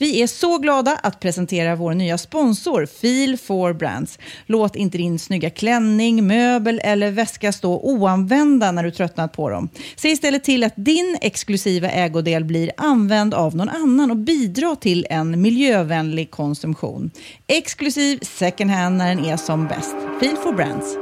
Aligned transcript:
Vi 0.00 0.22
är 0.22 0.26
så 0.26 0.58
glada 0.58 0.96
att 1.02 1.20
presentera 1.20 1.76
vår 1.76 1.94
nya 1.94 2.18
sponsor 2.18 2.86
Feel 2.86 3.36
for 3.36 3.72
Brands. 3.72 4.18
Låt 4.46 4.76
inte 4.76 4.98
din 4.98 5.18
snygga 5.18 5.50
klänning, 5.50 6.26
möbel 6.26 6.80
eller 6.84 7.10
väska 7.10 7.52
stå 7.52 7.80
oanvända 7.80 8.72
när 8.72 8.82
du 8.82 8.90
tröttnat 8.90 9.32
på 9.32 9.50
dem. 9.50 9.68
Se 9.96 10.08
istället 10.08 10.44
till 10.44 10.64
att 10.64 10.72
din 10.76 11.18
exklusiva 11.20 11.90
ägodel 11.90 12.44
blir 12.44 12.70
använd 12.76 13.34
av 13.34 13.56
någon 13.56 13.68
annan 13.68 14.10
och 14.10 14.16
bidra 14.16 14.76
till 14.76 15.06
en 15.10 15.42
miljövänlig 15.42 16.30
konsumtion. 16.30 17.10
Exklusiv 17.46 18.18
second 18.22 18.70
hand 18.70 18.96
när 18.96 19.14
den 19.14 19.24
är 19.24 19.36
som 19.36 19.66
bäst. 19.66 19.96
Feel 20.20 20.36
for 20.36 20.52
Brands. 20.52 20.96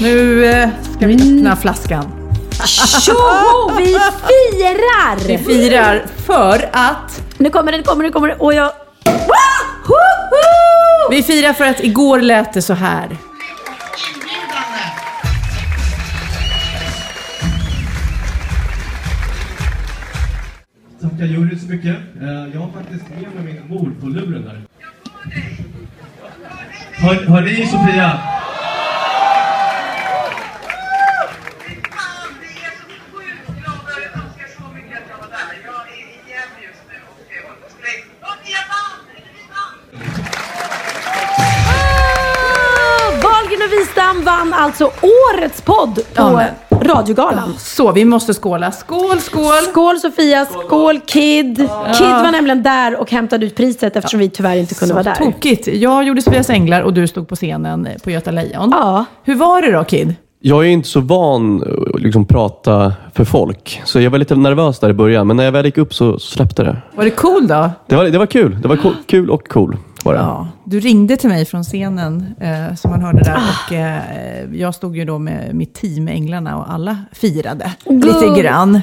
Nu 0.00 0.44
eh, 0.44 0.68
ska 0.96 1.06
vi 1.06 1.14
öppna 1.14 1.56
flaskan. 1.56 2.25
Tjoho! 2.64 3.76
Vi 3.78 3.84
firar! 3.86 5.26
Vi 5.26 5.38
firar 5.38 6.04
för 6.26 6.68
att... 6.72 7.22
Nu 7.38 7.50
kommer 7.50 7.72
det, 7.72 7.78
nu 7.78 7.84
kommer 7.84 8.02
det, 8.04 8.08
nu 8.08 8.12
kommer 8.12 8.28
det. 8.28 8.34
Och 8.34 8.54
jag... 8.54 8.72
Vi 11.10 11.22
firar 11.22 11.52
för 11.52 11.64
att 11.64 11.84
igår 11.84 12.20
lät 12.20 12.52
det 12.52 12.62
så 12.62 12.74
här. 12.74 13.08
Tackar 21.00 21.24
juryn 21.26 21.58
så 21.58 21.66
mycket. 21.68 21.96
Eh, 22.22 22.28
Jag 22.54 22.60
har 22.60 22.70
faktiskt 22.72 23.04
med 23.10 23.44
mig 23.44 23.54
min 23.54 23.68
mor 23.68 23.92
på 24.00 24.06
luren 24.06 24.42
där. 24.44 24.60
Hör, 26.92 27.14
hör 27.14 27.40
ni 27.42 27.66
Sofia? 27.66 28.20
Alltså 44.80 45.06
årets 45.36 45.60
podd 45.62 45.94
på 45.94 46.02
Ja, 46.14 46.44
radiogalan. 46.80 47.54
Så, 47.58 47.92
vi 47.92 48.04
måste 48.04 48.34
skåla. 48.34 48.72
Skål, 48.72 49.20
skål! 49.20 49.44
Skål 49.70 49.98
Sofia, 49.98 50.46
skål 50.46 51.00
Kid. 51.06 51.56
Kid 51.98 52.10
var 52.10 52.32
nämligen 52.32 52.62
där 52.62 53.00
och 53.00 53.10
hämtade 53.10 53.46
ut 53.46 53.56
priset 53.56 53.96
eftersom 53.96 54.20
vi 54.20 54.28
tyvärr 54.28 54.56
inte 54.56 54.74
kunde 54.74 54.88
Så 54.88 54.94
vara 54.94 55.02
där. 55.04 55.14
tokigt. 55.14 55.66
Jag 55.66 56.04
gjorde 56.04 56.22
Sofias 56.22 56.50
Änglar 56.50 56.82
och 56.82 56.92
du 56.94 57.06
stod 57.06 57.28
på 57.28 57.36
scenen 57.36 57.88
på 58.04 58.10
Göta 58.10 58.30
Lejon. 58.30 58.70
Ja. 58.70 59.04
Hur 59.24 59.34
var 59.34 59.62
det 59.62 59.72
då, 59.72 59.84
Kid? 59.84 60.14
Jag 60.40 60.64
är 60.64 60.68
inte 60.68 60.88
så 60.88 61.00
van 61.00 61.62
att 61.94 62.00
liksom 62.02 62.24
prata 62.26 62.92
för 63.14 63.24
folk, 63.24 63.82
så 63.84 64.00
jag 64.00 64.10
var 64.10 64.18
lite 64.18 64.34
nervös 64.34 64.78
där 64.78 64.90
i 64.90 64.92
början. 64.92 65.26
Men 65.26 65.36
när 65.36 65.44
jag 65.44 65.52
väl 65.52 65.64
gick 65.66 65.78
upp 65.78 65.94
så 65.94 66.18
släppte 66.18 66.62
det. 66.62 66.76
Var 66.96 67.04
det 67.04 67.10
cool 67.10 67.46
då? 67.46 67.70
Det 67.88 67.96
var, 67.96 68.04
det 68.04 68.18
var 68.18 68.26
kul. 68.26 68.58
Det 68.62 68.68
var 68.68 68.76
co- 68.76 68.92
kul 69.06 69.30
och 69.30 69.48
cool. 69.48 69.76
Var 70.06 70.14
det. 70.14 70.20
Ja, 70.20 70.48
du 70.64 70.80
ringde 70.80 71.16
till 71.16 71.28
mig 71.28 71.44
från 71.44 71.64
scenen, 71.64 72.34
eh, 72.40 72.74
som 72.76 72.90
man 72.90 73.02
hörde 73.02 73.22
där. 73.22 73.38
Och, 73.66 73.72
eh, 73.72 74.54
jag 74.60 74.74
stod 74.74 74.96
ju 74.96 75.04
då 75.04 75.18
med 75.18 75.54
mitt 75.54 75.74
team 75.74 76.08
Änglarna 76.08 76.56
och 76.58 76.72
alla 76.72 76.98
firade 77.12 77.72
lite 77.84 78.40
grann. 78.42 78.80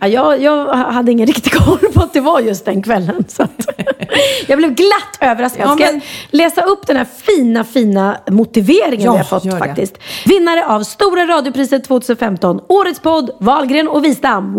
Ja, 0.00 0.06
jag, 0.08 0.42
jag 0.42 0.66
hade 0.74 1.12
ingen 1.12 1.26
riktig 1.26 1.52
koll 1.52 1.78
på 1.94 2.02
att 2.02 2.12
det 2.12 2.20
var 2.20 2.40
just 2.40 2.64
den 2.64 2.82
kvällen. 2.82 3.24
Så 3.28 3.42
att 3.42 3.66
jag 4.46 4.58
blev 4.58 4.74
glatt 4.74 5.18
överraskad. 5.20 5.66
Ja, 5.68 5.74
Ska 5.74 5.84
jag 5.84 5.92
men- 5.92 6.02
läsa 6.30 6.62
upp 6.62 6.86
den 6.86 6.96
här 6.96 7.06
fina, 7.26 7.64
fina 7.64 8.16
motiveringen 8.30 9.04
Ja, 9.04 9.12
vi 9.12 9.18
har 9.18 9.24
fått 9.24 9.58
faktiskt. 9.58 9.98
Vinnare 10.24 10.66
av 10.66 10.82
Stora 10.82 11.26
radiopriset 11.26 11.84
2015, 11.84 12.60
Årets 12.68 13.00
podd, 13.00 13.30
Wahlgren 13.40 13.88
och 13.88 14.04
Wistam. 14.04 14.58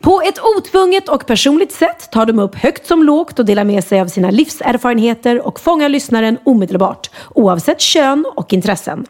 På 0.00 0.22
ett 0.22 0.40
otvunget 0.56 1.08
och 1.08 1.26
personligt 1.26 1.72
sätt 1.72 2.10
tar 2.10 2.26
de 2.26 2.38
upp 2.38 2.54
högt 2.54 2.86
som 2.86 3.02
lågt 3.02 3.38
och 3.38 3.44
delar 3.44 3.64
med 3.64 3.84
sig 3.84 4.00
av 4.00 4.06
sina 4.06 4.30
livserfarenheter 4.30 5.46
och 5.46 5.60
fångar 5.60 5.88
lyssnaren 5.88 6.38
omedelbart, 6.44 7.10
oavsett 7.34 7.80
kön 7.80 8.26
och 8.36 8.52
intressen. 8.52 9.06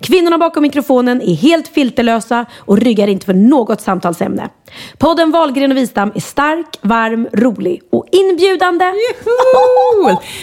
Kvinnorna 0.00 0.38
bakom 0.38 0.62
mikrofonen 0.62 1.22
är 1.22 1.34
helt 1.34 1.68
filterlösa 1.68 2.46
och 2.58 2.78
ryggar 2.78 3.08
inte 3.08 3.26
för 3.26 3.34
något 3.34 3.80
samtalsämne. 3.80 4.48
Podden 4.98 5.30
Wahlgren 5.30 5.70
och 5.70 5.76
Wistam 5.76 6.12
är 6.14 6.20
stark, 6.20 6.66
varm, 6.82 7.28
rolig 7.32 7.80
och 7.92 8.06
inbjudande. 8.12 8.84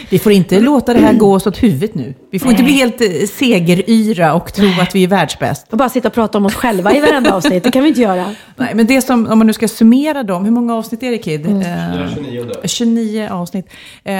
Vi 0.09 0.19
får 0.19 0.31
inte 0.31 0.59
låta 0.59 0.93
det 0.93 0.99
här 0.99 1.13
gå 1.13 1.33
oss 1.33 1.47
åt 1.47 1.63
huvudet 1.63 1.95
nu. 1.95 2.13
Vi 2.31 2.39
får 2.39 2.51
inte 2.51 2.63
bli 2.63 2.73
helt 2.73 3.01
eh, 3.01 3.07
segeryra 3.29 4.33
och 4.33 4.53
tro 4.53 4.67
att 4.81 4.95
vi 4.95 5.03
är 5.03 5.07
världsbäst. 5.07 5.67
Och 5.71 5.77
bara 5.77 5.89
sitta 5.89 6.07
och 6.07 6.13
prata 6.13 6.37
om 6.37 6.45
oss 6.45 6.55
själva 6.55 6.93
i 6.93 6.99
varenda 6.99 7.33
avsnitt, 7.35 7.63
det 7.63 7.71
kan 7.71 7.83
vi 7.83 7.89
inte 7.89 8.01
göra. 8.01 8.35
Nej, 8.55 8.71
men 8.75 8.85
det 8.87 9.01
som, 9.01 9.27
om 9.27 9.37
man 9.37 9.47
nu 9.47 9.53
ska 9.53 9.67
summera 9.67 10.23
dem, 10.23 10.45
hur 10.45 10.51
många 10.51 10.75
avsnitt 10.75 11.03
är 11.03 11.11
det 11.11 11.17
Kid? 11.17 11.45
Mm. 11.45 11.61
Eh, 11.61 12.07
29 12.65 13.27
avsnitt. 13.31 13.67
Eh, 14.03 14.15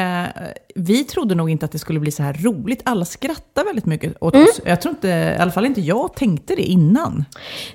vi 0.75 1.03
trodde 1.03 1.35
nog 1.35 1.49
inte 1.49 1.65
att 1.65 1.71
det 1.71 1.79
skulle 1.79 1.99
bli 1.99 2.11
så 2.11 2.23
här 2.23 2.33
roligt. 2.33 2.81
Alla 2.85 3.05
skrattar 3.05 3.65
väldigt 3.65 3.85
mycket 3.85 4.13
åt 4.23 4.33
Mm. 4.35 4.47
oss. 4.49 4.61
Jag 4.65 4.81
tror 4.81 4.91
inte, 4.97 5.35
i 5.37 5.41
alla 5.41 5.51
fall 5.51 5.65
inte 5.65 5.81
jag 5.81 6.15
tänkte 6.15 6.55
det 6.55 6.61
innan. 6.61 7.25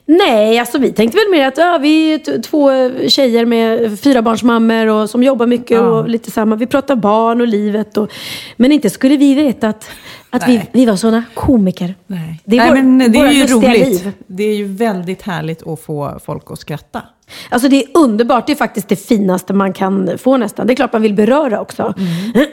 Nej, 0.06 0.58
alltså 0.58 0.78
vi 0.78 0.92
tänkte 0.92 1.18
väl 1.18 1.30
mer 1.30 1.46
att 1.48 1.58
ja, 1.58 1.78
vi 1.82 2.14
är 2.14 2.42
två 2.42 2.70
tjejer 3.08 3.44
med 3.46 4.00
fyra 4.00 4.22
barns 4.22 4.42
mammor 4.42 4.86
och 4.86 5.10
som 5.10 5.22
jobbar 5.22 5.46
mycket 5.46 5.70
Ja. 5.76 5.80
och 5.82 6.08
lite 6.08 6.30
samma. 6.30 6.56
Vi 6.56 6.66
pratar 6.66 6.96
barn 6.96 7.40
och 7.40 7.46
livet. 7.46 7.96
Och, 7.96 8.12
men 8.56 8.72
inte 8.72 8.90
skulle 8.90 9.16
vi 9.16 9.34
veta 9.34 9.68
att, 9.68 9.90
att 10.32 10.48
vi, 10.48 10.56
Nej. 10.56 10.70
vi 10.72 10.86
var 10.86 10.96
sådana 10.96 11.24
komiker. 11.34 11.94
Nej, 12.06 12.40
Det 12.44 12.56
är, 12.56 12.60
Nej, 12.60 12.68
vår, 12.68 12.76
men 12.76 13.12
det 13.12 13.18
är 13.18 13.30
ju 13.30 13.46
roligt. 13.46 13.88
liv. 13.88 14.12
Det 14.26 14.42
är 14.44 14.54
ju 14.56 14.64
väldigt 14.64 15.22
härligt 15.22 15.66
att 15.66 15.80
få 15.80 16.18
folk 16.24 16.50
att 16.50 16.58
skratta. 16.58 17.02
Alltså 17.48 17.68
det 17.68 17.76
är 17.84 17.88
underbart. 17.94 18.46
Det 18.46 18.52
är 18.52 18.56
faktiskt 18.56 18.88
det 18.88 18.96
finaste 18.96 19.52
man 19.52 19.72
kan 19.72 20.18
få 20.18 20.36
nästan. 20.36 20.66
Det 20.66 20.72
är 20.72 20.74
klart 20.74 20.92
man 20.92 21.02
vill 21.02 21.14
beröra 21.14 21.60
också. 21.60 21.94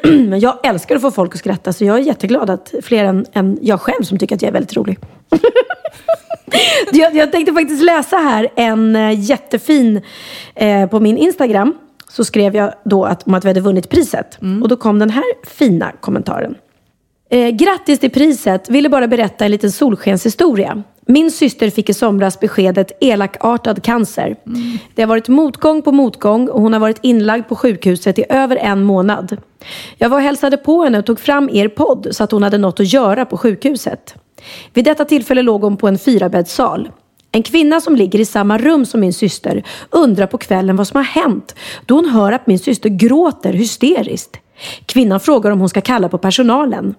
Mm. 0.04 0.30
Men 0.30 0.40
jag 0.40 0.66
älskar 0.66 0.96
att 0.96 1.02
få 1.02 1.12
folk 1.12 1.34
att 1.34 1.40
skratta. 1.40 1.74
Så 1.74 1.86
jag 1.86 1.96
är 1.98 2.02
jätteglad 2.02 2.50
att 2.50 2.74
fler 2.84 3.04
än, 3.04 3.26
än 3.34 3.60
jag 3.62 3.82
själv 3.82 4.04
som 4.04 4.18
tycker 4.18 4.36
att 4.36 4.42
jag 4.42 4.50
är 4.50 4.54
väldigt 4.54 4.78
rolig. 4.78 5.00
jag, 6.92 7.16
jag 7.16 7.32
tänkte 7.32 7.54
faktiskt 7.54 7.84
läsa 7.84 8.18
här 8.18 8.48
en 8.56 8.96
eh, 8.96 9.20
jättefin 9.20 10.02
eh, 10.56 10.90
på 10.90 11.00
min 11.00 11.18
Instagram. 11.18 11.74
Så 12.10 12.26
skrev 12.26 12.56
jag 12.56 12.74
då 12.86 13.06
att, 13.06 13.28
om 13.28 13.34
att 13.34 13.46
vi 13.46 13.48
hade 13.50 13.62
vunnit 13.62 13.90
priset. 13.90 14.42
Mm. 14.42 14.64
Och 14.64 14.70
då 14.70 14.76
kom 14.76 15.00
den 15.00 15.10
här 15.10 15.24
fina 15.46 15.92
kommentaren. 16.00 16.56
Eh, 17.32 17.50
grattis 17.50 18.00
till 18.00 18.12
priset. 18.12 18.70
Ville 18.70 18.90
bara 18.90 19.08
berätta 19.08 19.46
en 19.46 19.52
liten 19.52 19.72
solskenshistoria. 19.72 20.84
Min 21.06 21.32
syster 21.32 21.70
fick 21.70 21.90
i 21.90 21.94
somras 21.94 22.40
beskedet 22.40 22.92
elakartad 23.02 23.84
cancer. 23.84 24.36
Det 24.96 25.02
har 25.02 25.08
varit 25.08 25.28
motgång 25.28 25.82
på 25.82 25.92
motgång 25.92 26.50
och 26.50 26.62
hon 26.62 26.74
har 26.74 26.80
varit 26.80 27.00
inlagd 27.02 27.48
på 27.48 27.56
sjukhuset 27.56 28.20
i 28.20 28.26
över 28.30 28.56
en 28.56 28.84
månad. 28.84 29.38
Jag 29.98 30.10
var 30.10 30.18
och 30.18 30.24
hälsade 30.24 30.58
på 30.58 30.84
henne 30.84 31.00
och 31.00 31.06
tog 31.06 31.20
fram 31.20 31.50
er 31.50 31.68
podd 31.68 32.08
så 32.12 32.24
att 32.24 32.32
hon 32.32 32.44
hade 32.44 32.58
något 32.58 32.80
att 32.80 32.94
göra 32.94 33.26
på 33.26 33.38
sjukhuset. 33.38 34.16
Vid 34.74 34.86
detta 34.86 35.06
tillfälle 35.06 35.42
låg 35.42 35.62
hon 35.62 35.78
på 35.78 35.88
en 35.88 35.98
fyrabäddssal. 35.98 36.90
En 37.32 37.44
kvinna 37.44 37.82
som 37.82 37.96
ligger 37.96 38.20
i 38.20 38.26
samma 38.26 38.58
rum 38.58 38.86
som 38.86 39.00
min 39.00 39.14
syster 39.14 39.64
undrar 39.90 40.28
på 40.28 40.38
kvällen 40.38 40.76
vad 40.76 40.88
som 40.88 40.98
har 40.98 41.04
hänt 41.04 41.56
då 41.86 41.96
hon 41.96 42.10
hör 42.10 42.32
att 42.32 42.48
min 42.48 42.60
syster 42.60 42.90
gråter 42.90 43.54
hysteriskt. 43.54 44.40
Kvinnan 44.86 45.20
frågar 45.20 45.52
om 45.52 45.60
hon 45.60 45.70
ska 45.70 45.82
kalla 45.82 46.10
på 46.10 46.18
personalen. 46.18 46.96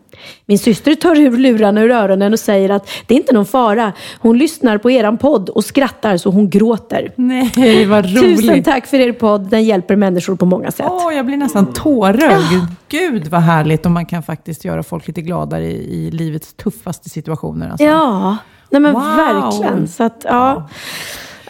Min 0.46 0.58
syster 0.58 0.94
tar 0.94 1.16
ur 1.18 1.38
lurarna 1.38 1.80
ur 1.80 1.90
öronen 1.90 2.32
och 2.32 2.38
säger 2.40 2.68
att 2.70 2.88
det 3.06 3.14
är 3.14 3.18
inte 3.18 3.32
någon 3.32 3.46
fara. 3.46 3.92
Hon 4.20 4.38
lyssnar 4.38 4.78
på 4.78 4.90
eran 4.90 5.18
podd 5.18 5.48
och 5.48 5.64
skrattar 5.64 6.16
så 6.16 6.30
hon 6.30 6.50
gråter. 6.50 7.12
Nej, 7.16 7.86
vad 7.86 8.04
roligt. 8.04 8.40
Tusen 8.40 8.62
tack 8.62 8.86
för 8.86 8.96
er 9.00 9.12
podd. 9.12 9.50
Den 9.50 9.64
hjälper 9.64 9.96
människor 9.96 10.36
på 10.36 10.46
många 10.46 10.70
sätt. 10.70 10.86
Åh, 10.90 11.14
jag 11.14 11.26
blir 11.26 11.36
nästan 11.36 11.72
tårögd. 11.72 12.66
Gud 12.88 13.28
vad 13.28 13.40
härligt 13.40 13.86
om 13.86 13.92
man 13.92 14.06
kan 14.06 14.22
faktiskt 14.22 14.64
göra 14.64 14.82
folk 14.82 15.06
lite 15.06 15.22
gladare 15.22 15.64
i, 15.66 16.06
i 16.06 16.10
livets 16.10 16.54
tuffaste 16.54 17.08
situationer. 17.10 17.70
Alltså. 17.70 17.84
Ja, 17.86 18.36
nej 18.70 18.80
men 18.80 18.92
Wow. 18.92 19.02
verkligen. 19.16 19.88
Så 19.88 20.02
att, 20.04 20.20
ja. 20.28 20.68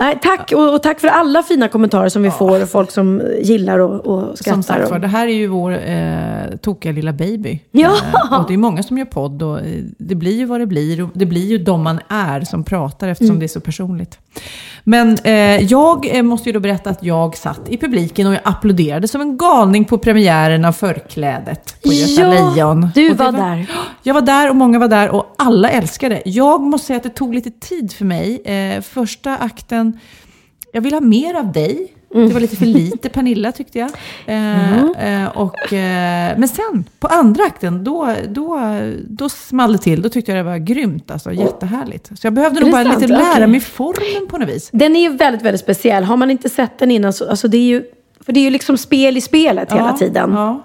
Nej, 0.00 0.18
tack 0.22 0.52
och, 0.52 0.74
och 0.74 0.82
tack 0.82 1.00
för 1.00 1.08
alla 1.08 1.42
fina 1.42 1.68
kommentarer 1.68 2.08
som 2.08 2.22
vi 2.22 2.30
får 2.30 2.62
och 2.62 2.68
folk 2.68 2.90
som 2.90 3.22
gillar 3.42 3.78
och, 3.78 4.06
och 4.06 4.38
skrattar. 4.38 4.52
Som 4.52 4.62
sagt 4.62 4.90
var, 4.90 4.98
det 4.98 5.08
här 5.08 5.26
är 5.26 5.32
ju 5.32 5.46
vår 5.46 5.72
eh, 5.88 6.56
tokiga 6.62 6.92
lilla 6.92 7.12
baby. 7.12 7.60
Ja. 7.70 7.92
Eh, 8.32 8.40
och 8.40 8.48
det 8.48 8.54
är 8.54 8.58
många 8.58 8.82
som 8.82 8.98
gör 8.98 9.04
podd 9.04 9.42
och 9.42 9.58
eh, 9.60 9.64
det 9.98 10.14
blir 10.14 10.36
ju 10.38 10.44
vad 10.44 10.60
det 10.60 10.66
blir. 10.66 11.02
Och 11.02 11.10
det 11.14 11.26
blir 11.26 11.46
ju 11.46 11.58
de 11.58 11.82
man 11.82 12.00
är 12.08 12.40
som 12.40 12.64
pratar 12.64 13.08
eftersom 13.08 13.30
Mm. 13.30 13.38
det 13.40 13.46
är 13.46 13.48
så 13.48 13.60
personligt. 13.60 14.18
Men 14.84 15.18
eh, 15.24 15.32
jag 15.64 16.16
eh, 16.16 16.22
måste 16.22 16.48
ju 16.48 16.52
då 16.52 16.60
berätta 16.60 16.90
att 16.90 17.02
jag 17.02 17.36
satt 17.36 17.60
i 17.68 17.76
publiken 17.76 18.26
och 18.26 18.32
jag 18.32 18.40
applåderade 18.44 19.08
som 19.08 19.20
en 19.20 19.36
galning 19.36 19.84
på 19.84 19.98
premiären 19.98 20.64
av 20.64 20.72
förklädet 20.72 21.76
på 21.82 21.92
Göta 21.92 22.22
Ja, 22.22 22.50
Lejon. 22.54 22.88
du 22.94 23.08
det 23.08 23.14
var 23.14 23.32
där. 23.32 23.70
Jag 24.02 24.14
var 24.14 24.20
där 24.20 24.50
och 24.50 24.56
många 24.56 24.78
var 24.78 24.88
där 24.88 25.08
och 25.10 25.34
alla 25.38 25.70
älskade. 25.70 26.22
Jag 26.24 26.60
måste 26.60 26.86
säga 26.86 26.96
att 26.96 27.02
det 27.02 27.08
tog 27.10 27.34
lite 27.34 27.50
tid 27.50 27.92
för 27.92 28.04
mig. 28.04 28.42
Eh, 28.44 28.80
första 28.80 29.36
akten, 29.36 29.89
jag 30.72 30.80
vill 30.80 30.92
ha 30.92 31.00
mer 31.00 31.34
av 31.34 31.52
dig. 31.52 31.94
Mm. 32.14 32.28
Det 32.28 32.34
var 32.34 32.40
lite 32.40 32.56
för 32.56 32.66
lite 32.66 33.08
Pernilla 33.08 33.52
tyckte 33.52 33.78
jag. 33.78 33.90
Eh, 34.26 34.84
eh, 34.84 35.28
och, 35.28 35.72
eh, 35.72 36.38
men 36.38 36.48
sen, 36.48 36.84
på 36.98 37.06
andra 37.06 37.44
akten, 37.44 37.84
då, 37.84 38.14
då, 38.28 38.60
då 39.08 39.28
small 39.28 39.72
det 39.72 39.78
till. 39.78 40.02
Då 40.02 40.08
tyckte 40.08 40.32
jag 40.32 40.38
det 40.38 40.50
var 40.50 40.58
grymt. 40.58 41.10
Alltså, 41.10 41.32
jättehärligt. 41.32 42.18
Så 42.18 42.26
jag 42.26 42.32
behövde 42.34 42.60
nog 42.60 42.70
bara 42.70 42.84
sant? 42.84 43.00
lite 43.00 43.12
lära 43.12 43.46
mig 43.46 43.60
formen 43.60 44.28
på 44.28 44.38
något 44.38 44.48
vis. 44.48 44.70
Den 44.72 44.96
är 44.96 45.00
ju 45.00 45.16
väldigt, 45.16 45.42
väldigt 45.42 45.60
speciell. 45.60 46.04
Har 46.04 46.16
man 46.16 46.30
inte 46.30 46.48
sett 46.48 46.78
den 46.78 46.90
innan 46.90 47.12
så, 47.12 47.30
alltså 47.30 47.48
det 47.48 47.56
är 47.56 47.68
ju, 47.68 47.84
för 48.20 48.32
det 48.32 48.40
är 48.40 48.44
ju 48.44 48.50
liksom 48.50 48.78
spel 48.78 49.16
i 49.16 49.20
spelet 49.20 49.72
hela 49.72 49.90
Ja, 49.90 49.96
tiden. 49.96 50.32
Ja. 50.32 50.62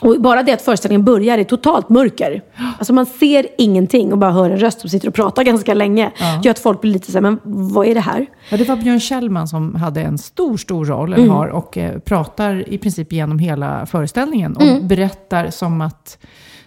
Och 0.00 0.20
bara 0.20 0.42
det 0.42 0.52
att 0.52 0.62
föreställningen 0.62 1.04
börjar 1.04 1.38
i 1.38 1.44
totalt 1.44 1.88
mörker. 1.88 2.42
Alltså 2.78 2.92
man 2.92 3.06
ser 3.06 3.46
ingenting 3.58 4.12
och 4.12 4.18
bara 4.18 4.30
hör 4.30 4.50
en 4.50 4.58
röst 4.58 4.80
som 4.80 4.90
sitter 4.90 5.08
och 5.08 5.14
pratar 5.14 5.42
ganska 5.44 5.74
länge. 5.74 6.10
Gör 6.42 6.50
att 6.50 6.58
folk 6.58 6.80
blir 6.80 6.92
lite 6.92 7.06
så 7.12 7.18
här, 7.18 7.20
men 7.22 7.38
vad 7.44 7.86
är 7.86 7.94
det 7.94 8.00
här? 8.00 8.26
Ja, 8.50 8.56
det 8.56 8.64
var 8.68 8.76
Björn 8.76 9.00
Kjellman 9.00 9.48
som 9.48 9.74
hade 9.74 10.02
en 10.02 10.18
stor, 10.18 10.56
stor 10.56 10.84
roll, 10.84 11.14
Mm. 11.14 11.30
har, 11.30 11.48
och 11.48 11.78
eh, 11.78 11.98
pratar 11.98 12.68
i 12.68 12.78
princip 12.78 13.12
genom 13.12 13.38
hela 13.38 13.86
föreställningen. 13.86 14.56
Och 14.56 14.62
Mm. 14.62 14.88
berättar 14.88 15.50
som 15.50 15.80
att, 15.80 16.18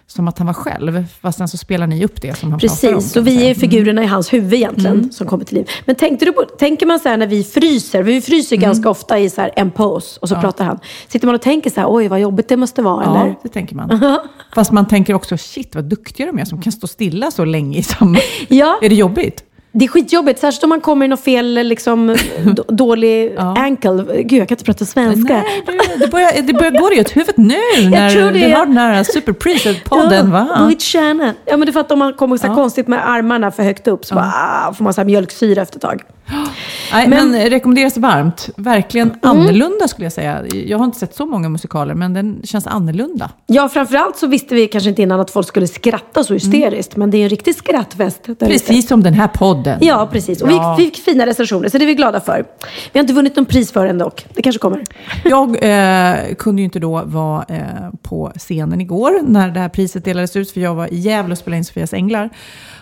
som 0.06 0.28
att 0.28 0.38
han 0.38 0.46
var 0.46 0.54
själv. 0.54 1.04
Fast 1.20 1.38
sen 1.38 1.48
så 1.48 1.56
spelar 1.56 1.86
ni 1.86 2.04
upp 2.04 2.20
det 2.22 2.38
som 2.38 2.50
han 2.50 2.60
pratar 2.60 2.88
om. 2.88 2.94
Precis, 2.94 3.16
och 3.16 3.26
vi 3.26 3.50
är 3.50 3.54
figurerna 3.54 4.02
i 4.02 4.06
hans 4.06 4.32
huvud 4.32 4.54
egentligen 4.54 5.12
som 5.12 5.26
kommer 5.26 5.44
till 5.44 5.56
liv. 5.56 5.68
Men 5.84 5.96
tänkte 5.96 6.24
du 6.24 6.32
på, 6.32 6.42
tänker 6.42 6.86
man 6.86 7.00
så 7.00 7.08
här 7.08 7.16
när 7.16 7.26
vi 7.26 7.44
fryser, 7.44 8.02
vi 8.02 8.20
fryser 8.20 8.56
ganska 8.56 8.90
ofta 8.90 9.18
i 9.18 9.30
så 9.30 9.40
här 9.40 9.50
en 9.56 9.70
pose 9.70 10.20
och 10.20 10.28
så 10.28 10.36
pratar 10.36 10.64
han. 10.64 10.78
Sitter 11.08 11.26
man 11.26 11.34
och 11.34 11.42
tänker 11.42 11.70
så 11.70 11.80
här, 11.80 11.86
oj 11.90 12.08
vad 12.08 12.20
jobbigt 12.20 12.48
det 12.48 12.56
måste 12.56 12.82
vara 12.82 13.04
Ja, 13.04 13.20
eller? 13.20 13.34
det 13.42 13.48
tänker 13.48 13.76
man. 13.76 14.18
Fast 14.54 14.72
man 14.72 14.88
tänker 14.88 15.14
också, 15.14 15.36
shit 15.36 15.74
vad 15.74 15.84
duktiga 15.84 16.26
de 16.26 16.38
är 16.38 16.44
som 16.44 16.62
kan 16.62 16.72
stå 16.72 16.86
stilla 16.86 17.30
så 17.30 17.44
länge 17.44 17.78
i 17.78 17.82
samma... 17.82 18.18
Ja. 18.48 18.78
Är 18.82 18.88
det 18.88 18.94
jobbigt? 18.94 19.44
Det 19.76 19.84
är 19.84 19.88
skitjobbigt, 19.88 20.40
särskilt 20.40 20.64
om 20.64 20.68
man 20.68 20.80
kommer 20.80 21.06
i 21.06 21.08
något 21.08 21.20
fel, 21.20 21.54
liksom, 21.54 22.16
dålig 22.68 23.36
ankle. 23.38 24.22
Gud, 24.22 24.32
jag 24.32 24.48
kan 24.48 24.54
inte 24.54 24.64
prata 24.64 24.84
svenska. 24.84 25.34
Nej, 25.34 25.62
du, 25.66 25.98
det, 25.98 26.10
börjar, 26.10 26.42
det 26.42 26.52
börjar 26.52 26.70
gå 26.70 26.88
dig 26.88 27.00
åt 27.00 27.16
huvudet 27.16 27.36
nu 27.36 27.90
när 27.90 28.10
tror 28.10 28.30
det. 28.30 28.38
du 28.38 28.54
har 28.54 28.66
den 28.66 28.76
här 28.76 29.04
Super 29.04 29.32
Preset-podden, 29.32 30.30
va? 30.30 30.66
Bridge 30.66 31.34
Ja, 31.44 31.56
men 31.56 31.60
det 31.60 31.70
är 31.70 31.72
för 31.72 31.80
att 31.80 31.90
om 31.90 31.98
man 31.98 32.12
kommer 32.12 32.36
så 32.36 32.46
här 32.46 32.54
konstigt 32.54 32.88
med 32.88 33.10
armarna 33.10 33.50
för 33.50 33.62
högt 33.62 33.88
upp 33.88 34.04
så 34.04 34.14
bara, 34.14 34.32
ah, 34.34 34.72
får 34.72 34.84
man 34.84 34.94
så 34.94 35.00
här 35.00 35.06
mjölksyra 35.06 35.62
efter 35.62 35.76
ett 35.76 35.82
tag. 35.82 36.02
Nej, 36.92 37.08
Men- 37.08 37.30
men, 37.30 37.50
rekommenderas 37.50 37.96
varmt. 37.96 38.50
Verkligen 38.56 39.14
annorlunda 39.22 39.88
skulle 39.88 40.04
jag 40.06 40.12
säga. 40.12 40.46
Jag 40.66 40.78
har 40.78 40.84
inte 40.84 40.98
sett 40.98 41.14
så 41.14 41.26
många 41.26 41.48
musikaler, 41.48 41.94
men 41.94 42.14
den 42.14 42.40
känns 42.44 42.66
annorlunda. 42.66 43.30
Ja, 43.46 43.68
framförallt 43.68 44.16
så 44.16 44.26
visste 44.26 44.54
vi 44.54 44.66
kanske 44.68 44.90
inte 44.90 45.02
innan 45.02 45.20
att 45.20 45.30
folk 45.30 45.48
skulle 45.48 45.66
skratta 45.66 46.24
så 46.24 46.34
hysteriskt. 46.34 46.96
Men 46.96 47.10
det 47.10 47.18
är 47.18 47.22
en 47.22 47.28
riktig 47.28 47.54
skrattfest. 47.54 48.24
där 48.24 48.32
ute. 48.32 48.46
Precis 48.46 48.88
som 48.88 49.02
den 49.02 49.14
här 49.14 49.28
podden. 49.28 49.78
Ja, 49.82 50.08
precis. 50.12 50.42
Och 50.42 50.52
Ja. 50.52 50.76
vi 50.78 50.84
fick 50.84 51.04
fina 51.04 51.26
recensioner, 51.26 51.68
så 51.68 51.78
det 51.78 51.84
är 51.84 51.86
vi 51.86 51.94
glada 51.94 52.20
för. 52.20 52.44
Vi 52.92 52.98
har 52.98 53.00
inte 53.00 53.12
vunnit 53.14 53.36
någon 53.36 53.46
pris 53.46 53.72
för 53.72 53.86
än 53.86 53.98
dock. 53.98 54.26
Det 54.34 54.42
kanske 54.42 54.58
kommer. 54.60 54.84
Jag 55.24 55.48
eh, 55.62 56.34
kunde 56.34 56.62
ju 56.62 56.64
inte 56.64 56.78
då 56.78 57.02
vara 57.04 57.44
eh, 57.48 57.58
på 58.02 58.32
scenen 58.36 58.80
igår 58.80 59.20
när 59.22 59.48
det 59.50 59.60
här 59.60 59.68
priset 59.68 60.04
delades 60.04 60.36
ut, 60.36 60.50
för 60.50 60.60
jag 60.60 60.74
var 60.74 60.92
i 60.94 60.96
Gävle 60.98 61.32
och 61.32 61.38
spelade 61.38 61.58
in 61.58 61.64
Sofias 61.64 61.92
Änglar. 61.92 62.30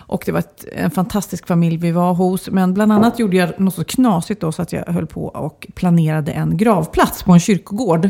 Och 0.07 0.23
det 0.25 0.31
var 0.31 0.39
ett, 0.39 0.65
en 0.71 0.91
fantastisk 0.91 1.47
familj 1.47 1.77
vi 1.77 1.91
var 1.91 2.13
hos. 2.13 2.49
Men 2.49 2.73
bland 2.73 2.91
annat 2.91 3.19
gjorde 3.19 3.37
jag 3.37 3.59
något 3.59 3.73
så 3.73 3.83
knasigt 3.83 4.41
då 4.41 4.51
så 4.51 4.61
att 4.61 4.73
jag 4.73 4.85
höll 4.85 5.07
på 5.07 5.25
och 5.25 5.67
planerade 5.75 6.31
en 6.31 6.57
gravplats 6.57 7.23
på 7.23 7.31
en 7.31 7.39
kyrkogård. 7.39 8.09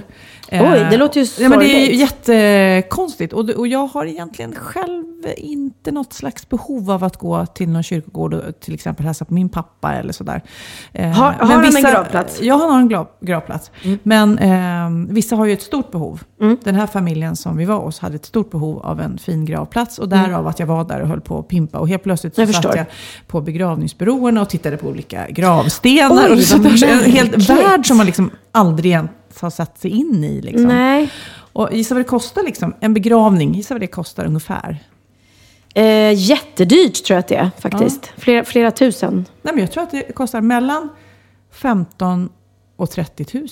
Oj, 0.61 0.87
det 0.91 0.97
låter 0.97 1.21
ju 1.21 1.27
ja, 1.43 1.49
men 1.49 1.59
Det 1.59 1.65
är 1.65 1.67
ju 1.79 1.85
sorgligt. 1.85 1.99
jättekonstigt. 1.99 3.33
Och, 3.33 3.49
och 3.49 3.67
jag 3.67 3.87
har 3.87 4.05
egentligen 4.05 4.55
själv 4.55 5.03
inte 5.37 5.91
något 5.91 6.13
slags 6.13 6.49
behov 6.49 6.91
av 6.91 7.03
att 7.03 7.17
gå 7.17 7.45
till 7.45 7.69
någon 7.69 7.83
kyrkogård 7.83 8.33
och 8.33 8.59
till 8.59 8.73
exempel 8.73 9.05
hälsa 9.05 9.25
på 9.25 9.33
min 9.33 9.49
pappa 9.49 9.93
eller 9.93 10.13
sådär. 10.13 10.41
Eh, 10.93 11.09
Har- 11.09 11.31
har 11.31 11.47
men 11.47 11.49
han 11.65 11.75
en 11.75 11.81
gravplats? 11.83 12.41
Ja, 12.41 12.55
han 12.57 12.71
har 12.71 12.79
en 12.79 12.89
grav, 12.89 13.07
gravplats. 13.21 13.71
Men 14.03 14.37
eh, 14.37 15.13
vissa 15.13 15.35
har 15.35 15.45
ju 15.45 15.53
ett 15.53 15.61
stort 15.61 15.91
behov. 15.91 16.23
Mm. 16.41 16.57
Den 16.63 16.75
här 16.75 16.87
familjen 16.87 17.35
som 17.35 17.57
vi 17.57 17.65
var 17.65 17.79
hos 17.79 17.99
hade 17.99 18.15
ett 18.15 18.25
stort 18.25 18.51
behov 18.51 18.79
av 18.79 18.99
en 19.01 19.17
fin 19.17 19.45
gravplats. 19.45 19.99
Och 19.99 20.05
Mm. 20.13 20.29
därav 20.29 20.47
att 20.47 20.59
jag 20.59 20.67
var 20.67 20.83
där 20.83 21.01
och 21.01 21.07
höll 21.07 21.21
på 21.21 21.39
att 21.39 21.47
pimpa. 21.47 21.79
Och 21.79 21.87
helt 21.89 22.03
plötsligt 22.03 22.35
så 22.35 22.41
Jag 22.41 22.49
satt 22.55 22.75
jag 22.75 22.85
på 23.27 23.41
begravningsbyråerna 23.41 24.41
och 24.41 24.49
tittade 24.49 24.77
på 24.77 24.87
olika 24.87 25.27
gravstenar. 25.29 26.25
Oj, 26.29 26.31
och 26.31 26.39
Så 26.39 26.55
en 26.55 26.63
helt 26.63 27.31
märkligt. 27.31 27.49
värld 27.49 27.85
som 27.87 27.97
man 27.97 28.05
liksom 28.05 28.31
aldrig 28.51 28.99
ens 29.33 29.41
har 29.41 29.49
satt 29.49 29.79
sig 29.79 29.91
in 29.91 30.23
i. 30.23 30.41
Liksom. 30.41 30.67
Nej. 30.67 31.09
Och 31.53 31.69
gissa 31.73 31.95
vad 31.95 31.99
det 32.03 32.07
kostar 32.07 32.43
liksom? 32.43 32.73
En 32.79 32.93
begravning, 32.93 33.53
gissa 33.53 33.73
vad 33.73 33.81
det 33.81 33.87
kostar 33.87 34.25
ungefär? 34.25 34.77
Eh, 35.75 36.13
jättedyrt 36.13 37.03
tror 37.05 37.15
jag 37.15 37.19
att 37.19 37.27
det 37.27 37.35
är 37.35 37.51
faktiskt. 37.59 38.11
Flera, 38.17 38.43
flera 38.43 38.71
tusen. 38.71 39.25
Nej, 39.41 39.53
men 39.53 39.59
jag 39.63 39.71
tror 39.71 39.83
att 39.83 39.91
det 39.91 40.01
kostar 40.15 40.41
mellan 40.41 40.89
15 41.51 42.29
och 42.75 42.89
30 42.91 43.25
000. 43.33 43.47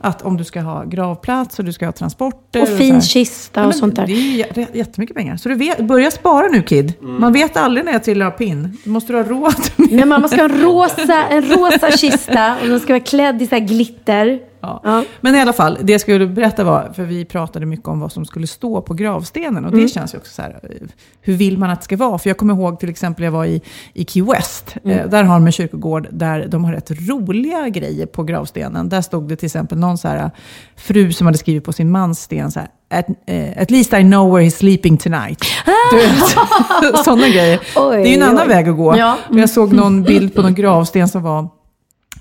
Att 0.00 0.22
om 0.22 0.36
du 0.36 0.44
ska 0.44 0.60
ha 0.60 0.84
gravplats 0.84 1.58
och 1.58 1.64
du 1.64 1.72
ska 1.72 1.84
ha 1.86 1.92
transporter. 1.92 2.60
Ah. 2.60 2.62
Och 2.62 2.68
fin 2.68 2.94
här. 2.94 3.00
kista 3.00 3.60
Ja, 3.60 3.66
och 3.66 3.74
sånt 3.74 3.96
där. 3.96 4.06
Det 4.06 4.12
är 4.12 4.44
jä- 4.44 4.76
jättemycket 4.76 5.16
pengar. 5.16 5.36
Så 5.36 5.48
du 5.48 5.54
vet, 5.54 5.78
börja 5.86 6.10
spara 6.10 6.46
nu 6.48 6.62
kid. 6.62 6.92
Man 7.00 7.32
vet 7.32 7.56
aldrig 7.56 7.84
när 7.84 7.92
jag 7.92 8.04
trillar 8.04 8.26
av 8.26 8.30
pinn. 8.30 8.78
Du 8.84 8.90
måste 8.90 9.12
du 9.12 9.16
ha 9.18 9.24
råd. 9.28 9.54
Men 9.90 10.08
mamma 10.08 10.28
ska 10.28 10.36
ha 10.36 10.44
en 10.48 10.60
rosa, 10.60 11.26
en 11.30 11.42
rosa 11.42 11.90
kista 11.90 12.56
och 12.62 12.68
den 12.68 12.80
ska 12.80 12.92
vara 12.92 13.04
klädd 13.04 13.42
i 13.42 13.46
så 13.46 13.54
här 13.54 13.62
glitter. 13.66 14.40
Ja. 14.62 14.80
Ja. 14.84 15.04
Men 15.20 15.34
i 15.34 15.40
alla 15.40 15.52
fall, 15.52 15.78
det 15.82 15.92
jag 15.92 16.00
skulle 16.00 16.26
berätta 16.26 16.64
var, 16.64 16.92
för 16.94 17.04
vi 17.04 17.24
pratade 17.24 17.66
mycket 17.66 17.88
om 17.88 18.00
vad 18.00 18.12
som 18.12 18.24
skulle 18.24 18.46
stå 18.46 18.82
på 18.82 18.94
gravstenen. 18.94 19.64
Och 19.64 19.72
det 19.72 19.88
känns 19.88 20.14
ju 20.14 20.18
också 20.18 20.32
så 20.32 20.42
här, 20.42 20.60
eh, 20.62 20.88
hur 21.20 21.34
vill 21.34 21.58
man 21.58 21.70
att 21.70 21.80
det 21.80 21.84
ska 21.84 21.96
vara? 21.96 22.18
För 22.18 22.30
jag 22.30 22.36
kommer 22.36 22.54
ihåg 22.54 22.80
till 22.80 22.88
exempel, 22.88 23.24
jag 23.24 23.32
var 23.32 23.44
i, 23.44 23.62
i 23.92 24.04
Key 24.04 24.22
West. 24.22 24.76
Eh, 24.84 25.08
där 25.08 25.24
har 25.24 25.34
de 25.34 25.46
en 25.46 25.52
kyrkogård 25.52 26.08
där 26.10 26.46
de 26.48 26.64
har 26.64 26.72
rätt 26.72 26.90
roliga 26.90 27.68
grejer 27.68 28.06
på 28.06 28.22
gravstenen. 28.22 28.88
Där 28.88 29.00
stod 29.00 29.28
det 29.28 29.36
till 29.36 29.46
exempel 29.46 29.78
någon 29.78 29.98
så 29.98 30.08
här 30.08 30.16
eh, 30.16 30.30
fru 30.76 31.12
som 31.12 31.26
hade 31.26 31.38
skrivit 31.38 31.64
på 31.64 31.72
sin 31.72 31.90
mans 31.90 32.22
sten 32.22 32.50
så 32.50 32.60
här, 32.60 32.68
at, 32.90 33.06
eh, 33.26 33.62
at 33.62 33.70
least 33.70 33.92
I 33.92 34.02
know 34.02 34.34
where 34.34 34.46
he's 34.46 34.56
sleeping 34.56 34.96
tonight. 34.96 35.44
Vet, 35.92 36.98
sådana 37.04 37.28
grejer. 37.28 37.60
Oj, 37.76 37.96
det 37.96 38.02
är 38.02 38.06
ju 38.06 38.14
en 38.14 38.22
annan 38.22 38.42
oj. 38.42 38.48
väg 38.48 38.68
att 38.68 38.76
gå. 38.76 38.96
Ja. 38.96 39.16
Och 39.28 39.38
jag 39.38 39.50
såg 39.50 39.72
någon 39.72 40.02
bild 40.02 40.34
på 40.34 40.42
någon 40.42 40.54
gravsten 40.54 41.08
som 41.08 41.22
var 41.22 41.48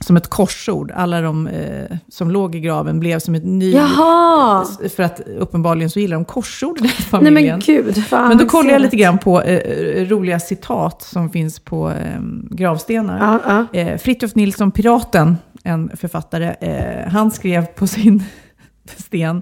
som 0.03 0.17
ett 0.17 0.27
korsord. 0.27 0.91
Alla 0.95 1.21
de 1.21 1.47
eh, 1.47 1.97
som 2.09 2.31
låg 2.31 2.55
i 2.55 2.59
graven 2.59 2.99
blev 2.99 3.19
som 3.19 3.35
ett 3.35 3.45
ny... 3.45 3.71
Jaha! 3.73 4.65
För 4.95 5.03
att 5.03 5.19
uppenbarligen 5.19 5.89
så 5.89 5.99
gillar 5.99 6.15
de 6.15 6.25
korsord 6.25 6.77
i 6.77 6.81
den 6.81 6.91
Nej 6.97 7.07
familjen. 7.09 7.33
men 7.43 7.59
gud. 7.59 8.03
vad 8.11 8.27
Men 8.27 8.37
då 8.37 8.45
kollade 8.45 8.73
jag 8.73 8.81
lite 8.81 8.95
grann 8.95 9.17
på 9.17 9.41
eh, 9.41 10.05
roliga 10.05 10.39
citat 10.39 11.01
som 11.01 11.29
finns 11.29 11.59
på 11.59 11.89
eh, 11.89 12.21
gravstenar. 12.49 13.39
Ja, 13.45 13.67
ja. 13.73 13.79
Eh, 13.79 13.97
Fritiof 13.97 14.35
Nilsson, 14.35 14.71
Piraten, 14.71 15.37
en 15.63 15.97
författare, 15.97 16.55
eh, 16.61 17.11
han 17.11 17.31
skrev 17.31 17.65
på 17.65 17.87
sin 17.87 18.23
sten 18.97 19.41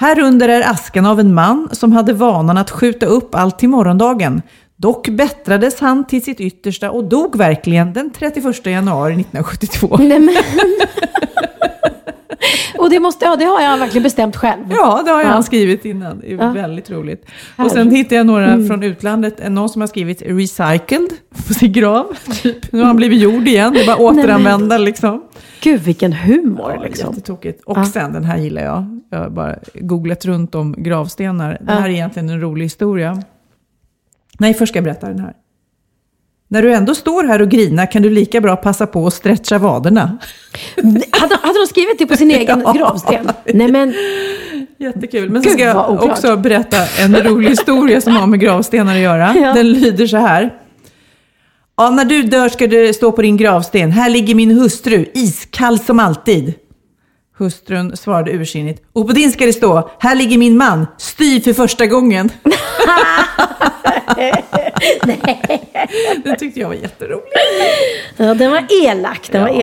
här 0.00 0.18
under 0.20 0.48
är 0.48 0.70
askan 0.70 1.06
av 1.06 1.20
en 1.20 1.34
man 1.34 1.68
som 1.72 1.92
hade 1.92 2.12
vanan 2.12 2.58
att 2.58 2.70
skjuta 2.70 3.06
upp 3.06 3.34
allt 3.34 3.58
till 3.58 3.68
morgondagen. 3.68 4.42
Dock 4.80 5.08
bättrades 5.08 5.80
han 5.80 6.06
till 6.06 6.22
sitt 6.24 6.40
yttersta 6.40 6.90
och 6.90 7.04
dog 7.04 7.36
verkligen 7.36 7.92
den 7.92 8.10
31 8.10 8.66
januari 8.66 9.12
1972. 9.12 9.96
Nej, 10.00 10.20
men... 10.20 10.34
Och 12.78 12.90
det, 12.90 13.00
måste, 13.00 13.24
ja, 13.24 13.36
det 13.36 13.44
har 13.44 13.60
jag 13.60 13.78
verkligen 13.78 14.02
bestämt 14.02 14.36
själv. 14.36 14.62
Ja, 14.70 15.02
det 15.04 15.10
har 15.10 15.22
jag 15.22 15.30
Ja. 15.36 15.42
skrivit 15.42 15.84
innan. 15.84 16.18
Det 16.20 16.32
är 16.32 16.36
Ja. 16.36 16.50
väldigt 16.52 16.90
roligt. 16.90 17.26
Och 17.56 17.70
sen 17.70 17.90
hittade 17.90 18.14
jag 18.14 18.26
några 18.26 18.46
från 18.66 18.82
utlandet. 18.82 19.50
Någon 19.52 19.68
som 19.68 19.80
har 19.82 19.86
skrivit 19.86 20.22
recycled 20.22 21.08
på 21.46 21.54
sin 21.54 21.72
grav. 21.72 22.16
Typ. 22.42 22.72
Nu 22.72 22.78
har 22.78 22.86
han 22.86 22.96
blivit 22.96 23.20
gjord 23.20 23.48
igen. 23.48 23.72
Det 23.72 23.80
är 23.82 23.86
bara 23.86 23.96
återanvända 23.96 24.78
liksom. 24.78 25.22
Gud, 25.62 25.80
vilken 25.80 26.12
humor 26.12 26.72
Ja, 26.76 26.82
liksom. 26.82 27.08
Jättetokigt. 27.08 27.62
Och 27.64 27.86
sen, 27.86 28.12
den 28.12 28.24
här 28.24 28.38
gillar 28.38 28.62
jag. 28.62 29.00
Jag 29.10 29.18
har 29.18 29.30
bara 29.30 29.56
googlat 29.74 30.24
runt 30.24 30.54
om 30.54 30.74
gravstenar. 30.78 31.58
Det 31.60 31.72
här 31.72 31.88
är 31.88 31.92
egentligen 31.92 32.28
en 32.28 32.40
rolig 32.40 32.64
historia. 32.64 33.22
Nej, 34.38 34.54
först 34.54 34.72
ska 34.72 34.76
jag 34.76 34.84
berätta 34.84 35.08
den 35.08 35.18
här. 35.18 35.32
När 36.50 36.62
du 36.62 36.72
ändå 36.72 36.94
står 36.94 37.24
här 37.24 37.42
och 37.42 37.48
grinar 37.48 37.86
kan 37.92 38.02
du 38.02 38.10
lika 38.10 38.40
bra 38.40 38.56
passa 38.56 38.86
på 38.86 39.06
att 39.06 39.14
stretcha 39.14 39.58
vaderna. 39.58 40.18
Hade, 41.10 41.36
hade 41.42 41.58
de 41.60 41.66
skrivit 41.68 41.98
det 41.98 42.06
på 42.06 42.16
sin 42.16 42.30
egen 42.40 42.62
Ja. 42.64 42.72
gravsten? 42.72 43.28
Nej 43.54 43.68
men, 43.72 43.94
Jättekul. 44.78 45.30
Men 45.30 45.42
så 45.42 45.50
ska 45.50 45.62
jag 45.62 46.04
också 46.04 46.36
berätta 46.36 46.76
en 47.04 47.16
rolig 47.16 47.48
historia 47.50 48.00
som 48.00 48.12
har 48.16 48.26
med 48.26 48.40
gravstenar 48.40 48.94
att 48.94 49.00
göra. 49.00 49.34
Ja. 49.36 49.52
Den 49.54 49.72
lyder 49.72 50.06
så 50.06 50.16
här. 50.16 50.54
Ja, 51.76 51.90
när 51.90 52.04
du 52.04 52.22
dör 52.22 52.48
ska 52.48 52.66
det 52.66 52.94
stå 52.94 53.12
på 53.12 53.22
din 53.22 53.36
gravsten. 53.36 53.90
Här 53.90 54.10
ligger 54.10 54.34
min 54.34 54.50
hustru, 54.50 55.04
iskall 55.14 55.78
som 55.78 55.98
alltid. 56.00 56.54
Hustrun 57.38 57.96
svarade 57.96 58.30
ursinnigt. 58.30 58.82
Och 58.92 59.06
på 59.06 59.12
din 59.12 59.32
ska 59.32 59.46
det 59.46 59.52
stå. 59.52 59.90
Här 59.98 60.14
ligger 60.14 60.38
min 60.38 60.56
man, 60.56 60.86
styv 60.98 61.40
för 61.40 61.52
första 61.52 61.86
gången. 61.86 62.30
Den 66.24 66.36
tyckte 66.38 66.60
jag 66.60 66.68
var 66.68 66.74
jätterolig. 66.74 67.32
ja, 68.16 68.34
den 68.34 68.50
var 68.50 68.66
elak. 68.84 69.28
Den 69.32 69.42
var 69.42 69.48
elak. 69.48 69.62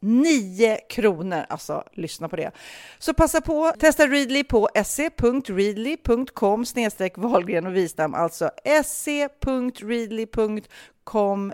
9 0.00 0.78
kronor. 0.88 1.46
Alltså, 1.48 1.84
lyssna 1.92 2.28
på 2.28 2.36
det. 2.36 2.50
Så 2.98 3.14
passa 3.14 3.40
på, 3.40 3.72
testa 3.78 4.06
Readly 4.06 4.44
på 4.44 4.68
se.readly.com 4.84 6.66
snedstreck 6.66 7.18
Wahlgren 7.18 7.66
och 7.66 7.76
Wistam, 7.76 8.14
alltså 8.14 8.50
se.readly.com 8.84 9.52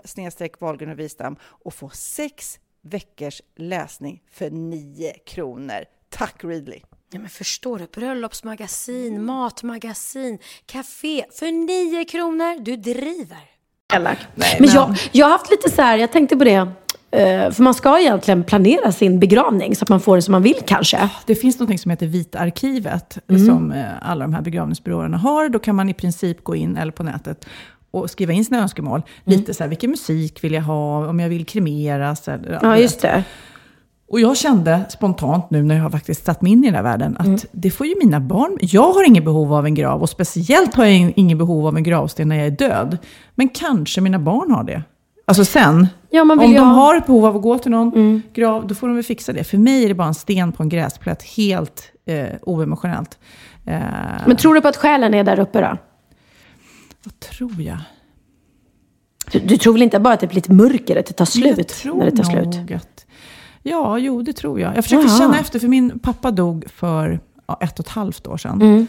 snedstreck 0.05 0.59
Wahlgren 0.61 0.91
och 0.91 0.99
Wistam 0.99 1.35
och 1.43 1.73
få 1.73 1.89
sex 1.89 2.59
veckors 2.81 3.41
läsning 3.55 4.21
för 4.31 4.49
9 4.49 5.13
kronor. 5.25 5.85
Tack 6.09 6.43
Readly! 6.43 6.81
Ja, 7.13 7.19
men 7.19 7.29
förstår 7.29 7.79
du? 7.79 7.85
Bröllopsmagasin, 7.85 9.25
matmagasin, 9.25 10.39
café 10.65 11.25
för 11.31 11.51
9 11.51 12.05
kronor. 12.05 12.59
Du 12.59 12.75
driver. 12.75 13.49
Elak. 13.93 14.17
men 14.35 14.69
jag, 14.69 14.97
jag 15.11 15.25
har 15.25 15.31
haft 15.31 15.51
lite 15.51 15.69
så 15.69 15.81
här, 15.81 15.97
jag 15.97 16.11
tänkte 16.11 16.37
på 16.37 16.43
det. 16.43 16.71
Eh, 17.13 17.51
För 17.51 17.63
man 17.63 17.73
ska 17.73 17.99
egentligen 17.99 18.43
planera 18.43 18.91
sin 18.91 19.19
begravning 19.19 19.75
så 19.75 19.83
att 19.83 19.89
man 19.89 19.99
får 19.99 20.15
det 20.15 20.21
som 20.21 20.31
man 20.31 20.41
vill 20.43 20.57
kanske. 20.65 21.09
Det 21.25 21.35
finns 21.35 21.59
något 21.59 21.79
som 21.79 21.91
heter 21.91 22.07
Vitarkivet 22.07 23.17
Mm. 23.29 23.45
som 23.45 23.71
eh, 23.71 23.85
alla 24.01 24.25
de 24.25 24.33
här 24.33 24.41
begravningsbyråerna 24.41 25.17
har. 25.17 25.49
Då 25.49 25.59
kan 25.59 25.75
man 25.75 25.89
i 25.89 25.93
princip 25.93 26.43
gå 26.43 26.55
in, 26.55 26.77
eller 26.77 26.91
på 26.91 27.03
nätet, 27.03 27.45
och 27.91 28.09
skriva 28.09 28.33
in 28.33 28.45
sina 28.45 28.59
önskemål. 28.61 29.01
Mm. 29.25 29.39
Lite 29.39 29.53
så 29.53 29.63
här, 29.63 29.69
vilken 29.69 29.89
musik 29.89 30.43
vill 30.43 30.53
jag 30.53 30.61
ha? 30.61 31.07
Om 31.07 31.19
jag 31.19 31.29
vill 31.29 31.45
kremeras? 31.45 32.27
Eller, 32.27 32.59
Ja, 32.61 32.77
just 32.77 33.01
det. 33.01 33.23
Och 34.09 34.19
jag 34.19 34.37
kände 34.37 34.79
spontant 34.89 35.49
nu 35.51 35.63
när 35.63 35.75
jag 35.75 35.83
har 35.83 35.89
faktiskt 35.89 36.25
satt 36.25 36.41
mig 36.41 36.51
in 36.51 36.63
i 36.63 36.67
den 36.67 36.75
här 36.75 36.83
världen, 36.83 37.17
att 37.19 37.25
Mm. 37.25 37.39
det 37.51 37.71
får 37.71 37.87
ju 37.87 37.95
mina 38.03 38.19
barn. 38.19 38.57
Jag 38.61 38.91
har 38.93 39.03
inget 39.07 39.25
behov 39.25 39.53
av 39.53 39.65
en 39.65 39.75
grav 39.75 40.01
och 40.01 40.09
speciellt 40.09 40.75
har 40.75 40.83
jag 40.85 40.93
in- 40.93 41.13
inget 41.15 41.37
behov 41.37 41.67
av 41.67 41.77
en 41.77 41.83
gravsten 41.83 42.27
när 42.29 42.35
jag 42.35 42.45
är 42.47 42.51
död. 42.51 42.97
Men 43.35 43.49
kanske 43.49 44.01
mina 44.01 44.19
barn 44.19 44.51
har 44.51 44.63
det. 44.63 44.83
Alltså 45.25 45.45
sen, 45.45 45.87
Ja, 46.09 46.21
om 46.21 46.27
de 46.27 46.39
ha- 46.39 46.45
Mm. 46.45 46.63
har 46.63 46.95
ett 46.95 47.05
behov 47.05 47.25
av 47.25 47.35
att 47.35 47.41
gå 47.41 47.57
till 47.57 47.71
någon 47.71 48.21
grav, 48.33 48.67
då 48.67 48.75
får 48.75 48.87
de 48.87 48.95
väl 48.95 49.03
fixa 49.03 49.33
det. 49.33 49.43
För 49.43 49.57
mig 49.57 49.83
är 49.83 49.87
det 49.87 49.93
bara 49.93 50.07
en 50.07 50.13
sten 50.13 50.51
på 50.51 50.63
en 50.63 50.69
gräsplätt, 50.69 51.23
helt 51.23 51.83
eh, 52.05 52.25
oemotionellt. 52.41 53.17
Eh, 53.65 53.79
Men 54.27 54.37
tror 54.37 54.53
du 54.55 54.61
på 54.61 54.67
att 54.67 54.77
själen 54.77 55.13
är 55.13 55.23
där 55.23 55.39
uppe 55.39 55.61
då? 55.61 55.77
vad 57.03 57.19
tror 57.19 57.61
jag? 57.61 57.77
Du, 59.31 59.39
du 59.39 59.57
tror 59.57 59.73
väl 59.73 59.81
inte 59.81 59.99
bara 59.99 60.13
att 60.13 60.19
det 60.19 60.27
blir 60.27 60.35
lite 60.35 60.51
mörker, 60.53 60.95
att 60.99 61.05
det 61.05 61.13
tar 61.13 61.25
slut 61.25 61.83
när 61.85 62.05
det 62.05 62.11
tar 62.17 62.23
slut? 62.23 62.71
Att, 62.75 63.05
ja, 63.63 63.97
jo, 63.97 64.21
det 64.21 64.33
tror 64.33 64.59
jag. 64.59 64.77
Jag 64.77 64.83
försökte 64.83 65.07
Jaha. 65.07 65.17
känna 65.17 65.39
efter, 65.39 65.59
för 65.59 65.67
min 65.67 65.99
pappa 65.99 66.31
dog 66.31 66.65
för 66.75 67.19
ja, 67.47 67.57
ett 67.61 67.79
och 67.79 67.85
ett 67.85 67.91
halvt 67.91 68.27
år 68.27 68.37
sedan. 68.37 68.61
Mm. 68.61 68.87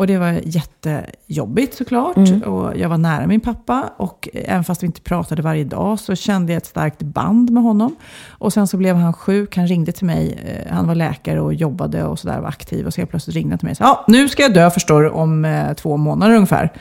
Och 0.00 0.06
det 0.06 0.18
var 0.18 0.40
jättejobbigt 0.44 1.74
såklart. 1.76 2.16
Mm. 2.16 2.42
Och 2.42 2.76
jag 2.76 2.88
var 2.88 2.98
nära 2.98 3.26
min 3.26 3.40
pappa. 3.40 3.90
Och 3.96 4.28
även 4.34 4.64
fast 4.64 4.82
vi 4.82 4.86
inte 4.86 5.00
pratade 5.00 5.42
varje 5.42 5.64
dag 5.64 5.98
så 6.00 6.14
kände 6.14 6.52
jag 6.52 6.56
ett 6.56 6.66
starkt 6.66 7.02
band 7.02 7.50
med 7.50 7.62
honom. 7.62 7.96
Och 8.28 8.52
sen 8.52 8.66
så 8.66 8.76
blev 8.76 8.96
han 8.96 9.12
sjuk. 9.12 9.56
Han 9.56 9.66
ringde 9.66 9.92
till 9.92 10.06
mig. 10.06 10.38
Eh, 10.66 10.74
Han 10.74 10.86
var 10.86 10.94
läkare 10.94 11.40
och 11.40 11.54
jobbade 11.54 12.04
och 12.04 12.18
sådär, 12.18 12.40
var 12.40 12.48
aktiv. 12.48 12.86
Och 12.86 12.94
så 12.94 13.00
helt 13.00 13.10
plötsligt 13.10 13.36
ringde 13.36 13.52
han 13.52 13.58
till 13.58 13.66
mig 13.66 13.70
och 13.70 13.76
sa, 13.76 13.84
ja, 13.84 14.04
nu 14.08 14.28
ska 14.28 14.42
jag 14.42 14.54
dö 14.54 14.70
förstår 14.70 15.02
du, 15.02 15.10
om 15.10 15.44
eh, 15.44 15.72
två 15.72 15.96
månader 15.96 16.34
ungefär. 16.34 16.72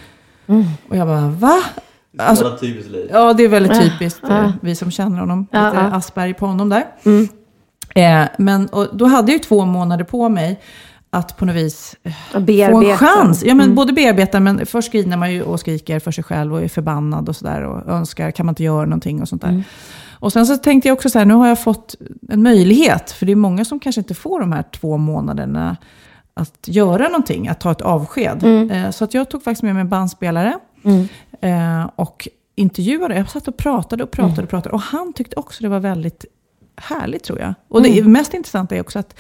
Mm. 0.47 0.63
Och 0.89 0.95
jag 0.97 1.08
bara, 1.08 1.27
va? 1.29 1.58
Alltså, 2.17 2.58
typiskt 2.58 2.91
liv. 2.91 3.10
Ja, 3.12 3.34
det 3.34 3.43
är 3.43 3.49
väldigt 3.49 3.82
typiskt. 3.82 4.19
ja. 4.23 4.43
eh, 4.43 4.51
Vi 4.62 4.75
som 4.75 4.91
känner 4.91 5.19
honom. 5.19 5.47
Ja, 5.51 5.65
Lite 5.65 5.75
ja. 5.77 5.82
Mm. 5.82 5.93
Asperger 5.93 6.34
på 6.34 6.45
honom 6.45 6.69
där. 6.69 6.86
Eh, 7.95 8.27
men 8.38 8.67
och 8.67 8.88
då 8.97 9.05
hade 9.05 9.32
jag 9.32 9.38
ju 9.38 9.43
två 9.43 9.65
månader 9.65 10.03
på 10.05 10.29
mig 10.29 10.60
att 11.10 11.38
på 11.38 11.45
något 11.45 11.56
vis 11.56 11.95
eh, 12.04 12.13
få 12.72 12.84
en 12.84 12.98
chans. 12.98 13.43
Ja, 13.43 13.56
men 13.56 13.63
Mm. 13.65 13.76
både 13.76 13.93
bearbeta, 13.93 14.39
men 14.39 14.65
först 14.65 14.91
griner 14.91 15.17
man 15.17 15.34
ju 15.34 15.41
och 15.43 15.60
skriker 15.60 16.00
för 16.00 16.12
sig 16.12 16.24
själv 16.24 16.54
och 16.54 16.62
är 16.62 16.67
förbannad 16.67 17.30
och 17.30 17.36
sådär. 17.36 17.63
Och 17.63 17.88
önskar, 17.93 18.32
kan 18.32 18.45
man 18.45 18.52
inte 18.52 18.63
göra 18.63 18.86
någonting 18.86 19.22
och 19.22 19.30
sånt 19.30 19.41
där. 19.41 19.50
Mm. 19.50 19.63
Och 20.22 20.34
sen 20.34 20.45
så 20.45 20.58
tänkte 20.58 20.88
jag 20.89 20.95
också 20.95 21.10
så 21.10 21.19
här, 21.19 21.26
nu 21.26 21.34
har 21.34 21.48
jag 21.48 21.63
fått 21.63 21.95
en 22.30 22.43
möjlighet. 22.43 23.12
För 23.12 23.26
det 23.26 23.32
är 23.32 23.36
många 23.36 23.65
som 23.65 23.80
kanske 23.80 24.02
inte 24.02 24.13
får 24.13 24.39
de 24.39 24.52
här 24.52 24.63
två 24.63 24.98
månaderna 24.98 25.78
att 26.34 26.67
göra 26.67 27.04
någonting, 27.08 27.48
att 27.48 27.60
ta 27.62 27.72
ett 27.72 27.82
avsked. 27.82 28.43
Mm. 28.43 28.72
Eh, 28.72 28.91
så 28.91 29.04
att 29.04 29.13
jag 29.13 29.30
tog 29.30 29.43
faktiskt 29.43 29.63
med 29.63 29.74
mig 29.74 29.82
en 29.82 29.89
bandspelare. 29.89 30.60
Eh, 31.41 31.89
och 31.95 32.28
intervjuade. 32.56 33.15
Jag 33.15 33.30
satt 33.30 33.48
och 33.48 33.58
pratade 33.58 34.04
och 34.04 34.12
pratade 34.12 34.41
och 34.43 34.50
pratade. 34.50 34.76
Och 34.76 34.82
han 34.82 35.13
tyckte 35.13 35.36
också 35.36 35.63
det 35.63 35.69
var 35.69 35.80
väldigt 35.80 36.26
härligt 36.76 37.24
tror 37.24 37.39
jag. 37.39 37.54
Och 37.67 37.82
det 37.84 38.04
mest 38.04 38.34
intressanta 38.34 38.76
är 38.76 38.82
också 38.82 39.00
att 39.00 39.15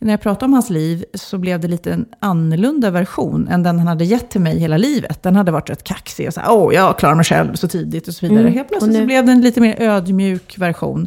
när 0.00 0.12
jag 0.12 0.20
pratade 0.20 0.44
om 0.44 0.52
hans 0.52 0.70
liv 0.70 1.04
så 1.14 1.38
blev 1.38 1.60
det 1.60 1.68
lite 1.68 1.92
en 1.92 2.06
annorlunda 2.18 2.90
version 2.90 3.48
än 3.48 3.62
den 3.62 3.78
han 3.78 3.88
hade 3.88 4.04
gett 4.04 4.30
till 4.30 4.40
mig 4.40 4.58
hela 4.58 4.76
livet. 4.76 5.22
Den 5.22 5.36
hade 5.36 5.52
varit 5.52 5.70
rätt 5.70 5.84
kaxig 5.84 6.26
och 6.26 6.34
så 6.34 6.40
här, 6.40 6.52
åh, 6.52 6.74
jag 6.74 6.98
klarar 6.98 7.14
mig 7.14 7.24
själv 7.24 7.54
så 7.54 7.68
tidigt 7.68 8.08
och 8.08 8.14
så 8.14 8.26
vidare. 8.26 8.40
Mm. 8.40 8.52
Helt 8.54 8.68
plötsligt 8.68 8.96
så 8.96 9.04
blev 9.04 9.26
det 9.26 9.32
en 9.32 9.40
lite 9.40 9.60
mer 9.60 9.82
ödmjuk 9.82 10.58
version. 10.58 11.06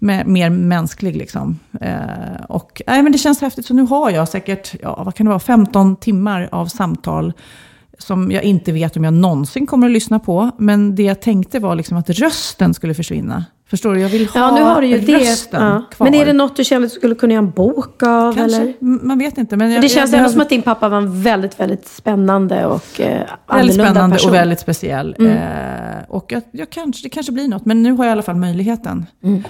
Med, 0.00 0.26
mer 0.26 0.50
mänsklig 0.50 1.16
liksom. 1.16 1.58
Eh, 1.80 2.44
och 2.48 2.82
nej, 2.86 3.02
men 3.02 3.12
det 3.12 3.18
känns 3.18 3.40
häftigt. 3.40 3.66
Så 3.66 3.74
nu 3.74 3.82
har 3.82 4.10
jag 4.10 4.28
säkert, 4.28 4.74
ja, 4.82 5.02
vad 5.04 5.14
kan 5.14 5.26
det 5.26 5.30
vara, 5.30 5.40
15 5.40 5.96
timmar 5.96 6.48
av 6.52 6.66
samtal 6.66 7.32
som 7.98 8.30
jag 8.30 8.42
inte 8.42 8.72
vet 8.72 8.96
om 8.96 9.04
jag 9.04 9.14
någonsin 9.14 9.66
kommer 9.66 9.86
att 9.86 9.92
lyssna 9.92 10.18
på. 10.18 10.50
Men 10.58 10.94
det 10.94 11.02
jag 11.02 11.20
tänkte 11.20 11.58
var 11.58 11.74
liksom 11.74 11.96
att 11.96 12.10
rösten 12.10 12.74
skulle 12.74 12.94
försvinna. 12.94 13.44
Förstår 13.70 13.94
du? 13.94 14.00
Jag 14.00 14.08
vill 14.08 14.28
ha 14.28 14.40
Ja, 14.40 14.54
nu 14.54 14.62
har 14.62 14.80
du 14.80 14.86
ju 14.86 15.00
det. 15.00 15.18
rösten 15.18 15.62
Ja. 15.62 15.82
kvar. 15.90 16.06
Men 16.06 16.14
är 16.14 16.26
det 16.26 16.32
något 16.32 16.56
du 16.56 16.64
känner 16.64 16.86
att 16.86 16.92
du 16.92 16.96
skulle 16.96 17.14
kunna 17.14 17.32
göra 17.34 17.44
en 17.44 17.50
bok 17.50 18.02
av? 18.02 18.34
Kanske. 18.34 18.60
Eller? 18.60 18.74
Man 18.80 19.18
vet 19.18 19.38
inte. 19.38 19.56
Men 19.56 19.70
jag, 19.72 19.82
Det 19.82 19.88
känns 19.88 20.10
jag 20.12 20.18
ändå 20.18 20.30
som 20.32 20.40
att 20.40 20.48
din 20.48 20.62
pappa 20.62 20.88
var 20.88 20.98
en 20.98 21.22
väldigt, 21.22 21.60
väldigt 21.60 21.88
spännande 21.88 22.66
och 22.66 23.00
eh, 23.00 23.22
Väldigt 23.52 23.74
spännande 23.74 24.16
person. 24.16 24.30
och 24.30 24.34
väldigt 24.36 24.60
speciell. 24.60 25.16
Mm. 25.18 25.32
Eh, 25.32 26.04
och 26.08 26.32
jag, 26.32 26.42
jag 26.50 26.70
kanske, 26.70 27.02
det 27.02 27.08
kanske 27.10 27.32
blir 27.32 27.48
något, 27.48 27.64
men 27.64 27.82
nu 27.82 27.92
har 27.92 28.04
jag 28.04 28.10
i 28.10 28.12
alla 28.12 28.22
fall 28.22 28.36
möjligheten. 28.36 29.06
Mm. 29.24 29.42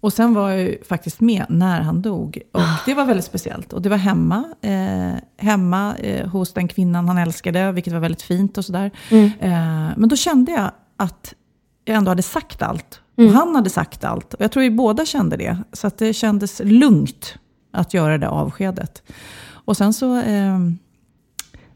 Och 0.00 0.12
sen 0.12 0.34
var 0.34 0.50
jag 0.50 0.60
ju 0.60 0.78
faktiskt 0.88 1.20
med 1.20 1.44
när 1.48 1.80
han 1.80 2.02
dog. 2.02 2.38
Och 2.52 2.60
Ah. 2.60 2.78
det 2.86 2.94
var 2.94 3.04
väldigt 3.04 3.26
speciellt. 3.26 3.72
Och 3.72 3.82
det 3.82 3.88
var 3.88 3.96
hemma, 3.96 4.44
eh, 4.62 5.18
hemma 5.46 5.94
eh, 5.96 6.26
hos 6.28 6.52
den 6.52 6.68
kvinnan 6.68 7.08
han 7.08 7.18
älskade, 7.18 7.72
vilket 7.72 7.92
var 7.92 8.00
väldigt 8.00 8.22
fint 8.22 8.58
och 8.58 8.64
sådär. 8.64 8.90
Mm. 9.10 9.24
Eh, 9.40 9.50
men 9.96 10.08
då 10.08 10.16
kände 10.16 10.52
jag 10.52 10.70
att 10.96 11.34
jag 11.84 11.96
ändå 11.96 12.10
hade 12.10 12.22
sagt 12.22 12.62
allt. 12.62 12.98
Mm. 13.18 13.30
Och 13.30 13.36
han 13.36 13.54
hade 13.54 13.70
sagt 13.70 14.04
allt. 14.04 14.34
Och 14.34 14.40
jag 14.40 14.52
tror 14.52 14.62
vi 14.62 14.70
båda 14.70 15.04
kände 15.04 15.36
det. 15.36 15.58
Så 15.72 15.90
det 15.98 16.12
kändes 16.12 16.60
lugnt 16.64 17.34
att 17.72 17.94
göra 17.94 18.18
det 18.18 18.28
avskedet. 18.28 19.02
Och 19.64 19.76
sen 19.76 19.92
så... 19.92 20.16
Eh, 20.16 20.58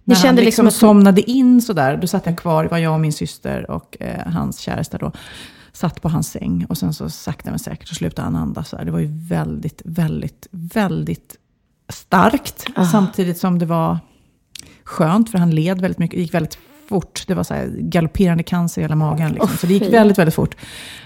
när 0.05 0.15
kände 0.15 0.29
han 0.29 0.35
liksom 0.37 0.45
liksom 0.45 0.67
att- 0.67 0.75
somnade 0.75 1.31
in 1.31 1.63
sådär, 1.63 1.97
då 1.97 2.07
satt 2.07 2.27
jag 2.27 2.39
kvar, 2.39 2.63
det 2.65 2.69
var 2.71 2.79
jag 2.79 2.95
och 2.95 3.01
min 3.01 3.13
syster 3.13 3.71
och 3.71 3.97
eh, 4.01 4.27
hans 4.33 4.59
käresta 4.59 4.99
då, 4.99 5.13
satt 5.73 6.03
på 6.03 6.09
hans 6.09 6.29
säng. 6.31 6.67
Och 6.69 6.79
sen 6.79 6.95
så 6.95 7.11
sakta 7.11 7.51
men 7.51 7.59
säkert 7.59 7.89
så 7.89 7.95
slutade 7.95 8.27
han 8.27 8.37
andas. 8.37 8.71
Det 8.71 8.91
var 8.91 8.99
ju 8.99 9.09
väldigt, 9.29 9.83
väldigt, 9.85 10.47
väldigt 10.51 11.37
starkt. 11.89 12.67
Ah. 12.75 12.85
Samtidigt 12.87 13.39
som 13.39 13.59
det 13.59 13.67
var 13.67 13.99
skönt, 14.85 15.31
för 15.31 15.39
han 15.39 15.51
led 15.51 15.81
väldigt 15.81 15.99
mycket, 15.99 16.17
det 16.17 16.23
gick 16.23 16.35
väldigt 16.35 16.59
fort. 16.89 17.25
Det 17.27 17.35
var 17.35 17.45
så 17.45 17.55
galopperande 17.79 18.43
cancer 18.43 18.81
i 18.81 18.85
hela 18.85 18.95
magen. 18.95 19.33
Liksom. 19.33 19.49
Så 19.57 19.67
det 19.67 19.73
gick 19.73 19.93
väldigt, 19.93 20.19
väldigt 20.19 20.35
fort. 20.35 20.55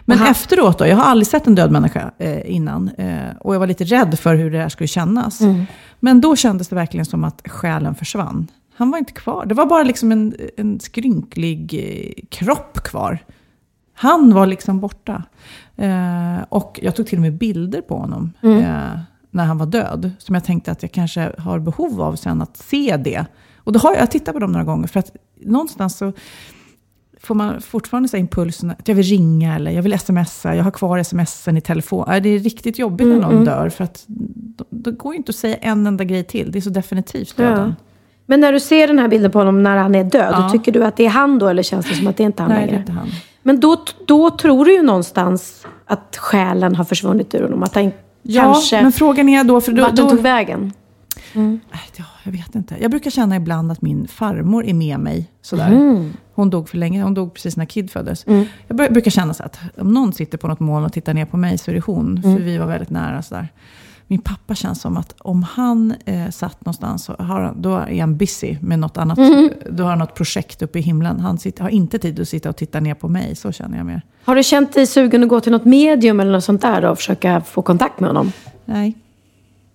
Men 0.04 0.18
han- 0.18 0.30
efteråt 0.30 0.78
då, 0.78 0.86
jag 0.86 0.96
har 0.96 1.04
aldrig 1.04 1.26
sett 1.26 1.46
en 1.46 1.54
död 1.54 1.70
människa 1.72 2.10
eh, 2.18 2.50
innan. 2.54 2.88
Eh, 2.88 3.36
och 3.40 3.54
jag 3.54 3.58
var 3.60 3.66
lite 3.66 3.84
rädd 3.84 4.18
för 4.18 4.34
hur 4.34 4.50
det 4.50 4.58
här 4.58 4.68
skulle 4.68 4.88
kännas. 4.88 5.40
Mm. 5.40 5.64
Men 6.00 6.20
då 6.20 6.36
kändes 6.36 6.68
det 6.68 6.74
verkligen 6.76 7.06
som 7.06 7.24
att 7.24 7.42
själen 7.48 7.94
försvann. 7.94 8.46
Han 8.76 8.90
var 8.90 8.98
inte 8.98 9.12
kvar. 9.12 9.46
Det 9.46 9.54
var 9.54 9.66
bara 9.66 9.82
liksom 9.82 10.12
en, 10.12 10.34
en 10.56 10.80
skrynklig 10.80 11.74
eh, 11.74 12.24
kropp 12.30 12.80
kvar. 12.84 13.18
Han 13.94 14.34
var 14.34 14.46
liksom 14.46 14.80
borta. 14.80 15.22
Eh, 15.76 16.36
och 16.48 16.80
jag 16.82 16.96
tog 16.96 17.06
till 17.06 17.18
och 17.18 17.22
med 17.22 17.32
bilder 17.38 17.80
på 17.80 17.96
honom 17.98 18.32
Mm. 18.42 18.58
eh, 18.58 18.98
när 19.30 19.44
han 19.44 19.58
var 19.58 19.66
död. 19.66 20.10
Som 20.18 20.34
jag 20.34 20.44
tänkte 20.44 20.70
att 20.72 20.82
jag 20.82 20.92
kanske 20.92 21.32
har 21.38 21.58
behov 21.58 22.02
av 22.02 22.16
sen 22.16 22.42
att 22.42 22.56
se 22.56 22.96
det. 22.96 23.24
Och 23.70 23.74
då 23.74 23.78
har 23.80 23.94
jag, 23.94 24.10
tittat 24.10 24.34
på 24.34 24.38
dem 24.40 24.52
några 24.52 24.64
gånger. 24.64 24.86
För 24.86 25.00
att 25.00 25.10
någonstans 25.44 25.96
så 25.98 26.12
får 27.20 27.34
man 27.34 27.60
fortfarande 27.60 28.08
så 28.08 28.16
impulsen 28.16 28.70
att 28.70 28.88
jag 28.88 28.94
vill 28.94 29.04
ringa 29.04 29.54
eller 29.56 29.70
jag 29.70 29.82
vill 29.82 29.98
smsa. 29.98 30.54
Jag 30.54 30.64
har 30.64 30.70
kvar 30.70 31.02
smsen 31.02 31.56
i 31.56 31.60
telefon. 31.60 32.10
Äh, 32.10 32.22
Det 32.22 32.28
är 32.28 32.38
riktigt 32.38 32.78
jobbigt 32.78 33.06
när 33.06 33.14
Mm, 33.14 33.22
någon 33.24 33.32
mm. 33.32 33.44
dör. 33.44 33.68
För 33.68 33.84
att 33.84 34.04
då 34.70 34.90
går 34.92 35.12
ju 35.12 35.16
inte 35.18 35.30
att 35.30 35.36
säga 35.36 35.56
en 35.56 35.86
enda 35.86 36.04
grej 36.04 36.24
till. 36.24 36.52
Det 36.52 36.58
är 36.58 36.60
så 36.60 36.70
definitivt 36.70 37.36
döden. 37.36 37.68
Ja. 37.78 37.84
Men 38.26 38.40
när 38.40 38.52
du 38.52 38.60
ser 38.60 38.86
den 38.88 38.98
här 38.98 39.08
bilden 39.08 39.30
på 39.30 39.38
honom 39.38 39.62
när 39.62 39.76
han 39.76 39.94
är 39.94 40.04
död, 40.04 40.34
Ja. 40.36 40.48
tycker 40.52 40.72
du 40.72 40.84
att 40.84 40.96
det 40.96 41.06
är 41.06 41.10
han 41.10 41.38
då 41.38 41.48
eller 41.48 41.62
känns 41.62 41.86
det 41.86 41.94
som 41.94 42.06
att 42.06 42.16
det 42.16 42.22
inte 42.22 42.42
är 42.42 42.44
han 42.46 42.52
Nej, 42.56 42.60
det 42.60 42.66
längre? 42.66 42.76
är 42.76 42.80
inte 42.80 42.92
han. 42.92 43.08
Men 43.42 43.60
då, 43.60 43.76
då 44.06 44.30
tror 44.30 44.64
du 44.64 44.72
ju 44.72 44.82
någonstans 44.82 45.66
att 45.86 46.16
själen 46.16 46.76
har 46.76 46.84
försvunnit 46.84 47.34
ur 47.34 47.42
honom. 47.42 47.62
Att 47.62 47.74
han 47.74 47.92
Ja, 48.22 48.42
kanske... 48.42 48.82
men 48.82 48.92
frågan 48.92 49.28
är 49.28 49.44
då... 49.44 49.60
För 49.60 49.72
då, 49.72 49.82
vart 49.82 49.96
den 49.96 50.04
då 50.04 50.10
tog 50.10 50.20
vägen. 50.20 50.72
Äh, 51.34 51.78
Ja, 51.96 52.04
jag 52.24 52.32
vet 52.32 52.54
inte. 52.54 52.76
Jag 52.80 52.90
brukar 52.90 53.10
känna 53.10 53.36
ibland 53.36 53.72
att 53.72 53.82
min 53.82 54.08
farmor 54.08 54.64
är 54.66 54.74
med 54.74 55.00
mig. 55.00 55.30
Sådär. 55.42 55.68
Mm. 55.68 56.12
Hon 56.34 56.50
dog 56.50 56.68
för 56.68 56.78
länge, 56.78 57.02
hon 57.02 57.14
dog 57.14 57.34
precis 57.34 57.56
när 57.56 57.64
Kid 57.64 57.90
föddes. 57.90 58.24
Jag 58.26 58.76
br- 58.76 58.92
brukar 58.92 59.10
känna 59.10 59.34
så 59.34 59.42
att 59.42 59.58
om 59.78 59.92
någon 59.94 60.12
sitter 60.12 60.38
på 60.38 60.48
något 60.48 60.60
moln 60.60 60.84
och 60.84 60.92
tittar 60.92 61.14
ner 61.14 61.24
på 61.24 61.36
mig 61.36 61.58
så 61.58 61.70
är 61.70 61.74
det 61.74 61.80
hon. 61.84 62.18
Mm. 62.24 62.36
För 62.36 62.44
vi 62.44 62.58
var 62.58 62.66
väldigt 62.66 62.90
nära. 62.90 63.22
Sådär. 63.22 63.48
Min 64.06 64.20
pappa 64.20 64.54
känns 64.54 64.80
som 64.80 64.96
att 64.96 65.14
om 65.18 65.42
han 65.42 65.94
eh, 66.04 66.30
satt 66.30 66.60
någonstans 66.64 67.04
så 67.04 67.12
har 67.18 67.40
han, 67.40 67.62
då 67.62 67.76
är 67.76 68.00
han 68.00 68.16
busy 68.16 68.56
med 68.60 68.78
något 68.78 68.96
annat. 68.98 69.18
Mm. 69.18 69.50
Då 69.70 69.82
har 69.82 69.90
han 69.90 69.98
något 69.98 70.14
projekt 70.14 70.62
uppe 70.62 70.78
i 70.78 70.82
himlen. 70.82 71.20
Han 71.20 71.38
sitter, 71.38 71.62
har 71.62 71.70
inte 71.70 71.98
tid 71.98 72.20
att 72.20 72.28
sitta 72.28 72.48
och 72.48 72.56
titta 72.56 72.80
ner 72.80 72.94
på 72.94 73.08
mig. 73.08 73.36
Så 73.36 73.52
känner 73.52 73.76
jag 73.76 73.86
mer. 73.86 74.02
Har 74.24 74.34
du 74.36 74.42
känt 74.42 74.72
dig 74.74 74.86
sugen 74.86 75.22
att 75.22 75.28
gå 75.28 75.40
till 75.40 75.52
något 75.52 75.64
medium 75.64 76.20
eller 76.20 76.32
något 76.32 76.44
sånt 76.44 76.62
där 76.62 76.84
och 76.84 76.96
försöka 76.96 77.40
få 77.40 77.62
kontakt 77.62 78.00
med 78.00 78.08
honom? 78.10 78.32
Nej. 78.64 78.94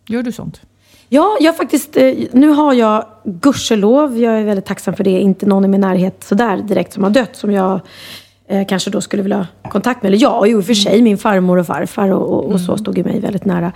Gör 0.08 0.24
du 0.24 0.32
sånt? 0.32 0.62
Ja, 1.10 1.38
jag 1.40 1.58
faktiskt, 1.58 1.98
eh, 1.98 2.14
nu 2.32 2.48
har 2.50 2.74
jag 2.74 3.06
gudskelov, 3.24 4.18
jag 4.20 4.40
är 4.40 4.44
väldigt 4.44 4.66
tacksam 4.66 4.94
för 4.94 5.04
det, 5.04 5.10
inte 5.10 5.46
någon 5.46 5.66
i 5.66 5.68
min 5.68 5.82
närhet 5.82 6.24
sådär 6.24 6.58
direkt 6.58 6.94
som 6.94 7.04
har 7.04 7.10
dött 7.10 7.36
som 7.36 7.52
jag 7.52 7.80
eh, 8.48 8.68
kanske 8.68 8.90
då 8.90 9.02
skulle 9.02 9.24
vilja 9.24 9.48
ha 9.64 9.72
kontakt 9.72 10.04
med. 10.04 10.10
Eller 10.10 10.22
ja, 10.22 10.46
jo, 10.46 10.58
i 10.58 10.62
och 10.62 10.66
för 10.66 10.74
sig 10.74 11.02
min 11.02 11.18
farmor 11.18 11.58
och 11.58 11.68
farfar 11.68 12.10
och, 12.10 12.34
och, 12.34 12.52
och 12.52 12.60
så 12.60 12.78
stod 12.78 12.98
ju 12.98 13.04
mig 13.04 13.20
väldigt 13.20 13.46
nära. 13.46 13.72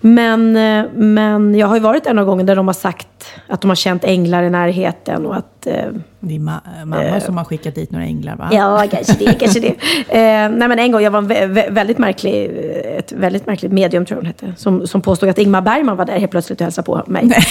Men, 0.00 0.56
eh, 0.56 0.84
men 0.94 1.54
jag 1.54 1.66
har 1.66 1.74
ju 1.74 1.82
varit 1.82 2.04
där 2.04 2.14
några 2.14 2.26
gånger 2.26 2.44
där 2.44 2.56
de 2.56 2.66
har 2.66 2.74
sagt 2.74 3.34
att 3.48 3.60
de 3.60 3.70
har 3.70 3.74
känt 3.76 4.04
änglar 4.04 4.42
i 4.42 4.50
närheten 4.50 5.26
och 5.26 5.36
att 5.36 5.66
eh, 5.66 5.86
Det 6.24 6.34
är 6.34 6.38
ma- 6.38 6.84
mamma 6.84 7.20
som 7.20 7.36
har 7.36 7.44
skickat 7.44 7.74
dit 7.74 7.90
några 7.90 8.04
änglar 8.06 8.36
va? 8.36 8.48
Ja, 8.52 8.84
kanske 8.90 9.12
det. 9.18 9.34
Kanske 9.34 9.60
det. 9.60 9.74
Eh, 10.08 10.48
nej, 10.50 10.68
men 10.68 10.78
en 10.78 10.92
gång, 10.92 11.02
jag 11.02 11.10
var 11.10 11.18
en 11.18 11.28
vä- 11.30 11.52
vä- 11.52 11.70
väldigt 11.72 11.98
märklig, 11.98 12.50
ett 12.98 13.12
väldigt 13.12 13.46
märkligt 13.46 13.72
medium, 13.72 14.06
tror 14.06 14.16
jag 14.16 14.22
hon 14.22 14.26
hette, 14.26 14.52
som, 14.56 14.86
som 14.86 15.00
påstod 15.00 15.28
att 15.28 15.38
Ingmar 15.38 15.60
Bergman 15.60 15.96
var 15.96 16.04
där 16.04 16.18
helt 16.18 16.30
plötsligt 16.30 16.60
och 16.60 16.64
hälsade 16.64 16.86
på 16.86 17.02
mig. 17.06 17.30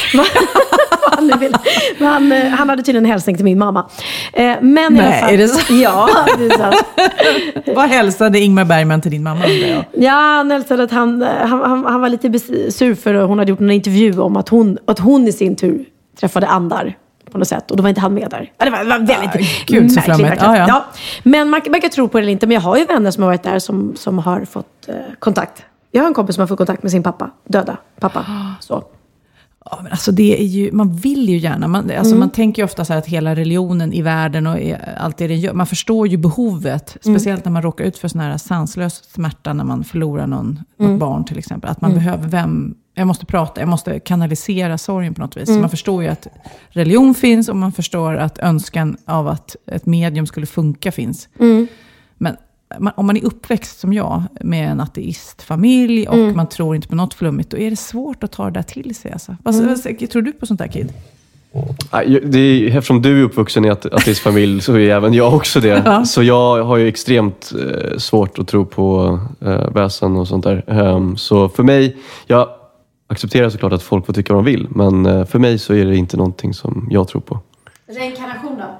Han, 1.11 1.39
vill. 1.39 1.55
Men 1.99 2.07
han, 2.07 2.31
eh, 2.31 2.47
han 2.49 2.69
hade 2.69 2.83
tydligen 2.83 3.05
en 3.05 3.11
hälsning 3.11 3.35
till 3.35 3.45
min 3.45 3.57
mamma. 3.57 3.89
Eh, 4.33 4.43
men 4.61 4.95
i 4.95 4.99
alla 4.99 5.09
Nej, 5.09 5.21
fall, 5.21 5.33
är 5.33 5.37
det 5.37 5.47
så? 5.47 5.73
Ja, 5.73 6.09
det 6.37 6.45
är 6.45 6.57
sant. 6.57 6.75
Vad 7.75 7.89
hälsade 7.89 8.39
Ingmar 8.39 8.65
Bergman 8.65 9.01
till 9.01 9.11
din 9.11 9.23
mamma 9.23 9.47
jag? 9.47 9.85
Ja, 9.91 10.11
han 10.11 10.51
hälsade 10.51 10.83
att 10.83 10.91
han, 10.91 11.21
han, 11.21 11.61
han, 11.61 11.85
han 11.85 12.01
var 12.01 12.09
lite 12.09 12.39
sur 12.71 12.95
för 12.95 13.13
att 13.13 13.27
hon 13.27 13.39
hade 13.39 13.49
gjort 13.51 13.59
en 13.59 13.71
intervju 13.71 14.19
om 14.19 14.37
att 14.37 14.49
hon, 14.49 14.77
att 14.87 14.99
hon 14.99 15.27
i 15.27 15.31
sin 15.31 15.55
tur 15.55 15.85
träffade 16.19 16.47
andar 16.47 16.97
på 17.31 17.37
något 17.37 17.47
sätt. 17.47 17.71
Och 17.71 17.77
då 17.77 17.83
var 17.83 17.89
inte 17.89 18.01
han 18.01 18.13
med 18.13 18.29
där. 18.29 18.51
Ja, 18.57 18.65
det, 18.65 18.71
var, 18.71 18.83
det 18.83 18.89
var 18.89 18.99
väldigt 18.99 19.65
gud, 19.67 19.91
så 19.91 19.95
märkligt. 19.95 20.03
flummigt. 20.03 20.31
verkligen. 20.31 20.53
Ja, 20.53 20.67
ja. 20.67 20.85
Men 21.23 21.49
man, 21.49 21.61
man 21.69 21.81
kan 21.81 21.89
tro 21.89 22.07
på 22.07 22.17
det 22.17 22.23
eller 22.23 22.31
inte. 22.31 22.47
Men 22.47 22.55
jag 22.55 22.61
har 22.61 22.77
ju 22.77 22.85
vänner 22.85 23.11
som 23.11 23.23
har 23.23 23.29
varit 23.29 23.43
där 23.43 23.59
som, 23.59 23.95
som 23.95 24.19
har 24.19 24.45
fått 24.45 24.87
eh, 24.87 24.95
kontakt. 25.19 25.63
Jag 25.91 26.01
har 26.01 26.07
en 26.07 26.13
kompis 26.13 26.35
som 26.35 26.41
har 26.41 26.47
fått 26.47 26.57
kontakt 26.57 26.83
med 26.83 26.91
sin 26.91 27.03
pappa. 27.03 27.31
Döda 27.47 27.77
pappa. 27.99 28.25
Så. 28.59 28.83
Ja, 29.65 29.79
men 29.83 29.91
alltså 29.91 30.11
det 30.11 30.41
är 30.41 30.45
ju, 30.45 30.71
man 30.71 30.95
vill 30.95 31.29
ju 31.29 31.37
gärna. 31.37 31.67
Man, 31.67 31.91
alltså 31.97 32.15
man 32.15 32.29
tänker 32.29 32.61
ju 32.61 32.65
ofta 32.65 32.85
så 32.85 32.93
här 32.93 32.97
att 32.99 33.07
hela 33.07 33.35
religionen 33.35 33.93
i 33.93 34.01
världen 34.01 34.47
och 34.47 34.57
allt 34.97 35.17
det 35.17 35.27
den 35.27 35.39
gör. 35.39 35.53
Man 35.53 35.67
förstår 35.67 36.07
ju 36.07 36.17
behovet. 36.17 36.97
Speciellt 37.01 37.45
när 37.45 37.51
man 37.51 37.61
råkar 37.61 37.85
ut 37.85 37.97
för 37.97 38.07
sån 38.07 38.21
här 38.21 38.37
sanslös 38.37 39.03
smärta 39.13 39.53
när 39.53 39.63
man 39.63 39.83
förlorar 39.83 40.27
någon, 40.27 40.59
något 40.77 40.99
barn 40.99 41.25
till 41.25 41.37
exempel. 41.37 41.69
Att 41.69 41.81
man 41.81 41.93
behöver 41.93 42.27
vem... 42.27 42.75
Jag 42.93 43.07
måste 43.07 43.25
prata, 43.25 43.61
jag 43.61 43.69
måste 43.69 43.99
kanalisera 43.99 44.77
sorgen 44.77 45.13
på 45.13 45.21
något 45.21 45.37
vis. 45.37 45.49
Man 45.49 45.69
förstår 45.69 46.03
ju 46.03 46.09
att 46.09 46.27
religion 46.69 47.15
finns 47.15 47.49
och 47.49 47.55
man 47.55 47.71
förstår 47.71 48.15
att 48.15 48.39
önskan 48.39 48.97
av 49.05 49.27
att 49.27 49.55
ett 49.65 49.85
medium 49.85 50.27
skulle 50.27 50.45
funka 50.45 50.91
finns. 50.91 51.29
Men 52.17 52.37
man, 52.79 52.93
om 52.95 53.05
man 53.05 53.17
är 53.17 53.25
uppväxt 53.25 53.79
som 53.79 53.93
jag 53.93 54.23
med 54.41 54.71
en 54.71 54.79
ateistfamilj 54.79 56.07
och 56.07 56.17
man 56.17 56.49
tror 56.49 56.75
inte 56.75 56.87
på 56.87 56.95
något 56.95 57.13
flummigt, 57.13 57.49
då 57.49 57.57
är 57.57 57.69
det 57.69 57.75
svårt 57.75 58.23
att 58.23 58.31
ta 58.31 58.45
det 58.45 58.51
där 58.51 58.61
till 58.61 58.95
sig. 58.95 59.11
Alltså. 59.11 59.35
Vad, 59.43 59.55
vad, 59.55 60.09
tror 60.09 60.21
du 60.21 60.31
på 60.31 60.45
sånt 60.45 60.59
där 60.59 60.67
Kid? 60.67 60.93
Det 62.23 62.39
är, 62.39 62.77
eftersom 62.77 63.01
du 63.01 63.19
är 63.19 63.23
uppvuxen 63.23 63.65
i 63.65 63.69
ateistfamilj 63.69 64.61
så 64.61 64.73
är 64.73 64.89
även 64.89 65.13
jag 65.13 65.33
också 65.33 65.59
det. 65.59 65.81
Ja. 65.85 66.05
Så 66.05 66.23
jag 66.23 66.63
har 66.63 66.77
ju 66.77 66.87
extremt 66.87 67.51
eh, 67.59 67.97
svårt 67.97 68.39
att 68.39 68.47
tro 68.47 68.65
på 68.65 69.19
eh, 69.41 69.69
väsen 69.69 70.15
och 70.15 70.27
sånt 70.27 70.43
där. 70.43 70.63
Ehm, 70.67 71.17
så 71.17 71.49
för 71.49 71.63
mig, 71.63 71.97
jag 72.27 72.49
accepterar 73.11 73.49
såklart 73.49 73.73
att 73.73 73.83
folk 73.83 74.05
får 74.05 74.13
tycka 74.13 74.33
vad 74.33 74.45
de 74.45 74.51
vill, 74.51 74.67
men 74.69 75.05
eh, 75.05 75.25
för 75.25 75.39
mig 75.39 75.59
så 75.59 75.73
är 75.73 75.85
det 75.85 75.95
inte 75.95 76.17
någonting 76.17 76.53
som 76.53 76.87
jag 76.91 77.07
tror 77.07 77.21
på. 77.21 77.39
Reinkarnation 77.87 78.57
då? 78.57 78.79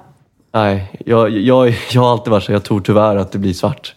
Nej, 0.52 1.00
jag, 1.06 1.30
jag, 1.30 1.68
jag 1.92 2.02
har 2.02 2.12
alltid 2.12 2.30
varit 2.30 2.44
så. 2.44 2.52
Jag 2.52 2.64
tror 2.64 2.80
tyvärr 2.80 3.16
att 3.16 3.32
det 3.32 3.38
blir 3.38 3.52
svart. 3.52 3.94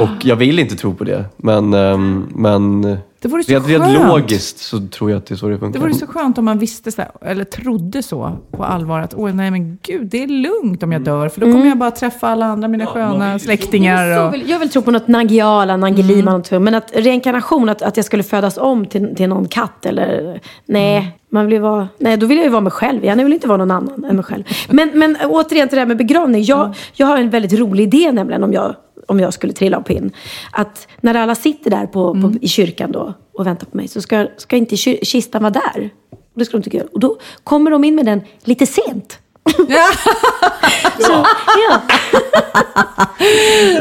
Och 0.00 0.24
jag 0.24 0.36
vill 0.36 0.58
inte 0.58 0.76
tro 0.76 0.94
på 0.94 1.04
det. 1.04 1.24
Men, 1.36 1.74
ehm, 1.74 2.28
men 2.34 2.96
Det 3.22 3.28
vore 3.28 3.44
så 3.44 3.52
rent, 3.52 3.68
rent 3.68 3.84
skönt. 3.84 4.08
logiskt 4.08 4.58
så 4.58 4.80
tror 4.80 5.10
jag 5.10 5.18
att 5.18 5.26
det 5.26 5.34
är 5.34 5.36
så 5.36 5.46
det 5.46 5.52
Det 5.52 5.58
funkar. 5.58 5.80
vore 5.80 5.94
så 5.94 6.06
skönt 6.06 6.38
om 6.38 6.44
man 6.44 6.58
visste, 6.58 6.92
så 6.92 7.02
här, 7.02 7.10
eller 7.20 7.44
trodde 7.44 8.02
så 8.02 8.38
på 8.50 8.64
allvar, 8.64 9.00
att 9.00 9.14
Åh, 9.14 9.32
nej 9.34 9.50
men 9.50 9.78
gud, 9.82 10.06
det 10.06 10.22
är 10.22 10.26
lugnt 10.26 10.82
om 10.82 10.92
jag 10.92 11.02
dör, 11.02 11.28
för 11.28 11.40
då 11.40 11.52
kommer 11.52 11.66
jag 11.66 11.78
bara 11.78 11.90
träffa 11.90 12.28
alla 12.28 12.46
andra 12.46 12.68
mina 12.68 12.86
sköna 12.86 13.38
släktingar. 13.38 14.26
Och, 14.26 14.34
vill, 14.34 14.50
jag 14.50 14.58
vill 14.58 14.70
tro 14.70 14.82
på 14.82 14.90
något 14.90 15.08
Nangiala, 15.08 15.76
Nangilima, 15.76 16.32
något, 16.32 16.50
men 16.50 16.74
att 16.74 16.90
reinkarnation, 16.94 17.68
att, 17.68 17.82
att 17.82 17.96
jag 17.96 18.06
skulle 18.06 18.22
födas 18.22 18.58
om 18.58 18.86
till, 18.86 19.16
till 19.16 19.28
någon 19.28 19.48
katt 19.48 19.86
eller... 19.86 20.40
Nej, 20.66 21.16
man 21.32 21.46
vill 21.46 21.60
vara, 21.60 21.88
nej, 21.98 22.16
då 22.16 22.26
vill 22.26 22.36
jag 22.38 22.44
ju 22.44 22.50
vara 22.50 22.60
mig 22.60 22.72
själv. 22.72 23.04
Jag 23.04 23.16
vill 23.16 23.32
inte 23.32 23.48
vara 23.48 23.58
någon 23.58 23.70
annan 23.70 24.04
än 24.04 24.16
mig 24.16 24.24
själv. 24.24 24.44
Men, 24.70 24.90
men 24.94 25.16
återigen 25.24 25.68
till 25.68 25.76
det 25.76 25.80
här 25.80 25.86
med 25.86 25.96
begravning. 25.96 26.42
Jag, 26.42 26.74
jag 26.92 27.06
har 27.06 27.18
en 27.18 27.30
väldigt 27.30 27.52
rolig 27.52 27.84
idé 27.94 28.12
nämligen 28.12 28.44
om 28.44 28.52
jag, 28.52 28.74
om 29.10 29.20
jag 29.20 29.34
skulle 29.34 29.52
trilla 29.52 29.76
av 29.76 29.82
pinn. 29.82 30.12
Att 30.52 30.88
när 31.00 31.14
alla 31.14 31.34
sitter 31.34 31.70
där 31.70 31.86
på, 31.86 32.12
på, 32.14 32.32
i 32.40 32.48
kyrkan 32.48 32.92
då 32.92 33.14
och 33.34 33.46
väntar 33.46 33.66
på 33.66 33.76
mig 33.76 33.88
så 33.88 34.02
ska, 34.02 34.26
ska 34.36 34.56
inte 34.56 34.74
kyr- 34.76 35.04
kistan 35.04 35.42
vara 35.42 35.50
där. 35.52 35.90
Och 36.12 36.38
det 36.38 36.44
ska 36.44 36.58
de 36.58 36.66
är 36.66 36.70
kul. 36.80 36.88
Och 36.92 37.00
då 37.00 37.18
kommer 37.44 37.70
de 37.70 37.84
in 37.84 37.94
med 37.94 38.06
den 38.06 38.20
lite 38.44 38.66
sent. 38.66 39.18
så, 40.98 41.26
ja. 41.68 41.80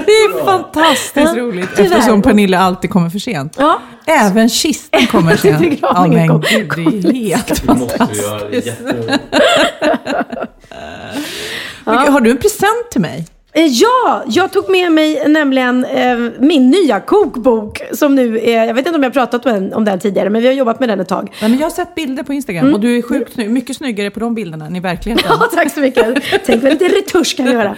det 0.06 0.12
är 0.12 0.46
fantastiskt 0.46 1.16
Ja, 1.16 1.36
roligt, 1.36 1.70
tyvärr. 1.76 1.92
eftersom 1.98 2.22
Pernilla 2.22 2.60
alltid 2.60 2.90
kommer 2.90 3.10
för 3.10 3.20
sent. 3.20 3.56
Ja. 3.60 3.80
Även 4.06 4.50
kistan 4.50 5.08
kommer 5.08 5.36
sent. 5.38 5.80
Ja, 5.82 6.08
men 6.08 6.28
kommer- 6.28 6.76
gud, 6.76 7.04
det 7.04 7.10
är 7.10 7.36
helt 7.38 7.60
fantastiskt. 7.60 8.28
Har 11.86 12.22
du 12.22 12.32
en 12.32 12.38
present 12.38 12.92
till 12.92 13.02
mig? 13.02 13.28
Eh, 13.54 13.66
Ja, 13.66 14.24
jag 14.28 14.52
tog 14.54 14.70
med 14.70 14.92
mig 14.92 15.24
nämligen 15.30 15.86
eh, 15.86 16.18
min 16.40 16.70
nya 16.70 17.00
kokbok 17.00 17.82
som 17.92 18.16
nu 18.16 18.40
är, 18.40 18.66
jag 18.66 18.74
vet 18.74 18.86
inte 18.86 18.98
om 18.98 19.04
jag 19.04 19.10
har 19.10 19.14
pratat 19.14 19.46
om 19.46 19.52
den, 19.54 19.74
om 19.74 19.86
den 19.86 20.00
tidigare, 20.00 20.30
men 20.30 20.42
vi 20.42 20.48
har 20.48 20.54
jobbat 20.54 20.80
med 20.80 20.90
den 20.90 21.00
ett 21.00 21.08
tag. 21.08 21.34
Nej, 21.42 21.50
men 21.50 21.60
jag 21.60 21.66
har 21.66 21.72
sett 21.72 21.96
bilder 21.96 22.24
på 22.24 22.34
Instagram 22.34 22.74
och 22.74 22.80
du 22.80 22.98
är 22.98 23.02
sjukt 23.02 23.34
snygg, 23.34 23.50
mycket 23.50 23.76
snyggare 23.76 24.10
på 24.10 24.20
de 24.20 24.36
bilderna 24.36 24.66
än 24.66 24.76
i 24.76 24.80
verkligheten. 24.80 25.26
Ja, 25.40 25.48
tack 25.54 25.74
så 25.74 25.80
mycket. 25.80 26.24
Tänk 26.46 26.64
vad 26.64 26.72
lite 26.72 26.86
retusch 26.88 27.38
kan 27.38 27.46
göra. 27.46 27.76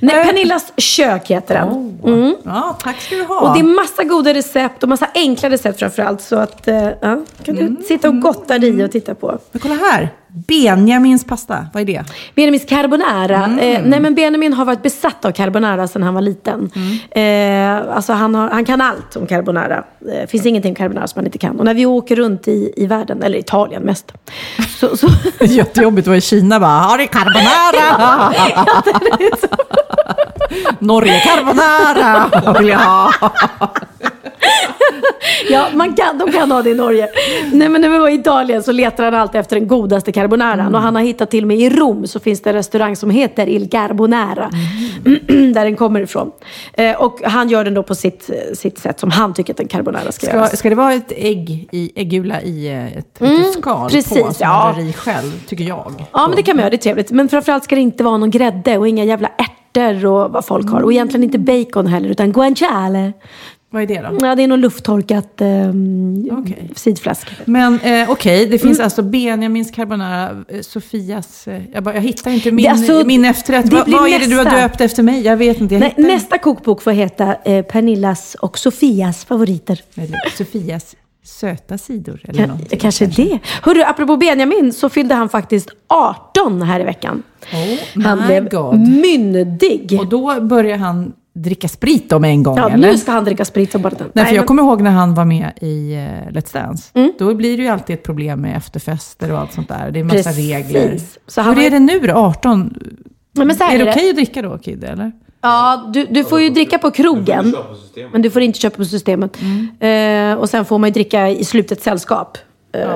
Nej, 0.00 0.24
Pernillas 0.24 0.72
kök 0.76 1.28
heter 1.30 1.54
den. 1.54 1.98
Mm. 2.14 2.34
Ja, 2.44 2.78
tack 2.82 3.00
ska 3.00 3.16
du 3.16 3.22
ha. 3.22 3.40
Och 3.40 3.54
det 3.54 3.60
är 3.60 3.74
massa 3.74 4.04
goda 4.04 4.34
recept 4.34 4.82
och 4.82 4.88
massa 4.88 5.08
enkla 5.14 5.50
recept 5.50 5.78
framförallt. 5.78 6.20
Så 6.20 6.36
att, 6.36 6.68
eh, 6.68 6.88
ja, 7.00 7.20
kan 7.44 7.54
du 7.54 7.76
sitta 7.88 8.08
och 8.08 8.20
gotta 8.20 8.58
dig 8.58 8.84
och 8.84 8.90
titta 8.92 9.14
på. 9.14 9.38
Men 9.52 9.60
kolla 9.60 9.74
här, 9.74 10.08
Benjamins 10.34 11.24
pasta, 11.24 11.66
vad 11.72 11.80
är 11.80 11.84
det? 11.84 12.04
Benjamins 12.34 12.64
carbonara. 12.64 13.44
Eh, 13.44 13.82
nej 13.84 14.00
men 14.00 14.14
Benjamin 14.14 14.52
har 14.52 14.64
varit 14.64 14.82
besatt 14.82 15.24
av 15.24 15.32
carbonara 15.32 15.88
sedan 15.88 16.02
han 16.02 16.14
var 16.14 16.20
liten. 16.20 16.70
Eh, 17.10 17.96
alltså 17.96 18.12
han, 18.12 18.34
har, 18.34 18.50
han 18.50 18.64
kan 18.64 18.80
allt 18.80 19.16
om 19.16 19.26
carbonara. 19.26 19.84
Det 19.98 20.20
eh, 20.20 20.26
finns 20.26 20.46
ingenting 20.46 20.70
om 20.70 20.76
carbonara 20.76 21.06
som 21.06 21.18
han 21.18 21.26
inte 21.26 21.38
kan. 21.38 21.58
Och 21.58 21.64
när 21.64 21.74
vi 21.74 21.86
åker 21.86 22.16
runt 22.16 22.48
i, 22.48 22.72
i 22.76 22.86
världen, 22.86 23.22
eller 23.22 23.38
Italien 23.38 23.82
mest. 23.82 24.12
Så, 24.78 24.96
så, 24.96 25.08
jättejobbigt 25.44 26.04
att 26.04 26.08
vara 26.08 26.18
i 26.18 26.20
Kina 26.20 26.60
bara, 26.60 26.70
har 26.70 26.98
ni 26.98 27.06
carbonara? 27.06 28.34
Norge 30.78 31.20
carbonara 31.20 32.30
vill 32.58 32.68
jag 32.68 32.78
ha. 32.78 33.12
Ja, 35.50 35.66
man 35.74 35.94
kan, 35.94 36.18
de 36.18 36.32
kan 36.32 36.50
ha 36.50 36.62
det 36.62 36.70
i 36.70 36.74
Norge. 36.74 37.08
Nej 37.52 37.68
men 37.68 37.80
när 37.80 37.88
vi 37.88 37.98
var 37.98 38.08
i 38.08 38.14
Italien 38.14 38.62
så 38.62 38.72
letar 38.72 39.04
han 39.04 39.14
alltid 39.14 39.40
efter 39.40 39.56
den 39.56 39.68
godaste 39.68 40.12
carbonaran. 40.12 40.74
Och 40.74 40.80
han 40.80 40.96
har 40.96 41.02
hittat 41.02 41.30
till 41.30 41.46
med 41.46 41.58
i 41.58 41.70
Rom 41.70 42.06
så 42.06 42.20
finns 42.20 42.42
det 42.42 42.50
en 42.50 42.56
restaurang 42.56 42.96
som 42.96 43.10
heter 43.10 43.48
Il 43.48 43.70
Carbonara. 43.70 44.50
där 45.54 45.64
den 45.64 45.76
kommer 45.76 46.00
ifrån. 46.00 46.32
Eh, 46.72 47.02
och 47.02 47.20
han 47.24 47.48
gör 47.48 47.64
den 47.64 47.74
då 47.74 47.82
på 47.82 47.94
sitt, 47.94 48.30
sitt 48.54 48.78
sätt 48.78 49.00
som 49.00 49.10
han 49.10 49.34
tycker 49.34 49.52
att 49.52 49.60
en 49.60 49.68
carbonara 49.68 50.12
ska, 50.12 50.26
Ska, 50.26 50.36
göras. 50.36 50.58
ska 50.58 50.68
det 50.68 50.74
vara 50.74 50.92
ett 50.92 51.12
ägg 51.16 51.68
i, 51.72 51.92
äggula 51.94 52.42
i 52.42 52.68
eh, 52.68 52.98
ett 52.98 53.20
litet 53.20 53.52
skal 53.52 53.90
precis, 53.90 54.08
på, 54.08 54.32
som 54.32 54.34
ja. 54.38 54.64
man 54.64 54.74
drar 54.74 54.90
i 54.90 54.92
själv, 54.92 55.46
tycker 55.46 55.64
jag. 55.64 56.06
Ja, 56.12 56.26
men 56.28 56.36
det 56.36 56.42
kan 56.42 56.56
man 56.56 56.60
göra. 56.60 56.70
Det 56.70 56.76
är 56.76 56.78
trevligt. 56.78 57.10
Men 57.10 57.28
framförallt 57.28 57.64
ska 57.64 57.74
det 57.74 57.80
inte 57.80 58.04
vara 58.04 58.16
någon 58.16 58.30
grädde 58.30 58.78
och 58.78 58.88
inga 58.88 59.04
jävla 59.04 59.28
ärtor 59.28 60.06
och 60.06 60.30
vad 60.30 60.44
folk 60.44 60.70
har. 60.70 60.82
Och 60.82 60.92
egentligen 60.92 61.24
inte 61.24 61.38
bacon 61.38 61.86
heller, 61.86 62.08
utan 62.08 62.32
guanciale. 62.32 63.12
Vad 63.72 63.82
är 63.82 63.86
det 63.86 64.00
då? 64.00 64.26
Ja, 64.26 64.34
det 64.34 64.42
är 64.42 64.48
någon 64.48 64.60
lufttorkat 64.60 65.40
um, 65.40 66.28
Okej. 66.32 66.70
sidfläsk. 66.76 67.28
Men 67.44 67.80
eh, 67.80 68.10
okej, 68.10 68.46
det 68.46 68.58
finns 68.58 68.78
Mm. 68.78 68.84
alltså 68.84 69.02
Benjamins 69.02 69.70
carbonara, 69.70 70.44
eh, 70.48 70.60
Sofias... 70.60 71.48
Eh, 71.48 71.62
jag, 71.72 71.82
bara, 71.84 71.94
jag 71.94 72.02
hittar 72.02 72.30
inte 72.30 72.50
min, 72.50 72.64
Det- 72.64 72.70
alltså, 72.70 73.02
min 73.06 73.24
efterrätt. 73.24 73.72
Va, 73.72 73.84
vad 73.86 74.08
är 74.10 74.18
det 74.18 74.26
du 74.26 74.36
har 74.36 74.44
döpt 74.44 74.80
efter 74.80 75.02
mig? 75.02 75.20
Jag 75.22 75.36
vet 75.36 75.60
inte. 75.60 75.74
Jag 75.74 75.80
Nej, 75.80 75.94
nästa 75.96 76.38
kokbok 76.38 76.82
får 76.82 76.90
heta 76.90 77.34
eh, 77.44 77.64
Pernillas 77.64 78.34
och 78.34 78.58
Sofias 78.58 79.24
favoriter. 79.24 79.80
inte. 79.94 80.12
Sofias 80.38 80.96
söta 81.24 81.78
sidor. 81.78 82.20
Eller 82.28 82.46
någonting, 82.46 82.78
kanske 82.78 83.06
det. 83.06 83.38
Hörru, 83.62 83.82
apropå 83.82 84.16
Benjamin 84.16 84.72
så 84.72 84.88
fyllde 84.88 85.14
han 85.14 85.28
faktiskt 85.28 85.68
18 85.88 86.62
här 86.62 86.80
i 86.80 86.84
veckan. 86.84 87.22
han 88.04 88.18
my 88.20 88.26
blev 88.26 88.48
God. 88.48 88.88
myndig. 88.88 89.96
Och 90.00 90.06
då 90.06 90.40
börjar 90.40 90.76
han 90.78 91.12
dricka 91.34 91.68
sprit 91.68 92.20
med 92.20 92.30
en 92.30 92.42
gång, 92.42 92.56
Ja, 92.56 92.70
eller? 92.70 92.90
nu 92.90 92.98
ska 92.98 93.12
han 93.12 93.24
dricka 93.24 93.44
sprit 93.44 93.72
som 93.72 93.82
bara 93.82 93.94
den. 93.94 94.08
Nej, 94.12 94.12
för 94.12 94.18
jag 94.20 94.26
men- 94.26 94.34
Mm. 94.36 94.46
kommer 94.46 94.62
ihåg 94.62 94.80
när 94.82 94.90
han 94.90 95.14
var 95.14 95.24
med 95.24 95.52
i 95.60 95.94
uh, 95.94 96.32
Let's 96.32 96.52
Dance. 96.52 96.90
Då 97.18 97.34
blir 97.34 97.56
det 97.56 97.62
ju 97.62 97.68
alltid 97.68 97.94
ett 97.94 98.02
problem 98.02 98.40
med 98.40 98.56
efterfester 98.56 99.32
och 99.32 99.38
allt 99.38 99.52
sånt 99.52 99.68
där. 99.68 99.90
Det 99.90 100.00
är 100.00 100.04
massa 100.04 100.16
Precis. 100.16 100.50
regler. 100.52 100.98
Så 101.26 101.42
Hur 101.42 101.58
är 101.58 101.70
det 101.70 101.78
nu 101.78 101.98
då, 101.98 102.12
18? 102.14 102.74
Ja, 103.32 103.44
men 103.44 103.56
så 103.56 103.64
här 103.64 103.74
är 103.74 103.78
det 103.78 103.88
är 103.90 103.92
okej 103.92 104.10
att 104.10 104.16
dricka 104.16 104.42
då, 104.42 104.58
Kid? 104.58 104.84
Eller? 104.84 105.12
Ja, 105.40 105.90
du, 105.94 106.06
du 106.10 106.24
får 106.24 106.40
ju 106.40 106.48
dricka 106.48 106.78
på 106.78 106.90
krogen. 106.90 107.54
Men 108.12 108.22
du 108.22 108.30
får 108.30 108.42
inte 108.42 108.58
köpa 108.58 108.76
på 108.76 108.84
systemet. 108.84 109.38
Mm. 109.40 110.32
Eh, 110.32 110.38
och 110.38 110.50
sen 110.50 110.64
får 110.64 110.78
man 110.78 110.88
ju 110.88 110.92
dricka 110.92 111.28
i 111.28 111.44
slutet 111.44 111.82
sällskap. 111.82 112.38
Eh, 112.74 112.86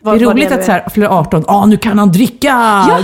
vad- 0.00 0.18
det 0.18 0.24
är 0.24 0.30
roligt 0.30 0.52
att 0.52 0.58
är. 0.58 0.62
så 0.62 0.72
här, 0.72 0.88
fyller 0.88 1.06
18, 1.08 1.44
ah, 1.46 1.66
nu 1.66 1.76
kan 1.76 1.98
han 1.98 2.12
dricka! 2.12 2.48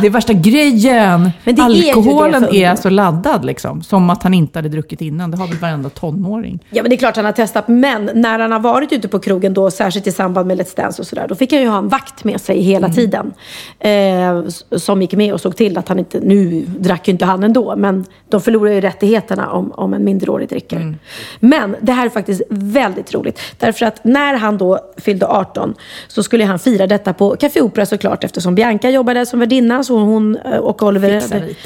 Det 0.01 0.07
är 0.07 0.11
värsta 0.11 0.33
grejen! 0.33 1.31
Är 1.45 1.53
det 1.53 1.63
Alkoholen 1.63 2.35
är, 2.35 2.49
ungdomar. 2.49 2.77
så 2.77 2.91
laddad 2.91 3.45
liksom. 3.45 3.83
Som 3.83 4.11
att 4.11 4.23
han 4.23 4.35
inte 4.35 4.59
hade 4.59 4.69
druckit 4.69 5.01
innan. 5.01 5.31
Det 5.31 5.37
har 5.37 5.47
väl 5.47 5.57
varenda 5.57 5.89
tonåring. 5.89 6.59
Ja, 6.71 6.83
men 6.83 6.91
det 6.91 6.97
är 6.97 6.99
klart 6.99 7.17
han 7.17 7.25
har 7.25 7.33
testat. 7.33 7.69
Men 7.69 8.11
när 8.15 8.39
han 8.39 8.53
har 8.53 8.61
varit 8.61 8.93
ute 8.93 9.09
på 9.09 9.19
krogen 9.19 9.55
då, 9.55 9.71
särskilt 9.71 10.07
i 10.07 10.13
samband 10.13 10.47
med 10.49 10.61
Let's 10.61 10.77
Dance 10.77 11.03
och 11.03 11.07
sådär, 11.07 11.27
då 11.29 11.35
fick 11.35 11.53
han 11.53 11.61
ju 11.63 11.69
ha 11.69 11.79
en 11.79 11.89
vakt 11.89 12.25
med 12.25 12.41
sig 12.41 12.61
hela 12.61 12.89
tiden. 12.89 13.33
Eh, 13.79 14.45
som 14.77 15.03
gick 15.03 15.13
med 15.15 15.33
och 15.33 15.41
såg 15.41 15.57
till 15.57 15.79
att 15.79 15.89
han 15.89 15.99
inte, 15.99 16.21
nu 16.21 16.65
drack 16.79 17.09
ju 17.09 17.13
inte 17.13 17.25
han 17.25 17.43
ändå, 17.45 17.77
men 17.77 18.05
de 18.29 18.41
förlorar 18.41 18.73
ju 18.73 18.81
rättigheterna 18.81 19.51
om, 19.51 19.73
om 19.73 19.95
en 19.95 20.05
minderårig 20.05 20.49
dricker. 20.49 20.97
Men 21.41 21.77
det 21.81 21.93
här 21.93 22.07
är 22.07 22.11
faktiskt 22.11 22.43
väldigt 22.51 23.15
roligt. 23.15 23.41
Därför 23.59 23.87
att 23.87 24.05
när 24.05 24.35
han 24.35 24.59
då 24.59 24.79
fyllde 24.97 25.27
18 25.27 25.75
så 26.09 26.23
skulle 26.23 26.45
han 26.45 26.59
fira 26.59 26.86
detta 26.87 27.13
på 27.13 27.37
Café 27.37 27.61
Opera 27.61 27.87
såklart 27.87 28.25
eftersom 28.25 28.55
Bianca 28.55 28.91
jobbade 28.91 29.27
som 29.27 29.39
värdinna 29.41 29.85
så 29.85 29.99
hon 29.99 30.37
eh, 30.37 30.57
och 30.57 30.83
Oliver 30.83 31.21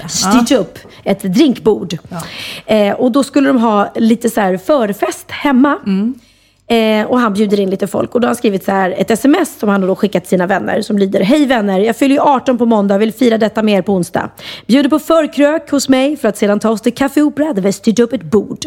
styrt 0.08 0.58
upp 0.58 0.78
ett 1.04 1.22
drinkbord. 1.22 1.96
Eh, 2.66 2.92
och 2.94 3.12
då 3.12 3.22
skulle 3.24 3.48
de 3.48 3.58
ha 3.58 3.92
lite 3.96 4.30
så 4.30 4.40
här 4.40 4.56
förfest 4.56 5.30
hemma. 5.30 5.78
Eh, 6.70 7.06
och 7.06 7.20
han 7.20 7.32
bjuder 7.32 7.60
in 7.60 7.70
lite 7.70 7.86
folk. 7.86 8.14
Och 8.14 8.20
då 8.20 8.26
har 8.26 8.28
han 8.28 8.36
skrivit 8.36 8.64
så 8.64 8.72
här, 8.72 8.94
ett 8.98 9.10
sms 9.10 9.58
som 9.58 9.68
han 9.68 9.80
har 9.80 9.88
då 9.88 9.96
skickat 9.96 10.22
till 10.22 10.30
sina 10.30 10.46
vänner 10.46 10.82
som 10.82 10.98
lyder 10.98 11.20
Hej 11.20 11.46
vänner, 11.46 11.80
jag 11.80 11.96
fyller 11.96 12.14
ju 12.14 12.20
18 12.20 12.58
på 12.58 12.66
måndag 12.66 12.94
och 12.94 13.00
vill 13.00 13.12
fira 13.12 13.38
detta 13.38 13.62
med 13.62 13.78
er 13.78 13.82
på 13.82 13.92
onsdag. 13.92 14.30
Bjuder 14.66 14.90
på 14.90 14.98
förkrök 14.98 15.70
hos 15.70 15.88
mig 15.88 16.16
för 16.16 16.28
att 16.28 16.36
sedan 16.36 16.60
ta 16.60 16.70
oss 16.70 16.80
till 16.80 16.94
Café 16.94 17.22
Opera 17.22 17.52
där 17.52 17.62
vi 17.62 17.72
styrt 17.72 17.98
upp 17.98 18.12
ett 18.12 18.22
bord. 18.22 18.66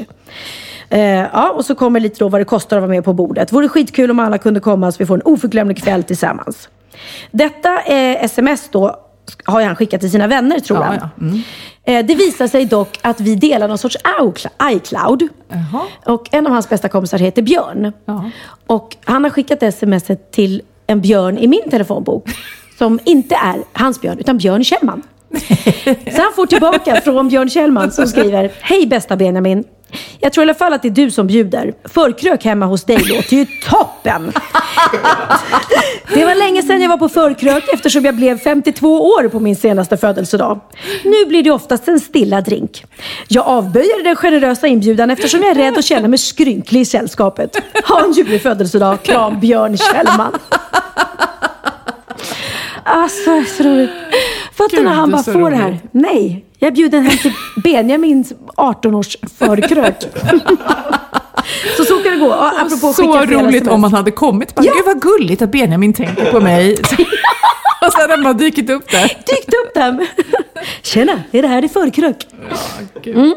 Eh, 0.89 0.99
ja, 1.01 1.49
och 1.49 1.65
så 1.65 1.75
kommer 1.75 1.99
lite 1.99 2.19
då 2.19 2.29
vad 2.29 2.41
det 2.41 2.45
kostar 2.45 2.77
att 2.77 2.81
vara 2.81 2.91
med 2.91 3.03
på 3.03 3.13
bordet. 3.13 3.51
Vore 3.51 3.69
skitkul 3.69 4.11
om 4.11 4.19
alla 4.19 4.37
kunde 4.37 4.59
komma 4.59 4.91
så 4.91 4.97
vi 4.99 5.05
får 5.05 5.15
en 5.15 5.21
oförglömlig 5.25 5.83
kväll 5.83 6.03
tillsammans. 6.03 6.69
Detta 7.31 7.81
eh, 7.81 8.23
sms 8.23 8.69
då 8.71 8.95
har 9.45 9.61
han 9.63 9.75
skickat 9.75 10.01
till 10.01 10.11
sina 10.11 10.27
vänner 10.27 10.59
tror 10.59 10.79
Ja, 10.79 10.85
han. 10.85 10.95
ja. 11.01 11.09
Mm. 11.21 11.41
Eh, 11.83 12.05
Det 12.05 12.15
visar 12.15 12.47
sig 12.47 12.65
dock 12.65 12.99
att 13.01 13.19
vi 13.19 13.35
delar 13.35 13.67
någon 13.67 13.77
sorts 13.77 13.97
iCloud. 14.71 15.27
Jaha. 15.49 15.83
Och 16.05 16.29
en 16.33 16.47
av 16.47 16.53
hans 16.53 16.69
bästa 16.69 16.89
kompisar 16.89 17.17
heter 17.17 17.41
Björn. 17.41 17.93
Ja. 18.05 18.29
Och 18.67 18.95
han 19.03 19.23
har 19.23 19.31
skickat 19.31 19.63
sms 19.63 20.03
till 20.31 20.61
en 20.87 21.01
björn 21.01 21.37
i 21.37 21.47
min 21.47 21.69
telefonbok. 21.69 22.29
Som 22.77 22.99
inte 23.03 23.35
är 23.35 23.55
hans 23.73 24.01
björn, 24.01 24.19
utan 24.19 24.37
Björn 24.37 24.63
Kjellman. 24.63 25.01
Så 26.15 26.21
han 26.21 26.33
får 26.35 26.45
tillbaka 26.45 27.01
från 27.01 27.29
Björn 27.29 27.49
Kjellman 27.49 27.91
som 27.91 28.07
skriver 28.07 28.51
Hej 28.61 28.87
bästa 28.87 29.15
Benjamin. 29.15 29.63
Jag 30.19 30.33
tror 30.33 30.45
i 30.45 30.49
alla 30.49 30.53
fall 30.53 30.73
att 30.73 30.81
det 30.81 30.87
är 30.87 30.89
du 30.89 31.11
som 31.11 31.27
bjuder. 31.27 31.73
Förkrök 31.85 32.45
hemma 32.45 32.65
hos 32.65 32.83
dig 32.83 32.97
låter 32.97 33.35
ju 33.35 33.45
toppen. 33.69 34.31
Det 36.13 36.25
var 36.25 36.35
länge 36.35 36.61
sedan 36.61 36.81
jag 36.81 36.89
var 36.89 36.97
på 36.97 37.09
förkrök 37.09 37.63
eftersom 37.73 38.05
jag 38.05 38.15
blev 38.15 38.39
52 38.39 39.01
år 39.01 39.27
på 39.27 39.39
min 39.39 39.55
senaste 39.55 39.97
födelsedag. 39.97 40.59
Nu 41.03 41.25
blir 41.25 41.43
det 41.43 41.51
oftast 41.51 41.87
en 41.87 41.99
stilla 41.99 42.41
drink. 42.41 42.85
Jag 43.27 43.47
avböjer 43.47 44.03
den 44.03 44.15
generösa 44.15 44.67
inbjudan 44.67 45.11
eftersom 45.11 45.41
jag 45.41 45.51
är 45.51 45.55
rädd 45.55 45.77
att 45.77 45.85
känna 45.85 46.07
mig 46.07 46.19
skrynklig 46.19 46.81
i 46.81 46.85
sällskapet. 46.85 47.57
Ha 47.87 48.03
en 48.03 48.11
ljuvlig 48.11 48.41
födelsedag. 48.41 49.03
Kram 49.03 49.39
Björn 49.39 49.77
Kjellman. 49.77 50.33
Alltså, 52.83 53.43
så 53.57 53.63
roligt. 53.63 53.91
Fattar 54.55 54.77
Gud, 54.77 54.85
när 54.85 54.93
han 54.93 55.11
bara 55.11 55.23
får 55.23 55.49
det 55.51 55.55
här. 55.55 55.67
roligt. 55.69 55.81
Nej, 55.91 56.45
jag 56.59 56.67
är 56.67 56.71
bjuden 56.71 57.03
hem 57.03 57.17
till 57.17 57.33
Benjamins 57.63 58.33
18-års 58.57 59.17
förkrök. 59.37 59.95
så 61.77 61.85
så 61.85 61.97
kan 61.97 62.11
det 62.13 62.17
gå. 62.19 62.27
Ja, 62.29 62.51
Apropå 62.61 62.93
så 62.93 63.25
roligt 63.25 63.67
om 63.67 63.81
man 63.81 63.93
hade 63.93 64.11
kommit. 64.11 64.55
Bara, 64.55 64.65
Ja. 64.65 64.73
Gud 64.75 64.85
vad 64.85 65.01
gulligt 65.01 65.41
att 65.41 65.51
Benjamin 65.51 65.93
tänker 65.93 66.31
på 66.31 66.39
mig. 66.41 66.73
och 67.85 67.93
sen 67.93 68.09
har 68.09 68.23
bara 68.23 68.33
dykt 68.33 68.69
upp 68.69 68.91
där. 68.91 69.01
dykt 69.07 69.53
upp 69.65 69.73
dem. 69.75 70.05
Tjena, 70.81 71.23
är 71.31 71.41
det 71.41 71.47
här 71.47 71.61
det 71.61 71.69
förkrök? 71.69 72.27
Mm. 73.05 73.35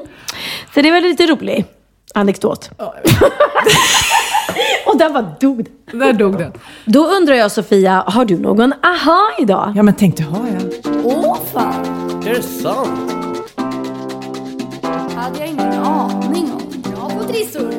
Så 0.75 0.83
det 0.83 0.91
var 0.91 1.01
lite 1.01 1.27
rolig 1.27 1.65
anekdot. 2.15 2.71
Och 4.97 5.01
där 5.01 5.11
var 5.11 5.35
dog 5.41 5.65
det. 5.65 5.99
Där 5.99 6.13
dog 6.13 6.39
den. 6.39 6.53
Då 6.85 7.07
undrar 7.07 7.35
jag 7.35 7.51
Sofia, 7.53 8.05
har 8.07 8.25
du 8.25 8.39
någon 8.39 8.73
aha 8.73 9.21
idag? 9.39 9.73
Ja 9.77 9.83
men 9.83 9.95
tänk, 9.95 10.17
det 10.17 10.23
har 10.23 10.47
jag. 10.47 10.95
Åh 11.05 11.37
fan! 11.53 11.85
Är 12.27 12.35
det 12.35 12.43
sant? 12.43 12.89
hade 15.17 15.39
jag 15.39 15.49
ingen 15.49 15.73
aning 15.73 16.53
om. 16.53 16.61
Jag 16.91 16.97
har 17.01 17.11
fått 17.11 17.29
trissor. 17.29 17.71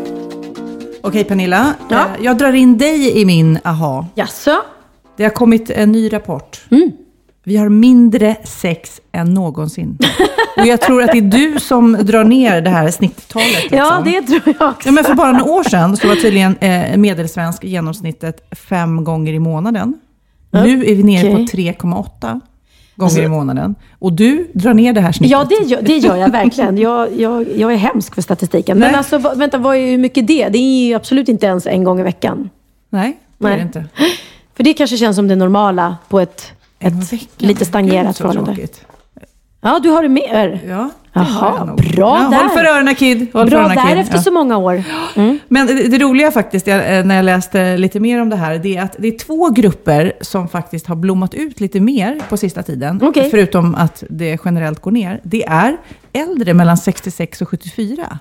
Okej 1.01 1.23
Pernilla, 1.23 1.73
Ja. 1.89 1.95
eh, 1.99 2.05
jag 2.25 2.37
drar 2.37 2.53
in 2.53 2.77
dig 2.77 3.21
i 3.21 3.25
min 3.25 3.59
aha. 3.63 4.05
Jaså? 4.15 4.55
Det 5.17 5.23
har 5.23 5.29
kommit 5.31 5.69
en 5.69 5.91
ny 5.91 6.13
rapport. 6.13 6.61
Mm. 6.71 6.91
Vi 7.47 7.57
har 7.57 7.69
mindre 7.69 8.35
sex 8.43 9.01
än 9.11 9.33
någonsin. 9.33 9.97
Och 10.57 10.65
jag 10.67 10.81
tror 10.81 11.03
att 11.03 11.11
det 11.11 11.17
är 11.17 11.21
du 11.21 11.59
som 11.59 11.97
drar 12.01 12.23
ner 12.23 12.61
det 12.61 12.69
här 12.69 12.91
snitttalet. 12.91 13.47
Liksom. 13.61 13.77
Ja, 13.77 14.01
det 14.05 14.21
tror 14.21 14.55
jag 14.59 14.69
också. 14.69 14.87
Ja, 14.87 14.91
men 14.91 15.03
för 15.03 15.13
bara 15.13 15.31
några 15.31 15.51
år 15.51 15.63
sedan 15.63 15.97
så 15.97 16.07
var 16.07 16.15
tydligen 16.15 16.57
eh, 16.57 16.97
medelsvensk 16.97 17.63
genomsnittet 17.63 18.47
fem 18.69 19.03
gånger 19.03 19.33
i 19.33 19.39
månaden. 19.39 19.93
Nu 20.51 20.85
är 20.85 20.95
vi 20.95 21.03
nere 21.03 21.33
Okej. 21.33 21.75
på 21.77 21.87
3,8 21.87 22.41
gånger 22.95 23.21
i 23.23 23.27
månaden. 23.27 23.75
Och 23.99 24.13
du 24.13 24.51
drar 24.53 24.73
ner 24.73 24.93
det 24.93 25.01
här 25.01 25.11
snittet. 25.11 25.31
Ja, 25.31 25.45
det 25.49 25.65
gör, 25.69 25.81
det 25.81 25.97
gör 25.97 26.15
jag 26.15 26.31
verkligen. 26.31 26.77
Jag, 26.77 27.19
jag, 27.19 27.45
jag 27.57 27.73
är 27.73 27.77
hemsk 27.77 28.15
för 28.15 28.21
statistiken. 28.21 28.79
Men 28.79 28.87
Nej. 28.87 28.97
alltså, 28.97 29.17
vad- 29.17 29.37
vänta, 29.37 29.57
vad 29.57 29.75
är 29.75 29.87
hur 29.91 29.97
mycket 29.97 30.27
det? 30.27 30.49
Det 30.49 30.57
är 30.57 30.87
ju 30.87 30.93
absolut 30.93 31.29
inte 31.29 31.45
ens 31.45 31.67
en 31.67 31.83
gång 31.83 31.99
i 31.99 32.03
veckan. 32.03 32.49
Nej, 32.89 33.17
det 33.37 33.45
är 33.45 33.49
Nej. 33.49 33.57
det 33.57 33.63
inte. 33.63 33.85
För 34.57 34.63
det 34.63 34.73
kanske 34.73 34.97
känns 34.97 35.15
som 35.15 35.27
det 35.27 35.35
normala 35.35 35.97
på 36.09 36.19
ett, 36.19 36.51
ett 36.79 37.13
veckan. 37.13 37.27
lite 37.37 37.65
stagnerat 37.65 38.17
förhållande. 38.17 38.51
tråkigt. 38.55 38.81
Ja, 39.61 39.79
du 39.83 39.89
har 39.89 40.03
det 40.03 40.09
mer. 40.09 40.61
Ja, 40.67 40.89
det 41.13 41.19
har 41.19 41.57
Jaha, 41.57 41.75
bra 41.75 42.19
ja, 42.23 42.29
där. 42.29 42.37
Håll 42.37 42.49
för 42.49 42.63
öronen 42.65 42.95
Kid. 42.95 43.27
Håll 43.33 43.43
för 43.45 43.49
Bra 43.49 43.59
öronen, 43.59 43.75
där 43.75 43.87
Kid. 43.89 43.97
efter 43.97 44.15
Ja. 44.15 44.21
så 44.21 44.31
många 44.31 44.57
år. 44.57 44.83
Mm. 45.15 45.39
Men 45.47 45.67
det, 45.67 45.73
det 45.87 45.97
roliga 45.97 46.31
faktiskt, 46.31 46.67
jag, 46.67 46.97
eh, 46.99 47.05
när 47.05 47.15
jag 47.15 47.25
läste 47.25 47.77
lite 47.77 47.99
mer 47.99 48.21
om 48.21 48.29
det 48.29 48.35
här, 48.35 48.57
det 48.57 48.77
är 48.77 48.81
att 48.83 48.95
det 48.99 49.07
är 49.07 49.17
två 49.19 49.49
grupper 49.49 50.13
som 50.21 50.47
faktiskt 50.49 50.87
har 50.87 50.95
blommat 50.95 51.33
ut 51.33 51.59
lite 51.59 51.79
mer 51.79 52.21
på 52.29 52.37
sista 52.37 52.63
tiden. 52.63 52.99
Okej. 53.03 53.29
Förutom 53.31 53.75
att 53.75 54.03
det 54.09 54.39
generellt 54.45 54.81
går 54.81 54.91
ner. 54.91 55.19
Det 55.23 55.45
är 55.47 55.77
äldre 56.13 56.53
mellan 56.53 56.77
66 56.77 57.41
och 57.41 57.49
74. 57.49 58.19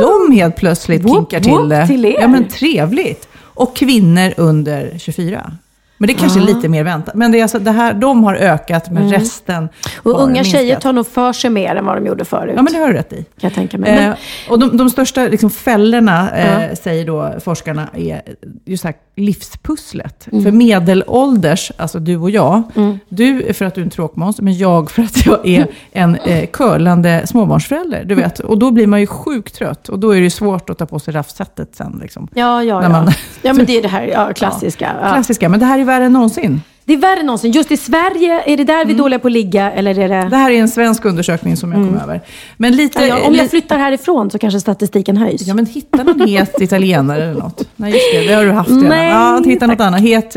De 0.00 0.32
helt 0.32 0.56
plötsligt 0.56 1.02
Whoop, 1.04 1.14
kinkar 1.14 1.40
till 1.40 1.68
det. 1.68 1.86
till 1.86 2.04
er. 2.04 2.16
Ja, 2.20 2.28
men 2.28 2.44
trevligt. 2.48 3.28
Och 3.40 3.76
kvinnor 3.76 4.32
under 4.36 4.94
24. 4.98 5.52
Men 5.98 6.06
det 6.06 6.12
är 6.12 6.18
kanske 6.18 6.40
är 6.40 6.44
lite 6.44 6.68
mer 6.68 6.84
väntat. 6.84 7.14
Men 7.14 7.32
det 7.32 7.38
är 7.38 7.42
alltså, 7.42 7.58
det 7.58 7.70
här, 7.70 7.94
de 7.94 8.24
har 8.24 8.34
ökat, 8.34 8.90
men 8.90 9.10
resten 9.12 9.38
Mm. 9.58 9.68
Och 10.02 10.12
har 10.12 10.22
unga 10.22 10.32
minskat. 10.32 10.60
tjejer 10.60 10.80
tar 10.80 10.92
nog 10.92 11.06
för 11.06 11.32
sig 11.32 11.50
mer 11.50 11.76
än 11.76 11.84
vad 11.86 11.96
de 11.96 12.06
gjorde 12.06 12.24
förut. 12.24 12.52
Ja, 12.56 12.62
men 12.62 12.72
det 12.72 12.78
har 12.78 12.88
du 12.88 12.92
rätt 12.92 13.12
i. 13.12 13.16
Kan 13.16 13.24
jag 13.40 13.54
tänka 13.54 13.78
mig. 13.78 13.98
Eh, 13.98 14.14
och 14.50 14.58
de, 14.58 14.76
de 14.76 14.90
största 14.90 15.22
liksom, 15.22 15.50
fällorna, 15.50 16.30
eh, 16.36 16.74
säger 16.74 17.06
då 17.06 17.32
forskarna, 17.44 17.88
är 17.94 18.22
just 18.64 18.84
här 18.84 18.94
livspusslet. 19.16 20.28
Mm. 20.32 20.44
För 20.44 20.50
medelålders, 20.52 21.72
alltså 21.76 21.98
du 21.98 22.16
och 22.16 22.30
jag, 22.30 22.62
du 23.08 23.52
för 23.52 23.64
att 23.64 23.74
du 23.74 23.80
är 23.80 23.84
en 23.84 23.90
tråkmåns, 23.90 24.40
men 24.40 24.58
jag 24.58 24.90
för 24.90 25.02
att 25.02 25.26
jag 25.26 25.46
är 25.48 25.66
en 25.92 26.16
eh, 26.16 26.46
curlande 26.46 27.22
småbarnsförälder. 27.26 28.04
Du 28.04 28.14
vet. 28.14 28.40
Och 28.40 28.58
då 28.58 28.70
blir 28.70 28.86
man 28.86 29.00
ju 29.00 29.06
sjukt 29.06 29.54
trött. 29.54 29.88
Och 29.88 29.98
då 29.98 30.10
är 30.10 30.16
det 30.16 30.22
ju 30.22 30.30
svårt 30.30 30.70
att 30.70 30.78
ta 30.78 30.86
på 30.86 30.98
sig 30.98 31.14
raffsättet 31.14 31.76
sen. 31.76 31.98
Liksom. 32.02 32.28
ja, 32.34 32.62
ja, 32.64 32.82
ja. 32.82 32.88
man- 32.88 33.10
ja, 33.42 33.52
men 33.52 33.66
det 33.66 33.78
är 33.78 33.82
det 33.82 33.88
här 33.88 34.02
ja, 34.02 34.32
klassiska. 34.32 34.92
Ja. 35.02 35.08
Klassiska, 35.12 35.48
men 35.48 35.60
det 35.60 35.66
här 35.66 35.78
är 35.78 35.84
värre 35.88 36.04
än 36.04 36.12
någonsin. 36.12 36.60
Det 36.84 36.94
är 36.94 36.98
värre 36.98 37.20
än 37.20 37.26
någonsin. 37.26 37.52
Just 37.52 37.70
i 37.72 37.76
Sverige, 37.76 38.42
är 38.46 38.56
det 38.56 38.64
där 38.64 38.84
vi 38.84 38.92
är 38.92 38.98
dåliga 38.98 39.18
på 39.18 39.28
att 39.28 39.32
ligga? 39.32 39.72
Eller 39.72 39.98
är 39.98 40.08
det... 40.08 40.28
Det 40.30 40.36
här 40.36 40.50
är 40.50 40.60
en 40.60 40.68
svensk 40.68 41.04
undersökning 41.04 41.56
som 41.56 41.72
jag 41.72 41.88
kom 41.88 41.98
över. 41.98 42.20
Men 42.56 42.76
lite... 42.76 42.98
Mm. 42.98 43.08
Ja, 43.08 43.26
om 43.26 43.34
jag 43.34 43.50
flyttar 43.50 43.78
härifrån 43.78 44.30
så 44.30 44.38
kanske 44.38 44.60
statistiken 44.60 45.16
höjs. 45.16 45.46
Ja, 45.46 45.54
men 45.54 45.66
hitta 45.66 46.02
någon 46.02 46.28
het 46.28 46.60
italienare 46.60 47.24
eller 47.24 47.40
något. 47.40 47.68
Nej, 47.76 47.92
just 47.92 48.04
det. 48.12 48.28
Det 48.28 48.34
har 48.34 48.44
du 48.44 48.52
haft 48.52 48.70
redan. 48.70 48.84
Nej, 48.84 49.10
ja, 49.10 49.42
hitta 49.46 49.66
något 49.66 49.78
tack. 49.78 49.86
annat. 49.86 50.00
Het 50.00 50.36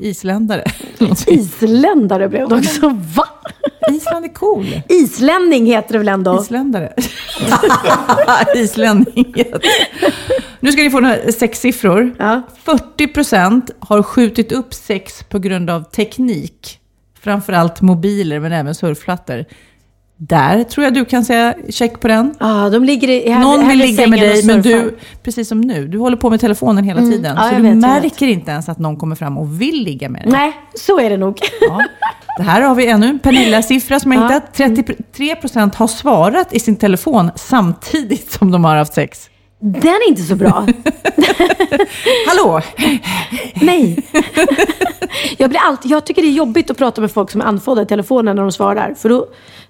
isländare. 0.00 0.64
Någonting. 0.98 1.38
Isländare 1.38 2.28
blev 2.28 2.48
det 2.48 2.54
också. 2.54 2.88
Va? 3.16 3.24
Island 3.88 4.24
är 4.24 4.28
cool. 4.34 4.82
Islänning 4.88 5.66
heter 5.66 5.92
det 5.92 5.98
väl 5.98 6.08
ändå? 6.08 6.42
Isländare. 6.42 6.92
Islänning. 8.56 9.34
Nu 10.60 10.72
ska 10.72 10.82
ni 10.82 10.90
få 10.90 11.00
några 11.00 11.32
sexsiffror. 11.32 12.14
Ja. 12.18 12.42
40% 12.64 13.70
har 13.80 14.02
skjutit 14.02 14.52
upp 14.52 14.74
sex 14.74 15.22
på 15.22 15.38
grund 15.38 15.70
av 15.70 15.82
teknik. 15.82 16.80
Framförallt 17.20 17.80
mobiler, 17.80 18.40
men 18.40 18.52
även 18.52 18.74
surfplattor. 18.74 19.44
Där 20.22 20.64
tror 20.64 20.84
jag 20.84 20.94
du 20.94 21.04
kan 21.04 21.24
säga 21.24 21.54
check 21.68 22.00
på 22.00 22.08
den. 22.08 22.34
Ja, 22.40 22.68
de 22.70 22.84
ligger 22.84 23.08
i 23.08 23.30
här, 23.30 23.40
Någon 23.42 23.60
här 23.60 23.68
vill 23.70 23.78
ligga 23.78 24.06
med 24.06 24.18
dig, 24.20 24.44
men 24.44 24.62
du, 24.62 24.98
precis 25.22 25.48
som 25.48 25.60
nu, 25.60 25.88
du 25.88 25.98
håller 25.98 26.16
på 26.16 26.30
med 26.30 26.40
telefonen 26.40 26.84
hela 26.84 27.00
Mm. 27.00 27.12
tiden. 27.12 27.36
Ja, 27.38 27.48
så 27.50 27.56
du 27.56 27.62
vet, 27.62 27.76
märker 27.76 28.26
inte 28.26 28.50
ens 28.50 28.68
att 28.68 28.78
någon 28.78 28.96
kommer 28.96 29.16
fram 29.16 29.38
och 29.38 29.60
vill 29.62 29.84
ligga 29.84 30.08
med 30.08 30.22
dig. 30.22 30.32
Nej, 30.32 30.52
så 30.74 31.00
är 31.00 31.10
det 31.10 31.16
nog. 31.16 31.38
Ja. 31.60 31.80
Det 32.36 32.42
här 32.42 32.60
har 32.62 32.74
vi 32.74 32.86
ännu 32.86 33.06
en 33.06 33.18
Pernilla-siffra 33.18 34.00
som 34.00 34.12
jag 34.12 34.22
Ja. 34.22 34.26
hittat. 34.28 34.54
33% 34.56 35.74
har 35.74 35.86
svarat 35.86 36.52
i 36.54 36.60
sin 36.60 36.76
telefon 36.76 37.30
samtidigt 37.36 38.32
som 38.32 38.50
de 38.50 38.64
har 38.64 38.76
haft 38.76 38.94
sex. 38.94 39.30
Den 39.60 39.92
är 39.92 40.08
inte 40.08 40.22
så 40.22 40.34
bra. 40.34 40.50
Hallå! 42.28 42.60
Nej. 43.54 43.98
Jag, 45.38 45.50
blir 45.50 45.60
alltid, 45.60 45.90
jag 45.90 46.04
tycker 46.06 46.22
det 46.22 46.28
är 46.28 46.32
jobbigt 46.32 46.70
att 46.70 46.76
prata 46.78 47.00
med 47.00 47.10
folk 47.12 47.30
som 47.30 47.40
är 47.40 47.44
andfådda 47.44 47.82
i 47.82 47.86
telefonen 47.86 48.36
när 48.36 48.42
de 48.42 48.52
svarar. 48.52 48.94
För 48.98 49.08
då, 49.08 49.26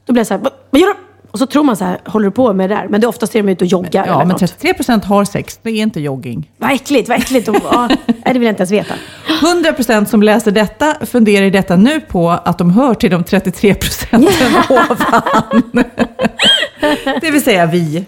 då 0.07 0.13
blir 0.13 0.21
jag 0.21 0.27
så 0.27 0.35
här, 0.35 0.41
"Va- 0.41 0.51
vad 0.71 0.81
gör 0.81 0.89
du? 0.89 0.95
Och 1.31 1.39
så 1.39 1.47
tror 1.47 1.65
man 1.65 1.77
så 1.77 1.85
här, 1.85 2.01
håller 2.07 2.25
du 2.27 2.31
på 2.31 2.53
med 2.53 2.71
det 2.71 2.75
där? 2.77 2.87
Men 2.89 3.01
det 3.01 3.05
är 3.05 3.09
oftast 3.09 3.35
är 3.37 3.43
de 3.43 3.49
ute 3.53 3.65
och 3.65 3.69
joggar 3.69 4.07
Ja, 4.07 4.13
eller 4.15 4.17
men 4.25 4.29
något. 4.29 4.41
33% 4.63 5.05
har 5.05 5.25
sex. 5.25 5.59
Det 5.63 5.71
är 5.71 5.75
inte 5.83 6.01
jogging. 6.01 6.51
Vad 6.57 6.71
äckligt, 6.73 7.09
vad 7.09 7.19
äckligt. 7.19 7.49
Och, 7.49 7.57
ja, 7.73 7.89
nej, 8.07 8.17
det 8.25 8.33
vill 8.33 8.43
jag 8.43 8.53
inte 8.53 8.61
ens 8.61 8.71
veta. 8.71 8.95
100% 9.41 10.05
som 10.05 10.23
läser 10.23 10.51
detta 10.51 10.95
funderar 11.07 11.47
i 11.47 11.51
detta 11.51 11.77
nu 11.77 12.01
på 12.01 12.31
att 12.31 12.59
de 12.59 12.71
hör 12.71 12.95
till 12.95 13.11
de 13.11 13.25
33% 13.25 14.17
ovan. 14.71 15.85
det 17.21 17.31
vill 17.31 17.43
säga 17.45 17.67
vi. 17.67 18.05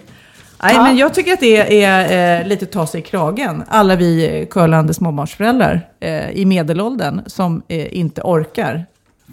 Nej, 0.63 0.75
men 0.77 0.97
jag 0.97 1.13
tycker 1.13 1.33
att 1.33 1.39
det 1.39 1.83
är 1.83 2.41
eh, 2.41 2.47
lite 2.47 2.65
ta 2.65 2.87
sig 2.87 2.99
i 2.99 3.03
kragen. 3.03 3.63
Alla 3.67 3.95
vi 3.95 4.39
eh, 4.41 4.45
curlande 4.47 4.93
småbarnsföräldrar 4.93 5.87
eh, 5.99 6.29
i 6.29 6.45
medelåldern 6.45 7.21
som 7.25 7.61
eh, 7.67 7.97
inte 7.97 8.21
orkar. 8.21 8.85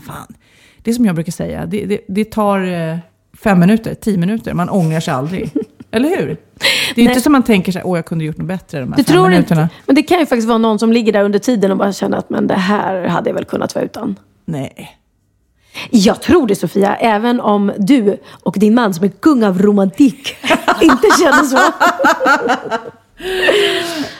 Fan, 0.07 0.35
det 0.83 0.91
är 0.91 0.95
som 0.95 1.05
jag 1.07 1.15
brukar 1.15 1.33
säga, 1.33 1.67
det, 1.67 1.85
det, 1.87 2.01
det 2.09 2.25
tar 2.25 2.61
eh, 2.91 2.97
fem 3.43 3.61
minuter, 3.61 3.95
tio 3.95 4.19
minuter, 4.19 4.55
man 4.55 4.69
ångrar 4.71 5.01
sig 5.01 5.15
aldrig. 5.15 5.51
Eller 5.91 6.09
hur? 6.09 6.37
Det 6.95 7.01
är 7.01 7.09
inte 7.09 7.21
som 7.21 7.33
man 7.33 7.43
tänker 7.43 7.73
sig, 7.73 7.83
åh 7.85 7.99
jag 7.99 8.07
kunde 8.07 8.25
gjort 8.25 8.37
något 8.37 8.47
bättre 8.47 8.81
de 8.81 8.93
här 8.93 8.97
Du 8.97 9.05
fem 9.05 9.13
tror 9.15 9.29
minuterna. 9.29 9.63
inte? 9.63 9.75
Men 9.87 9.95
det 9.97 10.03
kan 10.03 10.19
ju 10.19 10.27
faktiskt 10.27 10.49
vara 10.49 10.59
någon 10.59 10.79
som 10.79 10.93
ligger 10.93 11.13
där 11.13 11.25
under 11.25 11.39
tiden 11.39 11.71
och 11.71 11.77
bara 11.77 11.93
känner 11.93 12.17
att 12.19 12.31
men 12.31 12.47
det 12.47 12.55
här 12.55 13.07
hade 13.07 13.31
jag 13.31 13.35
väl 13.35 13.45
kunnat 13.45 13.75
vara 13.75 13.85
utan. 13.85 14.17
Nej. 14.45 14.97
Jag 15.91 16.23
tror 16.23 16.47
det 16.47 16.55
Sofia, 16.55 16.97
även 16.97 17.41
om 17.41 17.73
du 17.79 18.19
och 18.31 18.57
din 18.59 18.75
man 18.75 18.95
som 18.95 19.05
är 19.05 19.09
kung 19.09 19.45
av 19.45 19.63
romantik 19.63 20.37
inte 20.81 21.07
känner 21.21 21.43
så. 21.43 21.59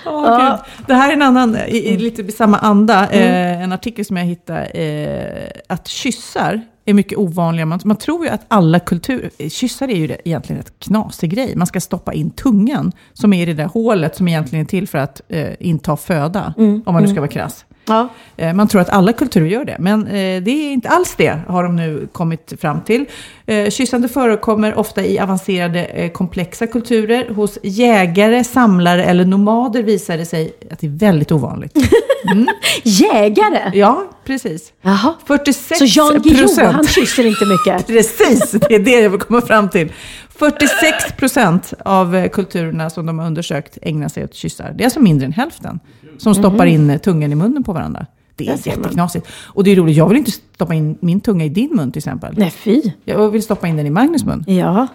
Åh, 0.07 0.51
Gud. 0.51 0.59
Det 0.87 0.95
här 0.95 1.09
är 1.09 1.13
en 1.13 1.23
annan, 1.23 1.57
i, 1.57 1.77
i 1.77 1.97
lite 1.97 2.23
i 2.23 2.33
samma 2.33 2.59
anda, 2.59 3.11
eh, 3.11 3.63
en 3.63 3.73
artikel 3.73 4.05
som 4.05 4.17
jag 4.17 4.25
hittade. 4.25 4.65
Eh, 4.65 5.51
att 5.69 5.89
kyssar 5.89 6.61
är 6.85 6.95
mycket 6.95 7.19
ovanliga. 7.19 7.67
Man, 7.67 7.81
man 7.85 7.97
tror 7.97 8.25
ju 8.25 8.31
att 8.31 8.45
alla 8.49 8.81
kulturer, 8.81 9.49
kyssar 9.49 9.89
är 9.89 9.97
ju 9.97 10.07
det, 10.07 10.17
egentligen 10.25 10.61
ett 10.61 10.73
knasig 10.79 11.31
grej. 11.31 11.57
Man 11.57 11.67
ska 11.67 11.81
stoppa 11.81 12.13
in 12.13 12.31
tungan 12.31 12.93
som 13.13 13.33
är 13.33 13.43
i 13.43 13.45
det 13.45 13.55
där 13.55 13.65
hålet 13.65 14.17
som 14.17 14.29
egentligen 14.29 14.65
är 14.65 14.69
till 14.69 14.89
för 14.89 14.99
att 14.99 15.21
eh, 15.29 15.49
inta 15.61 15.97
föda. 15.97 16.55
Om 16.87 16.95
man 16.95 17.03
nu 17.03 17.09
ska 17.09 17.21
vara 17.21 17.31
krass. 17.31 17.65
Ja. 17.87 18.09
Eh, 18.37 18.55
Man 18.55 18.69
tror 18.69 18.81
att 18.81 18.89
alla 18.89 19.13
kulturer 19.13 19.47
gör 19.47 19.65
det, 19.65 19.77
men 19.79 20.07
eh, 20.07 20.43
det 20.43 20.51
är 20.51 20.73
inte 20.73 20.89
alls 20.89 21.15
det, 21.17 21.39
har 21.49 21.63
de 21.63 21.77
nu 21.77 22.09
kommit 22.13 22.53
fram 22.61 22.81
till. 22.81 23.05
Eh, 23.47 23.71
Kyssande 23.71 24.09
förekommer 24.09 24.75
ofta 24.75 25.05
i 25.05 25.19
avancerade 25.19 26.11
komplexa 26.15 26.67
kulturer. 26.67 27.29
Hos 27.35 27.59
jägare, 27.63 28.45
samlare 28.45 29.05
eller 29.05 29.25
nomader 29.25 29.83
visar 29.83 30.19
det 30.19 30.27
sig 30.27 30.53
att 30.71 30.79
det 30.79 30.87
är 30.87 30.91
väldigt 30.99 31.33
ovanligt. 31.33 31.73
Jägare? 32.83 33.71
Ja, 33.79 34.05
precis. 34.25 34.73
Jaha. 34.83 35.15
46 35.27 35.79
Så 35.79 35.85
Jan 35.89 36.23
Guillou, 36.23 36.65
han 36.65 36.87
kysser 36.87 37.27
inte 37.27 37.45
mycket? 37.47 37.87
Precis, 37.87 38.51
det 38.51 38.75
är 38.75 38.79
det 38.79 39.01
jag 39.01 39.11
vill 39.11 39.21
komma 39.21 39.41
fram 39.41 39.69
till. 39.69 39.93
46 40.41 41.13
procent 41.17 41.75
av 41.85 42.17
eh, 42.17 42.31
kulturerna 42.31 42.91
som 42.91 43.07
de 43.07 43.19
har 43.19 43.27
undersökt 43.27 43.79
ägnar 43.83 44.09
sig 44.09 44.25
åt 44.25 44.35
kyssar. 44.35 44.75
Det 44.77 44.83
är 44.83 44.87
alltså 44.87 45.01
mindre 45.01 45.27
än 45.27 45.33
hälften 45.33 45.81
som 46.19 46.35
stoppar 46.35 46.67
in 46.67 46.91
eh, 46.91 46.99
tungan 46.99 47.33
i 47.33 47.35
munnen 47.35 47.65
på 47.65 47.73
varandra. 47.73 48.07
Det 48.37 48.49
är 48.49 48.67
jätteknasigt. 48.67 49.27
Och 49.33 49.65
det 49.65 49.71
är 49.71 49.77
roligt, 49.77 49.97
jag 49.97 50.09
vill 50.09 50.19
inte 50.19 50.31
stoppa 50.31 50.75
in 50.75 50.99
min 51.01 51.21
tunga 51.21 51.45
i 51.45 51.49
din 51.49 51.77
mun 51.77 51.93
till 51.93 51.99
exempel. 51.99 52.35
Nej, 52.37 52.51
fy. 52.51 52.83
Jag 53.05 53.31
vill 53.31 53.43
stoppa 53.43 53.69
in 53.69 53.77
den 53.77 53.87
i 53.87 53.91
Magnus 53.91 54.25
mun. 54.25 54.45
Ja. 54.47 54.87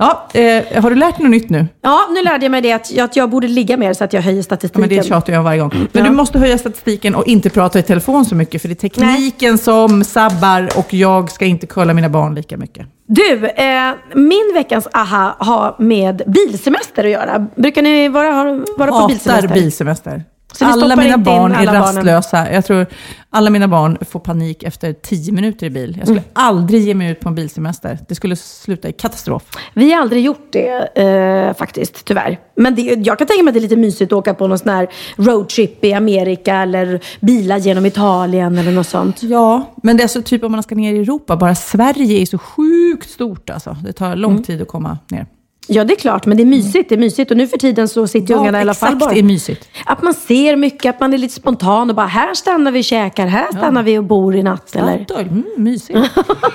Ja, 0.00 0.28
eh, 0.34 0.82
har 0.82 0.90
du 0.90 0.96
lärt 0.96 1.16
dig 1.16 1.24
något 1.24 1.30
nytt 1.30 1.50
nu? 1.50 1.66
Ja, 1.82 1.98
nu 2.10 2.22
lärde 2.22 2.44
jag 2.44 2.50
mig 2.50 2.60
det 2.60 2.72
att, 2.72 2.98
att 2.98 3.16
jag 3.16 3.30
borde 3.30 3.48
ligga 3.48 3.76
mer 3.76 3.92
så 3.94 4.04
att 4.04 4.12
jag 4.12 4.22
höjer 4.22 4.36
Ja, 4.38 4.42
statistiken. 4.42 4.80
men 4.80 4.88
det 4.90 5.02
tjatar 5.06 5.32
jag 5.32 5.42
varje 5.42 5.60
gång. 5.60 5.70
Men 5.74 5.88
Ja. 5.92 6.10
du 6.10 6.16
måste 6.16 6.38
höja 6.38 6.58
statistiken 6.58 7.14
och 7.14 7.26
inte 7.26 7.50
prata 7.50 7.78
i 7.78 7.82
telefon 7.82 8.24
så 8.24 8.34
mycket, 8.34 8.62
för 8.62 8.68
det 8.68 8.72
är 8.84 8.88
tekniken 8.88 9.58
som 9.58 10.04
sabbar 10.04 10.68
och 10.78 10.94
jag 10.94 11.30
ska 11.30 11.44
inte 11.44 11.66
kulla 11.66 11.94
mina 11.94 12.08
barn 12.08 12.34
lika 12.34 12.56
mycket. 12.56 12.86
Du, 13.06 13.46
eh, 13.46 13.92
min 14.14 14.50
veckans 14.54 14.88
aha 14.92 15.36
har 15.38 15.74
med 15.78 16.22
bilsemester 16.26 17.04
att 17.04 17.10
göra. 17.10 17.46
Brukar 17.56 17.82
ni 17.82 18.08
vara, 18.08 18.44
vara 18.78 18.90
på 18.90 18.94
Hatar 18.96 19.08
bilsemester? 19.08 19.48
bilsemester. 19.54 20.10
Så 20.12 20.16
ni 20.16 20.24
alla 20.60 20.96
mina 20.96 21.18
barn 21.18 21.52
är 21.52 21.56
alla 21.56 21.72
barnen? 21.72 21.82
rastlösa. 21.96 22.52
Jag 22.52 22.64
tror 22.64 22.86
alla 23.30 23.50
mina 23.50 23.68
barn 23.68 23.98
får 24.10 24.20
panik 24.20 24.62
efter 24.62 24.92
tio 24.92 25.32
minuter 25.32 25.66
i 25.66 25.70
bil. 25.70 25.94
Jag 25.98 26.06
skulle 26.06 26.20
Mm. 26.20 26.30
aldrig 26.32 26.82
ge 26.82 26.94
mig 26.94 27.10
ut 27.10 27.20
på 27.20 27.28
en 27.28 27.34
bilsemester. 27.34 27.98
Det 28.08 28.14
skulle 28.14 28.36
sluta 28.36 28.88
i 28.88 28.92
katastrof. 28.92 29.42
Vi 29.74 29.92
har 29.92 30.00
aldrig 30.02 30.24
gjort 30.24 30.52
det 30.52 30.98
eh, 31.02 31.54
faktiskt, 31.56 32.04
tyvärr. 32.04 32.38
Men 32.56 32.74
det, 32.74 32.82
jag 32.82 33.18
kan 33.18 33.26
tänka 33.26 33.42
mig 33.42 33.50
att 33.50 33.54
det 33.54 33.58
är 33.60 33.62
lite 33.62 33.76
mysigt 33.76 34.12
att 34.12 34.18
åka 34.18 34.34
på 34.34 34.46
någon 34.46 34.58
sån 34.58 34.68
här 34.68 34.88
roadtrip 35.16 35.84
i 35.84 35.92
Amerika 35.92 36.54
eller 36.56 37.00
bila 37.20 37.58
genom 37.58 37.86
Italien 37.86 38.58
eller 38.58 38.72
något 38.72 38.86
sånt. 38.88 39.22
Ja, 39.22 39.74
men 39.82 39.96
det 39.96 40.02
är 40.02 40.08
så 40.08 40.22
typ 40.22 40.44
om 40.44 40.52
man 40.52 40.62
ska 40.62 40.74
ner 40.74 40.94
i 40.94 40.98
Europa. 40.98 41.36
Bara 41.36 41.54
Sverige 41.54 42.22
är 42.22 42.26
så 42.26 42.38
sjukt 42.38 43.10
stort 43.10 43.50
alltså. 43.50 43.76
Det 43.84 43.92
tar 43.92 44.16
lång 44.16 44.32
Mm. 44.32 44.42
tid 44.44 44.62
att 44.62 44.68
komma 44.68 44.98
ner. 45.08 45.26
Ja, 45.70 45.84
det 45.84 45.94
är 45.94 45.98
klart, 45.98 46.26
men 46.26 46.36
det 46.36 46.42
är 46.42 46.46
mysigt. 46.46 46.88
Det 46.88 46.94
är 46.94 46.98
mysigt. 46.98 47.30
Och 47.30 47.36
nu 47.36 47.48
för 47.48 47.58
tiden 47.58 47.88
så 47.88 48.06
sitter 48.06 48.34
Vad 48.34 48.40
ungarna 48.40 48.58
i 48.58 48.60
alla 48.60 48.74
fall 48.74 48.88
exakt 48.88 49.00
bara... 49.10 49.18
är 49.18 49.22
mysigt? 49.22 49.68
Att 49.84 50.02
man 50.02 50.14
ser 50.14 50.56
mycket, 50.56 50.94
att 50.94 51.00
man 51.00 51.14
är 51.14 51.18
lite 51.18 51.34
spontan 51.34 51.90
och 51.90 51.96
bara 51.96 52.06
här 52.06 52.34
stannar 52.34 52.70
vi 52.70 52.80
och 52.80 52.84
käkar, 52.84 53.26
här 53.26 53.46
stannar 53.52 53.82
vi 53.82 53.98
och 53.98 54.04
bor 54.04 54.36
i 54.36 54.42
natt. 54.42 54.76
Eller? 54.76 55.04
Statoil, 55.04 55.26
mm, 55.28 55.44
mysigt. 55.56 55.98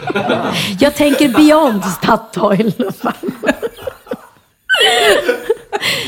Jag 0.80 0.96
tänker 0.96 1.30
beyond 1.30 1.86
Statoil. 1.86 2.74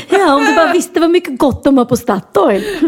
Ja, 0.08 0.34
om 0.34 0.44
du 0.44 0.54
bara 0.54 0.72
visste 0.72 1.00
vad 1.00 1.10
mycket 1.10 1.38
gott 1.38 1.64
de 1.64 1.78
har 1.78 1.84
på 1.84 1.96
Statoil. 1.96 2.64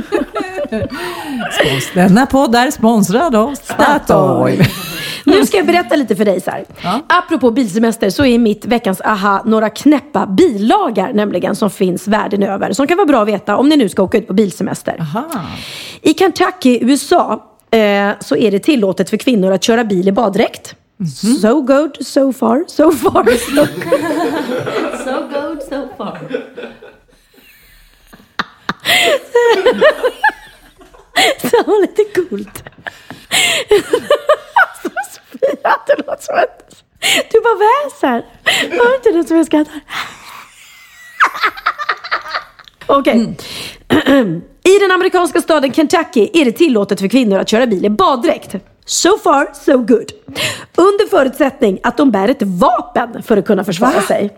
Denna 1.95 2.27
podd 2.27 2.55
är 2.55 2.71
sponsrad 2.71 3.35
av 3.35 3.55
Statoil. 3.55 4.65
Nu 5.29 5.47
ska 5.47 5.57
jag 5.57 5.67
berätta 5.67 5.97
lite 5.97 6.17
för 6.17 6.25
dig 6.25 6.41
så 6.41 6.51
här. 6.51 6.65
Apropå 7.07 7.51
bilsemester 7.51 8.11
så 8.11 8.25
är 8.25 8.39
mitt 8.39 8.65
veckans 8.65 9.01
aha 9.01 9.43
några 9.45 9.71
knäppa 9.71 10.27
billagar 10.27 11.13
nämligen 11.13 11.57
som 11.57 11.71
finns 11.71 12.09
världen 12.09 12.43
över. 12.43 12.73
Som 12.73 12.87
kan 12.87 12.97
vara 12.97 13.07
bra 13.07 13.23
att 13.23 13.29
veta 13.29 13.57
om 13.57 13.69
ni 13.69 13.77
nu 13.77 13.89
ska 13.89 14.03
åka 14.03 14.19
ut 14.19 14.27
på 14.27 14.35
bilsemester. 14.35 14.97
Aha. 15.01 15.27
I 16.03 16.15
Kentucky, 16.15 16.79
USA, 16.83 17.45
eh, 17.71 18.11
så 18.21 18.37
är 18.37 18.51
det 18.51 18.59
tillåtet 18.59 19.11
för 19.11 19.17
kvinnor 19.17 19.53
att 19.53 19.65
köra 19.65 19.85
bil 19.85 20.09
i 20.09 20.13
baddräkt. 20.13 20.75
So 21.43 21.61
good, 21.61 22.07
so 22.07 22.33
far, 22.33 22.65
so 22.69 22.93
far, 22.93 23.25
so 23.25 23.67
So 25.05 25.13
good, 25.29 25.63
so 25.63 25.89
far. 25.97 26.19
Var 31.67 31.81
lite 31.81 32.05
coolt. 32.15 32.63
Sofia, 35.57 35.77
det 35.87 35.97
låter 36.07 36.23
som 36.25 36.35
att 36.35 36.75
du 37.33 37.41
bara 37.41 37.55
väser. 37.55 38.27
Hör 38.77 38.95
inte 38.97 39.11
du 39.13 39.25
som 39.25 39.37
jag 39.37 39.47
skrattar? 39.47 39.81
Okej. 42.87 43.37
I 44.65 44.79
den 44.81 44.91
amerikanska 44.91 45.41
staden 45.41 45.73
Kentucky 45.73 46.29
är 46.33 46.45
det 46.45 46.53
tillåtet 46.53 47.01
för 47.01 47.09
kvinnor 47.09 47.39
att 47.39 47.49
köra 47.49 47.67
bil 47.67 47.85
i 47.85 47.91
baddräkt. 47.91 48.55
So 48.87 49.19
far, 49.19 49.49
so 49.65 49.79
good. 49.79 50.13
Under 50.77 51.09
förutsättning 51.11 51.79
att 51.83 51.97
de 51.97 52.11
bär 52.11 52.29
ett 52.29 52.43
vapen 52.43 53.23
för 53.23 53.37
att 53.37 53.47
kunna 53.47 53.65
försvara 53.65 54.03
sig. 54.03 54.31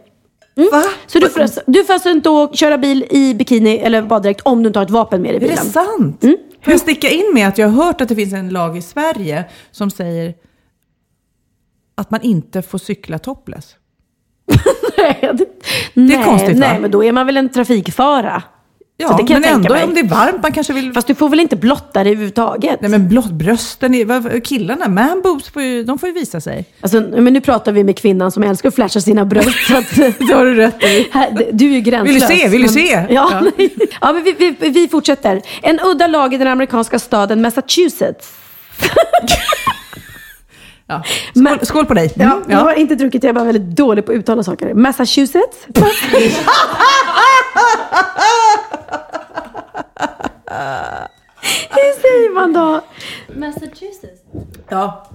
Mm. 0.56 0.68
Så 1.06 1.18
du 1.18 1.28
får, 1.28 1.40
alltså- 1.40 1.60
du 1.66 1.84
får 1.84 1.92
alltså 1.94 2.08
inte 2.08 2.48
köra 2.52 2.78
bil 2.78 3.06
i 3.10 3.34
bikini 3.34 3.78
eller 3.78 4.02
baddräkt 4.02 4.40
om 4.44 4.62
du 4.62 4.66
inte 4.66 4.78
har 4.78 4.84
ett 4.84 4.90
vapen 4.90 5.22
med 5.22 5.30
dig 5.30 5.42
i 5.42 5.44
Är 5.44 5.48
det 5.48 5.54
bilen. 5.62 5.72
sant? 5.72 6.20
Får 6.64 6.72
jag 6.72 6.80
sticka 6.80 7.08
in 7.08 7.30
med 7.34 7.48
att 7.48 7.58
jag 7.58 7.68
har 7.68 7.84
hört 7.84 8.00
att 8.00 8.08
det 8.08 8.16
finns 8.16 8.32
en 8.32 8.48
lag 8.48 8.76
i 8.76 8.82
Sverige 8.82 9.44
som 9.70 9.90
säger 9.90 10.34
att 12.00 12.10
man 12.10 12.22
inte 12.22 12.62
får 12.62 12.78
cykla 12.78 13.18
topless. 13.18 13.74
Nej, 14.98 15.18
det, 15.20 15.36
Det 15.94 16.00
är 16.00 16.18
nej, 16.18 16.24
konstigt, 16.24 16.58
va? 16.58 16.66
Nej, 16.68 16.80
men 16.80 16.90
då 16.90 17.04
är 17.04 17.12
man 17.12 17.26
väl 17.26 17.36
en 17.36 17.48
trafikfara. 17.48 18.42
Ja, 18.96 19.18
men 19.28 19.44
ändå 19.44 19.74
om 19.74 19.94
det 19.94 20.00
är 20.00 20.08
varmt, 20.08 20.42
man 20.42 20.52
kanske 20.52 20.72
vill... 20.72 20.92
Fast 20.92 21.06
du 21.06 21.14
får 21.14 21.28
väl 21.28 21.40
inte 21.40 21.56
blotta 21.56 22.04
dig 22.04 22.12
överhuvudtaget? 22.12 22.80
Nej 22.80 22.90
men 22.90 23.08
blott 23.08 23.30
brösten, 23.30 23.94
är, 23.94 24.40
killarna, 24.40 24.88
man 24.88 25.20
boobs, 25.22 25.50
får 25.50 25.62
ju, 25.62 25.84
de 25.84 25.98
får 25.98 26.08
ju 26.08 26.14
visa 26.14 26.40
sig. 26.40 26.64
Alltså, 26.80 27.00
men 27.00 27.32
nu 27.32 27.40
pratar 27.40 27.72
vi 27.72 27.84
med 27.84 27.98
kvinnan 27.98 28.32
som 28.32 28.42
älskar 28.42 28.68
att 28.68 28.74
flasha 28.74 29.00
sina 29.00 29.24
bröst. 29.24 29.66
så 29.66 29.76
att, 29.76 29.94
Det 30.18 30.34
har 30.34 30.44
du 30.44 30.54
rätt 30.54 30.82
i. 30.82 31.08
här, 31.12 31.48
du 31.52 31.66
är 31.66 31.72
ju 31.72 31.80
gränslös. 31.80 32.14
Vill 32.14 32.20
du 32.20 32.36
se? 32.36 32.48
Vill 32.48 32.62
du 32.62 32.68
se? 32.68 33.06
Ja, 33.10 33.42
ja. 34.00 34.12
men 34.12 34.24
vi, 34.24 34.56
vi, 34.60 34.68
vi 34.68 34.88
fortsätter. 34.88 35.42
En 35.62 35.80
udda 35.80 36.06
lag 36.06 36.34
i 36.34 36.36
den 36.36 36.48
amerikanska 36.48 36.98
staden 36.98 37.42
Massachusetts. 37.42 38.32
Ja. 40.90 41.02
Skål, 41.34 41.66
skål 41.66 41.86
på 41.86 41.94
dig. 41.94 42.12
Mm, 42.16 42.28
Ja, 42.28 42.40
jag 42.48 42.58
har 42.58 42.72
inte 42.74 42.94
druckit, 42.94 43.22
jag 43.24 43.30
är 43.30 43.34
bara 43.34 43.44
väldigt 43.44 43.76
dålig 43.76 44.06
på 44.06 44.12
att 44.12 44.18
uttala 44.18 44.42
saker. 44.42 44.74
Massachusetts? 44.74 45.56
Hur 51.70 52.00
säger 52.00 52.34
man 52.34 52.52
då? 52.52 52.80
Massachusetts. 53.36 54.22
ja. 54.68 55.10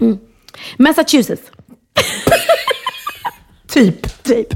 Massachusetts. 0.77 1.51
Typ. 3.67 4.23
Typ. 4.23 4.47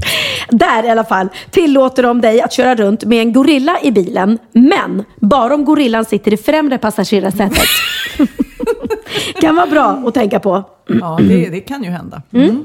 Där 0.50 0.84
i 0.84 0.88
alla 0.90 1.04
fall 1.04 1.28
tillåter 1.50 2.02
de 2.02 2.20
dig 2.20 2.40
att 2.40 2.52
köra 2.52 2.74
runt 2.74 3.04
med 3.04 3.20
en 3.20 3.32
gorilla 3.32 3.78
i 3.82 3.90
bilen. 3.92 4.38
Men 4.52 5.04
bara 5.20 5.54
om 5.54 5.64
gorillan 5.64 6.04
sitter 6.04 6.32
i 6.32 6.36
främre 6.36 6.78
passagerarsätet. 6.78 7.68
kan 9.40 9.56
vara 9.56 9.66
bra 9.66 10.02
att 10.06 10.14
tänka 10.14 10.40
på. 10.40 10.64
Ja, 10.86 11.18
det, 11.22 11.48
det 11.48 11.60
kan 11.60 11.84
ju 11.84 11.90
hända. 11.90 12.22
Mm. 12.32 12.64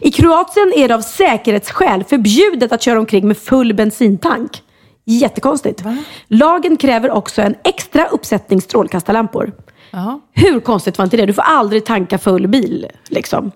I 0.00 0.10
Kroatien 0.10 0.72
är 0.76 0.88
det 0.88 0.94
av 0.94 1.00
säkerhetsskäl 1.00 2.04
förbjudet 2.04 2.72
att 2.72 2.82
köra 2.82 2.98
omkring 2.98 3.28
med 3.28 3.36
full 3.36 3.74
bensintank. 3.74 4.62
Jättekonstigt. 5.04 5.82
Lagen 6.28 6.76
kräver 6.76 7.10
också 7.10 7.42
en 7.42 7.54
extra 7.64 8.06
uppsättning 8.06 8.60
strålkastarlampor. 8.60 9.52
Ja. 9.90 10.20
Hur 10.32 10.60
konstigt 10.60 10.98
var 10.98 11.04
inte 11.04 11.16
det? 11.16 11.26
Du 11.26 11.32
får 11.32 11.42
aldrig 11.42 11.84
tanka 11.84 12.18
full 12.18 12.48
bil. 12.48 12.86
Liksom. 13.08 13.52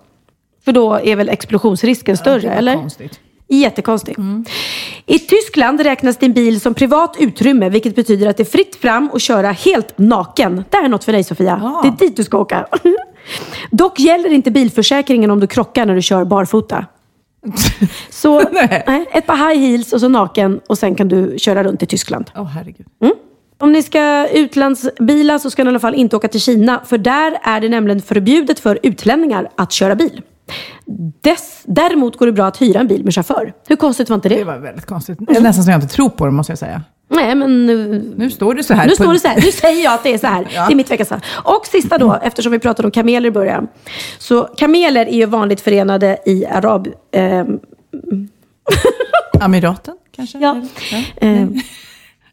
För 0.65 0.71
då 0.71 0.99
är 1.03 1.15
väl 1.15 1.29
explosionsrisken 1.29 2.17
större, 2.17 2.39
det 2.39 2.47
var 2.47 2.55
eller? 2.55 2.75
konstigt. 2.75 3.19
Jättekonstigt. 3.59 4.19
I 5.05 5.19
Tyskland 5.19 5.81
räknas 5.81 6.17
din 6.17 6.33
bil 6.33 6.61
som 6.61 6.73
privat 6.73 7.15
utrymme, 7.19 7.69
vilket 7.69 7.95
betyder 7.95 8.29
att 8.29 8.37
det 8.37 8.43
är 8.43 8.45
fritt 8.45 8.75
fram 8.75 9.09
att 9.13 9.21
köra 9.21 9.51
helt 9.51 9.97
naken. 9.97 10.63
Det 10.69 10.77
här 10.77 10.83
är 10.83 10.89
något 10.89 11.03
för 11.03 11.11
dig 11.11 11.23
Sofia. 11.23 11.59
Ja. 11.63 11.79
Det 11.83 11.87
är 11.87 12.07
dit 12.07 12.17
du 12.17 12.23
ska 12.23 12.37
åka. 12.37 12.67
Dock 13.71 13.99
gäller 13.99 14.29
inte 14.29 14.51
bilförsäkringen 14.51 15.31
om 15.31 15.39
du 15.39 15.47
krockar 15.47 15.85
när 15.85 15.95
du 15.95 16.01
kör 16.01 16.25
barfota. 16.25 16.85
Så 18.09 18.39
ett 18.39 19.25
par 19.25 19.49
high 19.49 19.61
heels 19.61 19.93
och 19.93 19.99
så 19.99 20.09
naken 20.09 20.59
och 20.67 20.77
sen 20.77 20.95
kan 20.95 21.07
du 21.07 21.35
köra 21.37 21.63
runt 21.63 21.83
i 21.83 21.85
Tyskland. 21.85 22.31
Åh 22.35 22.45
herregud. 22.45 22.87
Om 23.57 23.71
ni 23.71 23.83
ska 23.83 24.27
utlandsbila 24.27 25.39
så 25.39 25.49
ska 25.49 25.63
ni 25.63 25.67
i 25.67 25.69
alla 25.69 25.79
fall 25.79 25.95
inte 25.95 26.15
åka 26.15 26.27
till 26.27 26.41
Kina. 26.41 26.81
För 26.85 26.97
där 26.97 27.37
är 27.43 27.61
det 27.61 27.69
nämligen 27.69 28.01
förbjudet 28.01 28.59
för 28.59 28.79
utlänningar 28.83 29.49
att 29.55 29.71
köra 29.71 29.95
bil. 29.95 30.21
Dess, 31.21 31.61
däremot 31.65 32.17
går 32.17 32.25
det 32.25 32.31
bra 32.31 32.45
att 32.45 32.61
hyra 32.61 32.79
en 32.79 32.87
bil 32.87 33.03
med 33.03 33.13
chaufför. 33.13 33.53
Hur 33.67 33.75
konstigt 33.75 34.09
var 34.09 34.15
inte 34.15 34.29
det? 34.29 34.35
Det 34.35 34.43
var 34.43 34.57
väldigt 34.57 34.85
konstigt. 34.85 35.17
Det 35.21 35.35
är 35.37 35.41
nästan 35.41 35.63
så 35.63 35.71
jag 35.71 35.77
inte 35.77 35.93
tror 35.95 36.09
på 36.09 36.25
det 36.25 36.31
måste 36.31 36.51
jag 36.51 36.57
säga. 36.59 36.81
Nej, 37.09 37.35
men 37.35 37.65
nu, 38.17 38.29
står 38.31 38.53
det 38.53 38.63
så 38.63 38.73
här. 38.73 38.83
nu 38.85 38.89
på- 38.89 38.95
står 39.03 39.13
det 39.13 39.19
så 39.19 39.27
här. 39.27 39.35
Nu 39.35 39.51
säger 39.51 39.83
jag 39.83 39.93
att 39.93 40.03
det 40.03 40.13
är 40.13 40.17
så 40.17 40.27
här. 40.27 40.47
Ja. 40.55 40.65
Det 40.67 40.73
är 40.73 40.75
mitt 40.75 40.91
veckans. 40.91 41.23
Och 41.43 41.65
sista 41.65 41.97
då, 41.97 42.19
eftersom 42.23 42.51
vi 42.51 42.59
pratade 42.59 42.87
om 42.87 42.91
kameler 42.91 43.27
i 43.27 43.31
början. 43.31 43.67
Så 44.19 44.43
kameler 44.43 45.05
är 45.05 45.13
ju 45.15 45.25
vanligt 45.25 45.61
förenade 45.61 46.17
i 46.25 46.45
arab... 46.45 46.87
ehm, 47.11 47.59
Amiraten 49.41 49.95
kanske? 50.15 50.37
ja. 50.39 50.61
ehm, 51.21 51.53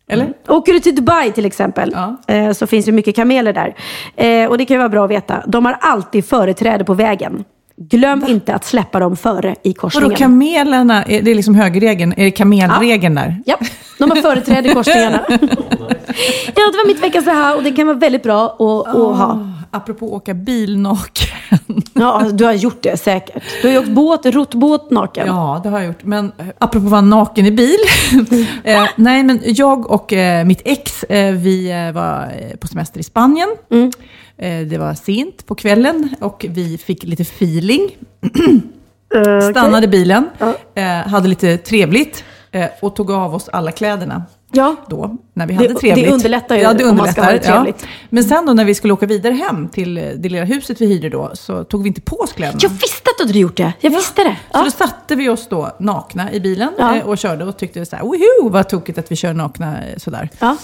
Eller? 0.09 0.33
Åker 0.49 0.73
du 0.73 0.81
till 0.81 0.95
Dubai 0.97 1.33
till 1.33 1.45
exempel 1.47 1.93
Ja. 1.95 2.35
eh, 2.35 2.53
så 2.53 2.67
finns 2.67 2.87
det 2.87 2.93
mycket 2.93 3.17
kameler 3.17 3.53
där. 3.53 3.75
Eh, 4.17 4.49
och 4.51 4.59
det 4.59 4.65
kan 4.65 4.75
ju 4.75 4.79
vara 4.79 4.89
bra 4.89 5.05
att 5.05 5.11
veta. 5.11 5.43
De 5.47 5.65
har 5.65 5.73
alltid 5.81 6.25
företräde 6.25 6.85
på 6.85 6.95
vägen. 6.95 7.45
Glöm 7.81 8.25
inte 8.29 8.55
att 8.55 8.65
släppa 8.65 9.01
dem 9.01 9.17
före 9.17 9.51
i 9.51 9.69
Vadå 9.69 9.81
korsningen. 9.81 10.17
kamelerna, 10.17 11.05
är 11.05 11.23
det 11.23 11.35
liksom 11.35 11.55
högerregeln? 11.55 12.15
Är 12.17 12.25
det 12.25 12.31
kamelregeln 12.31 13.15
där? 13.15 13.43
Ja, 13.47 13.57
de 13.99 14.11
har 14.11 14.17
företräde 14.17 14.71
i 14.71 14.75
korsningarna. 14.75 15.21
ja, 15.29 15.39
det 16.55 16.77
var 16.77 16.87
mitt 16.87 17.03
veckans 17.03 17.27
här 17.27 17.57
och 17.57 17.63
det 17.63 17.71
kan 17.73 17.87
vara 17.87 17.97
väldigt 17.97 18.23
bra 18.23 18.45
att, 18.45 18.89
att 18.89 19.17
ha. 19.19 19.58
Apropå 19.71 20.15
åka 20.15 20.35
bil 20.35 20.79
naken. 20.79 21.29
Ja, 21.95 22.31
du 22.33 22.45
har 22.45 22.53
gjort 22.53 22.83
det 22.83 22.97
säkert. 22.97 23.43
Du 23.63 23.69
har 23.69 23.73
ju 23.73 23.79
åkt 23.79 23.89
båt, 23.89 24.27
rott 24.27 24.55
båt 24.55 24.91
naken. 24.91 25.27
Ja, 25.27 25.61
det 25.63 25.69
har 25.69 25.79
jag 25.79 25.87
gjort. 25.87 26.05
Men 26.05 26.33
eh, 26.39 26.47
apropå 26.59 26.87
att 26.87 26.91
vara 26.91 27.01
naken 27.01 27.47
i 27.47 27.51
bil. 27.51 27.79
eh, 28.65 28.89
nej, 28.97 29.23
men 29.23 29.41
jag 29.45 29.91
och 29.91 30.13
eh, 30.13 30.45
mitt 30.45 30.63
ex, 30.65 31.05
eh, 31.05 31.35
vi 31.35 31.71
eh, 31.71 31.93
var 31.93 32.23
eh, 32.23 32.57
på 32.57 32.67
semester 32.67 33.01
i 33.01 33.03
Spanien. 33.03 33.49
Mm. 33.71 33.91
Det 34.69 34.79
var 34.79 34.95
sent 34.95 35.47
på 35.47 35.55
kvällen 35.55 36.15
och 36.21 36.47
vi 36.49 36.79
fick 36.79 37.03
lite 37.03 37.23
feeling. 37.23 37.91
Stannade 39.51 39.89
bilen, 39.89 40.29
hade 41.07 41.29
lite 41.29 41.59
trevligt 41.59 42.25
och 42.81 42.97
tog 42.97 43.11
av 43.11 43.35
oss 43.35 43.49
alla 43.49 43.73
kläderna. 43.73 44.23
Ja. 44.53 44.77
Då, 44.89 45.17
när 45.35 45.47
vi 45.47 45.53
Det- 45.55 45.63
hade 45.63 45.75
trevligt. 45.75 46.07
det 46.07 46.13
underlättar 46.13 46.57
ju 46.57 46.63
ja, 46.63 46.73
det 46.75 46.85
om 46.85 46.97
man 46.97 47.13
ska 47.13 47.23
ha 47.23 47.27
det 47.31 47.35
underlättar, 47.37 47.55
ja. 47.55 47.63
trevligt. 47.65 47.87
Men 48.11 48.25
sen 48.25 48.47
då 48.47 48.53
när 48.53 48.65
vi 48.65 48.75
skulle 48.75 48.93
åka 48.93 49.07
vidare 49.07 49.33
hem 49.35 49.69
till 49.69 49.99
eh, 49.99 50.05
det 50.17 50.29
lilla 50.29 50.45
huset 50.45 50.81
vi 50.81 50.87
hyrde 50.87 51.09
då, 51.09 51.31
så 51.35 51.65
tog 51.65 51.83
vi 51.83 51.89
inte 51.89 52.01
på 52.01 52.17
oss 52.17 52.33
kläderna. 52.33 52.59
Jag 52.63 52.71
visste 52.71 53.11
att 53.11 53.19
du 53.19 53.25
hade 53.27 53.39
gjort 53.39 53.57
det. 53.57 53.73
Jag 53.81 53.91
visste 53.91 54.25
det. 54.25 54.37
Så 54.53 54.59
Ja. 54.59 54.65
då 54.65 54.71
satte 54.71 55.15
vi 55.15 55.29
oss 55.29 55.47
då 55.51 55.77
nakna 55.79 56.33
i 56.33 56.41
bilen 56.41 56.71
eh, 56.79 56.99
och 57.09 57.19
körde 57.19 57.45
och 57.45 57.57
tyckte 57.57 57.87
så 57.87 57.97
här, 57.97 58.03
woho, 58.03 58.49
vad 58.51 58.69
tokigt 58.69 58.99
att 58.99 59.13
vi 59.13 59.17
kör 59.17 59.33
nakna 59.35 59.85
eh, 59.87 59.97
sådär. 59.97 60.29
Ja. 60.39 60.57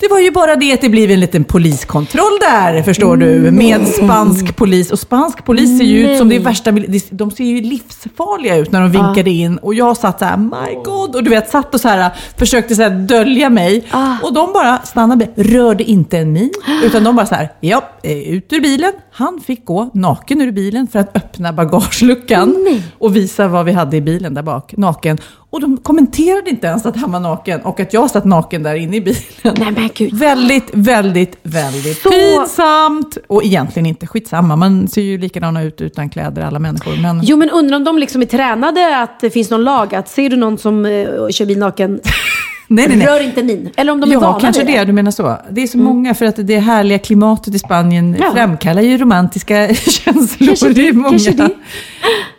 Det 0.00 0.08
var 0.08 0.18
ju 0.18 0.30
bara 0.30 0.56
det 0.56 0.72
att 0.72 0.80
det 0.80 0.88
blev 0.88 1.10
en 1.10 1.20
liten 1.20 1.44
poliskontroll 1.44 2.38
där, 2.40 2.82
förstår 2.82 3.16
du, 3.16 3.50
med 3.50 3.88
spansk 3.88 4.56
polis. 4.56 4.90
Och 4.90 4.98
spansk 4.98 5.44
polis 5.44 5.78
ser 5.78 5.84
ju 5.84 6.10
ut 6.10 6.18
som 6.18 6.28
det 6.28 6.36
är 6.36 6.40
värsta, 6.40 6.72
de 7.10 7.30
ser 7.30 7.44
ju 7.44 7.60
livsfarliga 7.60 8.56
ut 8.56 8.72
när 8.72 8.80
de 8.80 8.90
vinkade 8.90 9.30
in. 9.30 9.58
Och 9.58 9.74
jag 9.74 9.96
satt 9.96 10.18
så 10.18 10.24
här, 10.24 10.36
my 10.36 10.74
god, 10.84 11.16
och 11.16 11.24
du 11.24 11.30
vet, 11.30 11.50
satt 11.50 11.74
och 11.74 11.80
så 11.80 11.88
här, 11.88 12.10
försökte 12.36 12.74
så 12.74 12.82
här 12.82 12.90
dölja 12.90 13.50
mig. 13.50 13.86
Ah. 13.90 14.16
Och 14.22 14.32
de 14.34 14.52
bara 14.52 14.78
stannade, 14.78 15.28
rörde 15.36 15.84
inte 15.84 16.18
en 16.18 16.32
min, 16.32 16.52
utan 16.84 17.04
de 17.04 17.16
bara 17.16 17.26
så 17.26 17.34
här, 17.34 17.48
ja, 17.60 17.82
eh, 18.02 18.18
ut 18.18 18.52
ur 18.52 18.60
bilen. 18.60 18.92
Han 19.12 19.40
fick 19.46 19.64
gå 19.64 19.90
naken 19.94 20.40
ur 20.40 20.52
bilen 20.52 20.86
för 20.86 20.98
att 20.98 21.16
öppna 21.16 21.52
bagageluckan 21.52 22.56
och 22.98 23.16
visa 23.16 23.48
vad 23.48 23.64
vi 23.64 23.72
hade 23.72 23.96
i 23.96 24.00
bilen 24.00 24.34
där 24.34 24.42
bak, 24.42 24.74
naken. 24.76 25.18
Och 25.52 25.60
de 25.60 25.76
kommenterade 25.76 26.50
inte 26.50 26.66
ens 26.66 26.86
att 26.86 26.96
han 26.96 27.12
var 27.12 27.20
naken 27.20 27.60
och 27.60 27.80
att 27.80 27.92
jag 27.92 28.10
satt 28.10 28.24
naken 28.24 28.62
där 28.62 28.74
inne 28.74 28.96
i 28.96 29.00
bilen. 29.00 29.20
Nej 29.42 29.70
men 29.72 29.88
gud. 29.94 30.14
Väldigt, 30.14 30.70
väldigt, 30.72 31.36
väldigt 31.42 32.02
Så- 32.02 32.10
pinsamt. 32.10 33.18
Och 33.26 33.44
egentligen 33.44 33.86
inte 33.86 34.06
skitsamma. 34.06 34.56
Man 34.56 34.88
ser 34.88 35.02
ju 35.02 35.18
likadana 35.18 35.62
ut 35.62 35.80
utan 35.80 36.10
kläder 36.10 36.42
alla 36.42 36.58
människor. 36.58 36.96
Men 37.02 37.20
Jo 37.24 37.36
men 37.36 37.50
undrar 37.50 37.76
om 37.76 37.84
de 37.84 37.98
liksom 37.98 38.22
är 38.22 38.26
tränade 38.26 38.98
att 39.02 39.20
det 39.20 39.30
finns 39.30 39.50
någon 39.50 39.64
lag 39.64 39.94
att 39.94 40.08
ser 40.08 40.30
du 40.30 40.36
någon 40.36 40.58
som 40.58 40.84
eh, 40.86 40.90
kör 41.30 41.46
bil 41.46 41.58
naken, 41.58 42.00
nej, 42.68 42.88
nej, 42.88 42.96
nej. 42.96 43.06
rör 43.06 43.20
inte 43.24 43.42
min. 43.42 43.70
Eller 43.76 43.92
om 43.92 44.00
de 44.00 44.10
är 44.10 44.14
ja, 44.14 44.20
vana 44.20 44.40
kanske 44.40 44.64
vid 44.64 44.74
det. 44.78 44.84
Du 44.84 44.92
menar 44.92 45.10
så. 45.10 45.36
Det 45.50 45.62
är 45.62 45.66
så 45.66 45.78
många 45.78 46.14
för 46.14 46.26
att 46.26 46.46
det 46.46 46.58
härliga 46.58 46.98
klimatet 46.98 47.54
i 47.54 47.58
Spanien 47.58 48.16
Ja. 48.20 48.32
framkallar 48.34 48.82
ju 48.82 48.98
romantiska 48.98 49.74
känslor. 49.74 50.46
Kanske 50.46 50.68
det 50.68 50.80
är 50.88 50.92
det, 50.92 50.98
många. 50.98 51.10
kanske 51.10 51.30
det. 51.30 51.50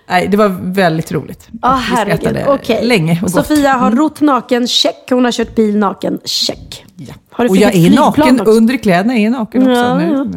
Nej, 0.10 0.28
det 0.28 0.38
var 0.38 0.50
väldigt 0.62 1.12
roligt. 1.12 1.48
Ja, 1.62 1.76
Vi 1.76 1.96
herregud. 1.96 2.20
skrattade 2.20 2.46
Okej. 2.54 2.86
länge 2.86 3.14
och 3.24 3.32
gott. 3.32 3.48
Sofia 3.48 3.74
har 3.74 3.92
rott 3.92 4.22
naken, 4.22 4.68
check. 4.68 5.10
Hon 5.10 5.26
har 5.26 5.32
kört 5.32 5.56
bil 5.56 5.78
naken, 5.78 6.20
check. 6.26 6.86
Ja. 6.96 7.14
Och 7.50 7.58
jag 7.58 7.76
är 7.76 7.96
naken 7.96 8.42
också? 8.42 8.52
under 8.52 8.78
kläderna, 8.78 9.16
är 9.16 9.30
naken 9.30 9.62
också 9.62 9.72
Ja, 9.72 9.98
nu. 9.98 10.32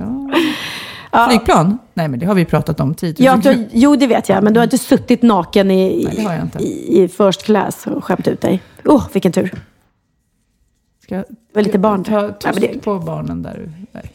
Ja. 1.12 1.26
Flygplan? 1.28 1.78
Nej, 1.94 2.08
men 2.08 2.18
det 2.18 2.26
har 2.26 2.34
vi 2.34 2.44
pratat 2.44 2.80
om 2.80 2.94
tidigare. 2.94 3.40
Ja, 3.44 3.52
du, 3.52 3.68
jo, 3.72 3.96
det 3.96 4.06
vet 4.06 4.28
jag. 4.28 4.44
Men 4.44 4.52
du 4.54 4.60
har 4.60 4.64
inte 4.64 4.78
suttit 4.78 5.22
naken 5.22 5.70
i, 5.70 6.08
Nej, 6.16 6.40
det 6.52 6.64
i, 6.64 7.02
i 7.04 7.08
first 7.08 7.42
class 7.42 7.86
och 7.86 8.04
skämt 8.04 8.28
ut 8.28 8.40
dig. 8.40 8.62
Åh, 8.84 8.96
oh, 8.96 9.04
vilken 9.12 9.32
tur. 9.32 9.54
Ska 11.02 11.14
jag 11.14 11.24
var 11.54 11.62
lite 11.62 11.78
barn. 11.78 12.04
ta 12.04 12.20
Nej, 12.20 12.32
tyst 12.40 12.60
det- 12.60 12.78
på 12.78 12.98
barnen 12.98 13.42
där? 13.42 13.72
Nej. 13.92 14.10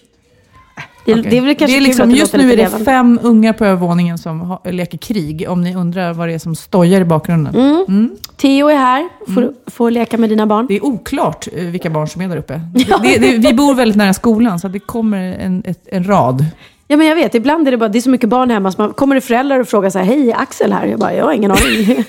Det, 1.13 1.19
Okej. 1.19 1.31
det 1.31 1.37
är 1.37 1.41
väl 1.41 1.55
kanske 1.55 1.77
det 1.77 1.83
är 1.83 1.87
liksom, 1.87 2.11
Just 2.11 2.33
nu 2.33 2.43
är 2.51 2.57
det 2.57 2.63
levande. 2.63 2.85
fem 2.85 3.19
ungar 3.23 3.53
på 3.53 3.65
övervåningen 3.65 4.17
som 4.17 4.39
ha, 4.39 4.61
leker 4.65 4.97
krig. 4.97 5.45
Om 5.49 5.61
ni 5.61 5.75
undrar 5.75 6.13
vad 6.13 6.27
det 6.27 6.33
är 6.33 6.39
som 6.39 6.55
stojar 6.55 7.01
i 7.01 7.05
bakgrunden. 7.05 7.55
Mm. 7.55 8.11
Theo 8.37 8.67
är 8.67 8.75
här, 8.75 9.09
får, 9.33 9.41
Mm. 9.41 9.53
får 9.67 9.91
leka 9.91 10.17
med 10.17 10.29
dina 10.29 10.45
barn. 10.47 10.65
Det 10.67 10.75
är 10.75 10.85
oklart 10.85 11.47
eh, 11.55 11.63
vilka 11.65 11.89
barn 11.89 12.07
som 12.07 12.21
är 12.21 12.27
där 12.29 12.37
uppe. 12.37 12.61
Det, 13.03 13.17
det, 13.17 13.37
vi 13.37 13.53
bor 13.53 13.75
väldigt 13.75 13.97
nära 13.97 14.13
skolan, 14.13 14.59
så 14.59 14.67
det 14.67 14.79
kommer 14.79 15.33
en, 15.39 15.63
ett, 15.65 15.79
en 15.91 16.03
rad. 16.07 16.45
Ja, 16.87 16.97
men 16.97 17.07
jag 17.07 17.15
vet. 17.15 17.35
Ibland 17.35 17.67
är 17.67 17.71
det 17.71 17.77
bara, 17.77 17.89
det 17.89 17.99
är 17.99 18.01
så 18.01 18.09
mycket 18.09 18.29
barn 18.29 18.49
hemma. 18.49 18.71
Så 18.71 18.81
man, 18.81 18.93
kommer 18.93 19.15
det 19.15 19.21
föräldrar 19.21 19.59
och 19.59 19.67
frågar 19.67 19.89
så 19.89 19.99
här, 19.99 20.05
hej, 20.05 20.33
Axel 20.33 20.73
här? 20.73 20.85
Jag 20.85 20.99
bara, 20.99 21.13
jag 21.13 21.25
har 21.25 21.33
ingen 21.33 21.51
aning. 21.51 22.03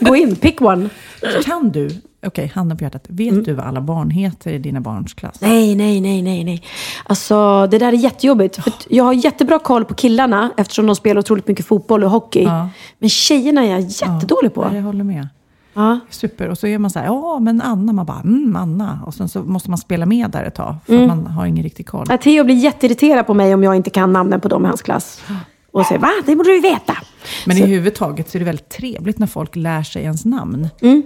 Gå 0.00 0.16
in, 0.16 0.36
pick 0.36 0.60
one. 0.62 0.88
Kan 1.44 1.70
du, 1.70 1.90
okej, 2.26 2.52
handen 2.54 2.78
på 2.78 2.84
hjärtat, 2.84 3.04
vet 3.08 3.32
Mm. 3.32 3.44
du 3.44 3.52
vad 3.52 3.66
alla 3.66 3.80
barn 3.80 4.10
heter 4.10 4.52
i 4.52 4.58
dina 4.58 4.80
barns 4.80 5.14
klass? 5.14 5.36
Nej, 5.40 5.74
nej, 5.74 6.00
nej, 6.00 6.22
nej, 6.22 6.44
nej. 6.44 6.62
Alltså, 7.04 7.66
det 7.70 7.78
där 7.78 7.88
är 7.92 7.92
jättejobbigt. 7.96 8.56
För 8.64 8.72
jag 8.88 9.04
har 9.04 9.12
jättebra 9.12 9.58
koll 9.58 9.84
på 9.84 9.94
killarna 9.94 10.50
eftersom 10.56 10.86
de 10.86 10.96
spelar 10.96 11.18
otroligt 11.20 11.48
mycket 11.48 11.66
fotboll 11.66 12.04
och 12.04 12.10
hockey. 12.10 12.42
Ja. 12.42 12.68
Men 12.98 13.08
tjejerna 13.08 13.64
är 13.64 13.70
jag 13.70 13.80
jättedålig 13.80 14.54
på. 14.54 14.62
Ja, 14.70 14.76
jag 14.76 14.82
håller 14.82 15.04
med. 15.04 15.28
Ja. 15.74 15.98
Super. 16.10 16.48
Och 16.48 16.58
så 16.58 16.66
är 16.66 16.78
man 16.78 16.90
så 16.90 16.98
här, 16.98 17.06
ja 17.06 17.38
men 17.38 17.60
Anna, 17.62 17.92
man 17.92 18.06
bara, 18.06 18.20
mm, 18.20 18.56
Anna. 18.56 18.98
Och 19.06 19.14
sen 19.14 19.28
så 19.28 19.42
måste 19.42 19.70
man 19.70 19.78
spela 19.78 20.06
med 20.06 20.30
där 20.30 20.44
ett 20.44 20.54
tag, 20.54 20.74
för 20.86 20.94
Mm. 20.94 21.06
man 21.08 21.26
har 21.26 21.46
ingen 21.46 21.62
riktig 21.64 21.86
koll. 21.86 22.06
Ja, 22.08 22.16
Theo 22.18 22.44
blir 22.44 22.54
jätteirriterad 22.54 23.26
på 23.26 23.34
mig 23.34 23.54
om 23.54 23.62
jag 23.62 23.76
inte 23.76 23.90
kan 23.90 24.12
namnen 24.12 24.40
på 24.40 24.48
dem 24.48 24.64
i 24.64 24.68
hans 24.68 24.82
klass. 24.82 25.20
Och 25.72 25.86
säger, 25.86 26.00
va? 26.00 26.08
Det 26.26 26.36
borde 26.36 26.50
du 26.50 26.60
veta. 26.60 26.96
Men 27.46 27.56
Så- 27.56 27.62
i 27.62 27.66
huvud 27.66 27.94
taget 27.94 28.30
så 28.30 28.38
är 28.38 28.40
det 28.40 28.44
väldigt 28.44 28.68
trevligt 28.68 29.18
när 29.18 29.26
folk 29.26 29.56
lär 29.56 29.82
sig 29.82 30.02
ens 30.02 30.24
namn. 30.24 30.68
Mm. 30.82 31.02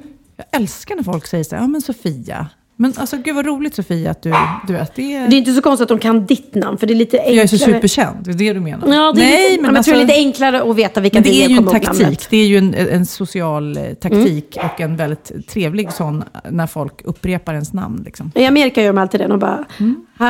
Jag 0.50 0.60
älskar 0.60 0.96
när 0.96 1.02
folk 1.02 1.26
säger 1.26 1.44
så 1.44 1.54
här, 1.56 1.62
ja 1.62 1.68
men 1.68 1.80
Sofia. 1.80 2.46
Men 2.76 2.92
alltså 2.96 3.16
gud 3.16 3.34
vad 3.34 3.46
roligt 3.46 3.74
Sofia 3.74 4.10
att 4.10 4.22
du, 4.22 4.34
du 4.66 4.72
vet, 4.72 4.94
det 4.94 5.14
är... 5.16 5.28
Det 5.28 5.36
är 5.36 5.38
inte 5.38 5.52
så 5.52 5.62
konstigt 5.62 5.82
att 5.82 5.88
de 5.88 5.98
kan 5.98 6.26
ditt 6.26 6.54
namn, 6.54 6.78
för 6.78 6.86
det 6.86 6.92
är 6.92 6.96
lite 6.96 7.16
enklare. 7.18 7.34
Jag 7.36 7.42
är 7.42 7.48
så 7.48 7.58
superkänd, 7.58 8.16
det 8.24 8.30
är 8.30 8.34
det 8.34 8.52
du 8.52 8.60
menar? 8.60 8.94
Ja, 8.94 9.12
det 9.12 9.20
är 9.22 9.24
Nej, 9.30 9.50
lite, 9.50 9.62
men 9.62 9.66
men 9.72 9.74
jag 9.76 9.84
tror 9.84 9.94
det 9.94 10.00
är 10.00 10.02
alltså- 10.02 10.16
lite 10.16 10.26
enklare 10.28 10.70
att 10.70 10.76
veta 10.76 11.00
vilka 11.00 11.20
det 11.20 11.44
är 11.44 11.48
ju 11.48 11.56
en 11.56 11.66
taktik. 11.66 12.26
Det 12.30 12.36
är 12.36 12.46
ju 12.46 12.58
en, 12.58 12.74
en 12.74 13.06
social 13.06 13.76
eh, 13.76 13.82
taktik 13.94 14.56
och 14.74 14.80
en 14.80 14.96
väldigt 14.96 15.48
trevlig 15.48 15.92
sån 15.92 16.24
när 16.50 16.66
folk 16.66 17.02
upprepar 17.04 17.52
ens 17.52 17.72
namn. 17.72 18.02
Liksom. 18.04 18.32
I 18.34 18.44
Amerika 18.46 18.82
gör 18.82 18.92
de 18.92 18.98
alltid 18.98 19.20
det. 19.20 19.26
De 19.26 19.38
bara, 19.38 19.64
Mm. 19.78 20.06
hi, 20.18 20.24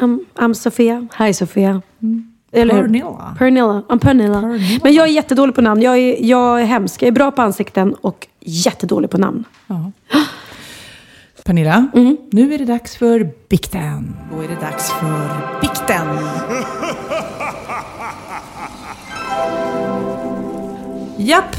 I'm, 0.00 0.18
I'm 0.36 0.54
Sofia. 0.54 1.08
Hi 1.18 1.34
Sofia. 1.34 1.82
Eller? 2.54 2.74
Pernilla. 2.82 3.34
Pernilla. 3.38 3.82
I'm 3.88 3.98
Pernilla. 3.98 4.40
Men 4.82 4.94
jag 4.94 5.06
är 5.08 5.12
jättedålig 5.12 5.54
på 5.54 5.60
namn. 5.60 5.82
Jag 5.82 5.98
är, 5.98 6.16
jag 6.24 6.60
är 6.60 6.64
hemsk. 6.64 7.02
Jag 7.02 7.08
är 7.08 7.12
bra 7.12 7.30
på 7.30 7.42
ansikten 7.42 7.94
och 7.94 8.26
jättedålig 8.40 9.10
på 9.10 9.18
namn. 9.18 9.44
Ja. 9.66 9.92
Pernilla, 11.44 11.86
Mm. 11.94 12.16
nu 12.30 12.54
är 12.54 12.58
det 12.58 12.64
dags 12.64 12.96
för 12.96 13.30
bikten. 13.48 14.16
Då 14.32 14.40
är 14.42 14.48
det 14.48 14.60
dags 14.60 14.90
för 14.90 15.60
bikten. 15.60 16.06
Japp, 21.16 21.56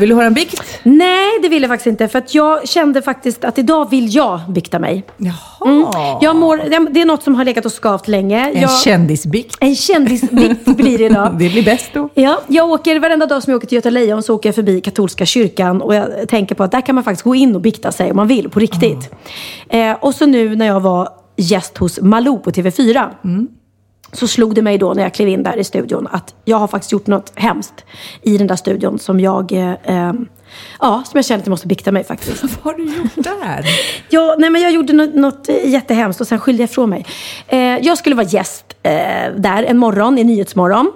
vill 0.00 0.08
du 0.08 0.14
höra 0.14 0.26
en 0.26 0.34
bikt? 0.34 0.62
Nej, 0.82 1.38
det 1.42 1.48
vill 1.48 1.62
jag 1.62 1.70
faktiskt 1.70 1.86
inte. 1.86 2.08
För 2.08 2.18
att 2.18 2.34
jag 2.34 2.68
kände 2.68 3.02
faktiskt 3.02 3.44
att 3.44 3.58
idag 3.58 3.90
vill 3.90 4.14
jag 4.14 4.40
bikta 4.48 4.78
mig. 4.78 5.04
Jaha. 5.16 6.18
Jag 6.22 6.36
mår, 6.36 6.56
det 6.90 7.00
är 7.00 7.04
något 7.04 7.22
som 7.22 7.34
har 7.34 7.44
legat 7.44 7.64
och 7.64 7.72
skavt 7.72 8.08
länge. 8.08 8.50
En 8.50 8.60
jag, 8.60 8.80
kändisbikt. 8.80 9.56
en 9.60 9.76
kändisbikt 9.76 10.64
blir 10.64 10.98
det 10.98 11.04
idag. 11.04 11.30
Det 11.38 11.48
blir 11.48 11.64
bäst 11.64 11.90
då. 11.94 12.08
Ja, 12.14 12.40
jag 12.46 12.70
åker 12.70 13.00
varenda 13.00 13.26
dag 13.26 13.42
som 13.42 13.50
jag 13.50 13.58
åker 13.58 13.66
till 13.66 13.76
Göta 13.76 13.90
Lejon 13.90 14.22
så 14.22 14.34
åker 14.34 14.48
jag 14.48 14.54
förbi 14.54 14.80
katolska 14.80 15.26
kyrkan 15.26 15.82
och 15.82 15.94
jag 15.94 16.28
tänker 16.28 16.54
på 16.54 16.62
att 16.62 16.70
där 16.70 16.80
kan 16.80 16.94
man 16.94 17.04
faktiskt 17.04 17.22
gå 17.22 17.34
in 17.34 17.54
och 17.54 17.60
bikta 17.60 17.92
sig 17.92 18.10
om 18.10 18.16
man 18.16 18.28
vill, 18.28 18.50
på 18.50 18.60
riktigt. 18.60 19.10
Eh, 19.68 19.92
och 20.00 20.14
så 20.14 20.26
nu 20.26 20.56
när 20.56 20.66
jag 20.66 20.80
var 20.80 21.08
gäst 21.36 21.78
hos 21.78 22.00
Malou 22.00 22.38
på 22.38 22.50
TV4 22.50 23.10
så 24.12 24.28
slog 24.28 24.54
det 24.54 24.62
mig 24.62 24.78
då 24.78 24.94
när 24.94 25.02
jag 25.02 25.14
klev 25.14 25.28
in 25.28 25.42
där 25.42 25.56
i 25.56 25.64
studion 25.64 26.08
att 26.10 26.34
jag 26.44 26.56
har 26.56 26.68
faktiskt 26.68 26.92
gjort 26.92 27.06
något 27.06 27.32
hemskt 27.34 27.84
i 28.22 28.38
den 28.38 28.46
där 28.46 28.56
studion 28.56 28.98
som 28.98 29.20
jag, 29.20 29.52
eh, 29.52 29.70
eh, 29.70 30.12
ja, 30.80 31.02
som 31.06 31.18
jag 31.18 31.24
känner 31.24 31.38
att 31.40 31.46
jag 31.46 31.50
måste 31.50 31.66
bikta 31.66 31.92
mig 31.92 32.04
faktiskt. 32.04 32.42
Vad 32.62 32.72
har 32.74 32.74
du 32.74 32.84
gjort 32.84 33.14
där? 33.14 33.64
Ja, 34.08 34.36
nej, 34.38 34.50
men 34.50 34.62
jag 34.62 34.72
gjorde 34.72 34.92
något, 34.92 35.14
något 35.14 35.48
eh, 35.48 35.70
jättehemskt 35.70 36.20
och 36.20 36.26
sen 36.26 36.38
skyllde 36.38 36.62
jag 36.62 36.70
ifrån 36.70 36.90
mig. 36.90 37.06
Eh, 37.46 37.58
jag 37.58 37.98
skulle 37.98 38.16
vara 38.16 38.26
gäst 38.26 38.64
eh, 38.82 38.92
där 39.36 39.62
en 39.62 39.78
morgon 39.78 40.18
i 40.18 40.24
Nyhetsmorgon. 40.24 40.92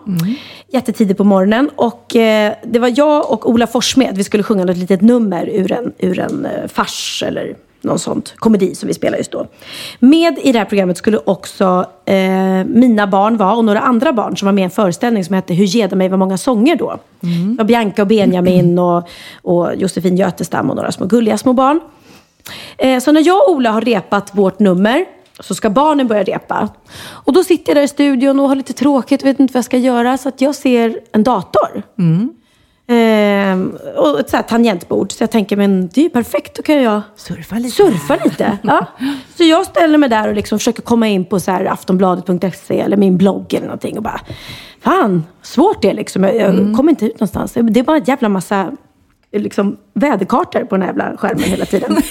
Jättetidigt 0.73 1.19
på 1.19 1.25
morgonen. 1.25 1.71
Och 1.77 2.17
eh, 2.17 2.55
det 2.65 2.79
var 2.79 2.93
jag 2.97 3.31
och 3.31 3.51
Ola 3.51 3.67
Forssmed. 3.67 4.17
Vi 4.17 4.25
skulle 4.25 4.43
sjunga 4.43 4.65
något 4.65 4.77
litet 4.77 5.01
nummer 5.01 5.49
ur 5.49 5.73
en, 5.73 5.93
ur 5.99 6.19
en 6.19 6.47
eh, 6.47 6.69
fars 6.69 7.23
eller 7.27 7.57
någon 7.85 7.99
sånt 7.99 8.35
komedi 8.37 8.75
som 8.75 8.87
vi 8.87 8.95
spelar 8.95 9.19
just 9.19 9.31
då. 9.31 9.47
Med 9.99 10.39
i 10.43 10.53
det 10.53 10.59
här 10.59 10.67
programmet 10.67 10.97
skulle 10.99 11.19
också 11.25 11.87
eh, 12.05 12.15
mina 12.67 13.07
barn 13.07 13.37
vara 13.37 13.55
och 13.57 13.65
några 13.65 13.81
andra 13.81 14.13
barn 14.13 14.37
som 14.37 14.47
var 14.47 14.53
med 14.53 14.63
i 14.63 14.65
en 14.65 14.71
föreställning 14.71 15.25
som 15.25 15.35
hette 15.35 15.55
Hur 15.55 15.65
ger 15.65 15.89
de 15.89 15.97
mig 15.97 16.09
var 16.09 16.17
många 16.19 16.39
sånger 16.39 16.77
då. 16.77 16.99
Det 17.21 17.59
var 17.59 17.65
Bianca 17.65 18.03
och 18.03 18.09
Benjamin 18.09 18.79
och, 18.79 19.09
och 19.43 19.77
Josefin 19.77 20.17
Götestam 20.17 20.71
och 20.71 20.77
några 20.77 20.93
små 20.93 21.07
gulliga 21.07 21.39
små 21.39 21.53
barn. 21.53 21.81
Eh, 22.79 23.01
Så 23.01 23.13
när 23.13 23.27
jag 23.27 23.49
och 23.49 23.55
Ola 23.55 23.71
har 23.71 23.81
repat 23.81 24.31
vårt 24.35 24.59
nummer 24.59 25.05
så 25.41 25.55
ska 25.55 25.71
barnen 25.71 26.07
börja 26.09 26.23
repa. 26.23 26.69
Och 27.07 27.33
då 27.33 27.45
sitter 27.45 27.71
jag 27.71 27.77
där 27.77 27.83
i 27.83 27.89
studion 27.89 28.41
och 28.41 28.49
har 28.49 28.57
lite 28.57 28.73
tråkigt 28.73 29.23
och 29.23 29.29
vet 29.29 29.41
inte 29.41 29.53
vad 29.53 29.59
jag 29.59 29.65
ska 29.65 29.77
göra. 29.79 30.19
Så 30.19 30.29
att 30.29 30.41
jag 30.41 30.55
ser 30.55 31.01
en 31.13 31.23
dator. 31.23 31.83
Ehm, 32.87 33.77
och 33.97 34.21
ett 34.21 34.31
så 34.31 34.37
här 34.37 34.43
tangentbord. 34.43 35.13
Så 35.13 35.23
jag 35.23 35.31
tänker, 35.31 35.57
men 35.57 35.89
det 35.89 36.01
är 36.01 36.03
ju 36.03 36.11
perfekt. 36.11 36.57
Då 36.57 36.63
kan 36.63 36.83
jag 36.83 37.03
Surfa 37.17 37.57
lite. 37.57 37.71
surfa 37.77 38.19
lite. 38.25 38.59
Ja. 38.63 38.87
Så 39.37 39.45
jag 39.45 39.67
ställer 39.67 39.99
mig 39.99 40.09
där 40.09 40.29
och 40.29 40.35
liksom 40.35 40.59
försöker 40.59 40.83
komma 40.83 41.09
in 41.09 41.25
på 41.25 41.41
så 41.41 41.51
här 41.51 41.65
aftonbladet.se 41.65 42.81
eller 42.81 42.97
min 42.97 43.17
blogg 43.17 43.55
eller 43.55 43.67
någonting. 43.67 43.97
Och 43.97 44.03
bara, 44.03 44.21
fan, 44.81 45.25
svårt 45.43 45.83
det 45.83 45.91
är 45.91 45.95
liksom. 45.95 46.25
Jag, 46.25 46.37
jag 46.37 46.77
kommer 46.77 46.91
inte 46.91 47.07
ut 47.07 47.15
någonstans. 47.15 47.53
Det 47.53 47.81
är 47.81 47.85
bara 47.85 47.97
en 47.97 48.05
jävla 48.05 48.29
massa 48.29 48.73
liksom, 49.33 49.77
väderkartor 49.95 50.65
på 50.65 50.77
den 50.77 50.83
här 50.83 50.89
jävla 50.89 51.17
skärmen 51.17 51.45
hela 51.45 51.65
tiden. 51.65 51.97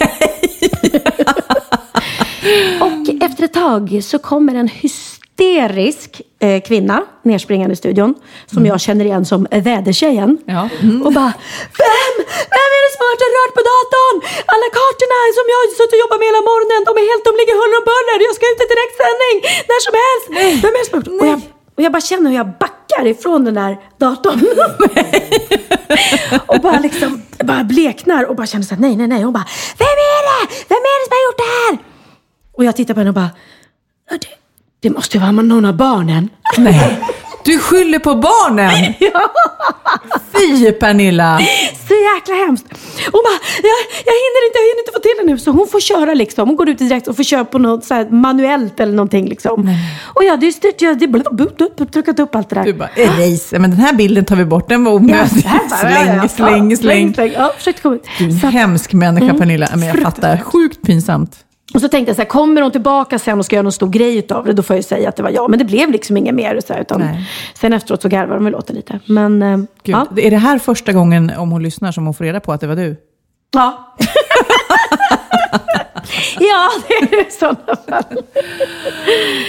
Och 2.82 3.03
efter 3.34 3.46
ett 3.50 3.60
tag 3.68 3.84
så 4.12 4.18
kommer 4.32 4.54
en 4.62 4.72
hysterisk 4.84 6.10
eh, 6.46 6.60
kvinna 6.68 6.98
nerspringande 7.30 7.74
i 7.74 7.80
studion. 7.84 8.12
Som 8.54 8.62
jag 8.72 8.80
känner 8.88 9.06
igen 9.10 9.26
som 9.32 9.42
vädertjejen. 9.70 10.32
Ja. 10.56 10.64
Och 11.06 11.14
bara, 11.20 11.34
vem? 11.84 12.14
Vem 12.56 12.70
är 12.78 12.82
det 12.86 12.92
som 12.96 13.02
har 13.08 13.16
rört 13.38 13.54
på 13.58 13.64
datorn? 13.72 14.18
Alla 14.54 14.68
kartorna 14.80 15.18
som 15.38 15.46
jag 15.52 15.60
har 15.62 15.68
suttit 15.80 15.96
och 15.96 16.02
jobbat 16.04 16.20
med 16.22 16.28
hela 16.32 16.44
morgonen, 16.52 16.80
de 16.90 16.92
är 17.02 17.06
helt, 17.12 17.24
de 17.30 17.34
ligger 17.42 17.56
huller 17.62 17.78
och 17.82 17.88
buller. 17.92 18.18
Jag 18.28 18.36
ska 18.38 18.44
ut 18.52 18.62
i 18.66 18.68
direktsändning 18.74 19.36
när 19.70 19.80
som 19.88 19.94
helst. 20.04 20.26
Vem 20.64 20.74
är 20.78 20.82
det 20.82 20.90
som 20.92 20.98
har? 21.00 21.06
Och 21.22 21.28
jag, 21.32 21.40
och 21.78 21.82
jag 21.86 21.92
bara 21.96 22.06
känner 22.12 22.28
hur 22.32 22.38
jag 22.44 22.50
backar 22.64 23.04
ifrån 23.14 23.42
den 23.48 23.56
där 23.62 23.74
datorn. 24.04 24.42
och 26.52 26.60
bara 26.68 26.80
liksom, 26.88 27.10
bara 27.52 27.64
bleknar 27.74 28.22
och 28.30 28.36
bara 28.40 28.48
känner 28.52 28.66
så 28.70 28.74
här, 28.76 28.82
nej, 28.86 28.96
nej, 29.00 29.08
nej. 29.14 29.22
Hon 29.28 29.34
bara, 29.40 29.48
vem 29.84 29.98
är 30.16 30.22
det? 30.30 30.42
Vem 30.72 30.84
är 30.92 30.96
det 30.98 31.04
som 31.08 31.14
har 31.18 31.24
gjort 31.28 31.42
det 31.46 31.52
här? 31.62 31.93
Och 32.54 32.66
jag 32.66 32.76
tittar 32.76 32.94
på 32.94 33.00
henne 33.00 33.10
och 33.10 33.14
bara, 33.16 33.30
"Ja, 34.10 34.18
det, 34.22 34.28
det 34.80 34.90
måste 34.90 35.20
vara 35.20 35.32
någon 35.32 35.66
av 35.66 35.76
barnen. 35.78 36.30
Nej, 36.58 37.00
du 37.46 37.60
skyller 37.60 38.00
på 38.00 38.16
barnen! 38.16 38.94
Fy 40.34 40.72
Pernilla! 40.72 41.40
Så 41.88 41.94
jäkla 41.94 42.36
hemskt. 42.46 42.66
Hon 43.12 43.22
bara, 43.24 43.40
jag, 43.64 43.80
jag 44.06 44.14
hinner 44.24 44.48
inte, 44.48 44.58
jag 44.60 44.68
hinner 44.70 44.80
inte 44.80 44.92
få 44.94 45.00
till 45.00 45.12
det 45.20 45.32
nu. 45.32 45.38
Så 45.38 45.52
hon 45.52 45.68
får 45.68 45.80
köra 45.80 46.14
liksom. 46.14 46.48
Hon 46.50 46.56
går 46.56 46.70
ut 46.70 46.78
direkt 46.78 47.08
och 47.08 47.16
får 47.16 47.24
köra 47.24 47.46
på 47.46 47.60
något 47.60 47.86
så 47.86 47.94
här 47.94 48.10
manuellt 48.10 48.80
eller 48.80 48.94
någonting 48.94 49.26
liksom. 49.30 49.76
Och 50.04 50.24
jag 50.24 50.30
hade 50.32 50.46
ju 50.46 50.52
styrt, 50.52 50.82
jag 50.82 50.90
hade 50.90 51.86
tryckat 51.86 52.20
upp 52.20 52.36
allt 52.36 52.50
det 52.50 52.56
där. 52.56 52.64
Du 52.64 52.74
bara, 52.74 52.90
erase. 52.96 53.60
Men 53.60 53.70
den 53.72 53.80
här 53.80 53.94
bilden 53.94 54.26
tar 54.26 54.36
vi 54.36 54.46
bort, 54.46 54.70
den 54.70 54.84
var 54.84 54.92
onödig. 54.94 55.20
ja, 55.46 55.60
ja, 55.70 55.90
ja. 56.22 56.28
Släng, 56.28 56.72
Ja, 56.72 56.78
släng, 56.78 57.14
släng. 57.14 57.32
Ja, 57.34 57.54
försökte 57.58 57.82
komma 57.82 57.96
ut. 57.96 58.06
Du 58.20 58.26
är 58.26 58.30
en 58.30 58.52
hemsk 58.52 58.94
människa 58.94 59.34
Pernilla. 59.34 59.68
Men 59.76 59.88
jag 59.88 60.00
fattar, 60.02 60.38
sjukt 60.38 60.82
pinsamt. 60.82 61.36
Och 61.74 61.82
så 61.82 61.88
tänkte 61.88 62.10
jag 62.10 62.16
så 62.16 62.22
här, 62.22 62.30
kommer 62.30 62.62
hon 62.62 62.72
tillbaka 62.72 63.20
sen 63.20 63.40
och 63.40 63.46
ska 63.46 63.56
göra 63.56 63.64
någon 63.64 63.72
stor 63.72 63.90
grej 63.90 64.18
utav 64.18 64.46
det, 64.46 64.54
då 64.54 64.64
får 64.64 64.74
jag 64.74 64.80
ju 64.80 64.84
säga 64.84 65.10
att 65.10 65.16
det 65.16 65.24
var 65.24 65.30
jag. 65.30 65.50
Men 65.50 65.60
det 65.60 65.66
blev 65.66 65.92
liksom 65.92 66.18
inget 66.18 66.36
mer. 66.36 66.60
Så 66.68 66.74
här, 66.74 66.82
utan 66.82 67.00
Nej. 67.00 67.30
sen 67.54 67.74
efteråt 67.74 68.02
så 68.02 68.10
garvade 68.10 68.34
de 68.34 68.44
väl 68.46 68.56
åt 68.56 68.68
det 68.68 68.74
lite. 68.74 69.00
Men, 69.06 69.42
eh, 69.42 69.58
Gud, 69.58 69.68
ja. 69.96 70.08
Är 70.18 70.32
det 70.32 70.38
här 70.38 70.60
första 70.60 70.94
gången, 70.94 71.32
om 71.38 71.52
hon 71.52 71.64
lyssnar, 71.64 71.92
som 71.92 72.06
hon 72.06 72.14
får 72.14 72.24
reda 72.26 72.40
på 72.40 72.54
att 72.54 72.62
det 72.62 72.68
var 72.68 72.76
du? 72.76 72.96
Ja. 73.54 73.96
ja, 76.40 76.70
det 76.88 76.94
är 76.94 77.10
det 77.10 77.28
i 77.28 77.32
sådana 77.32 77.76
fall. 77.90 78.24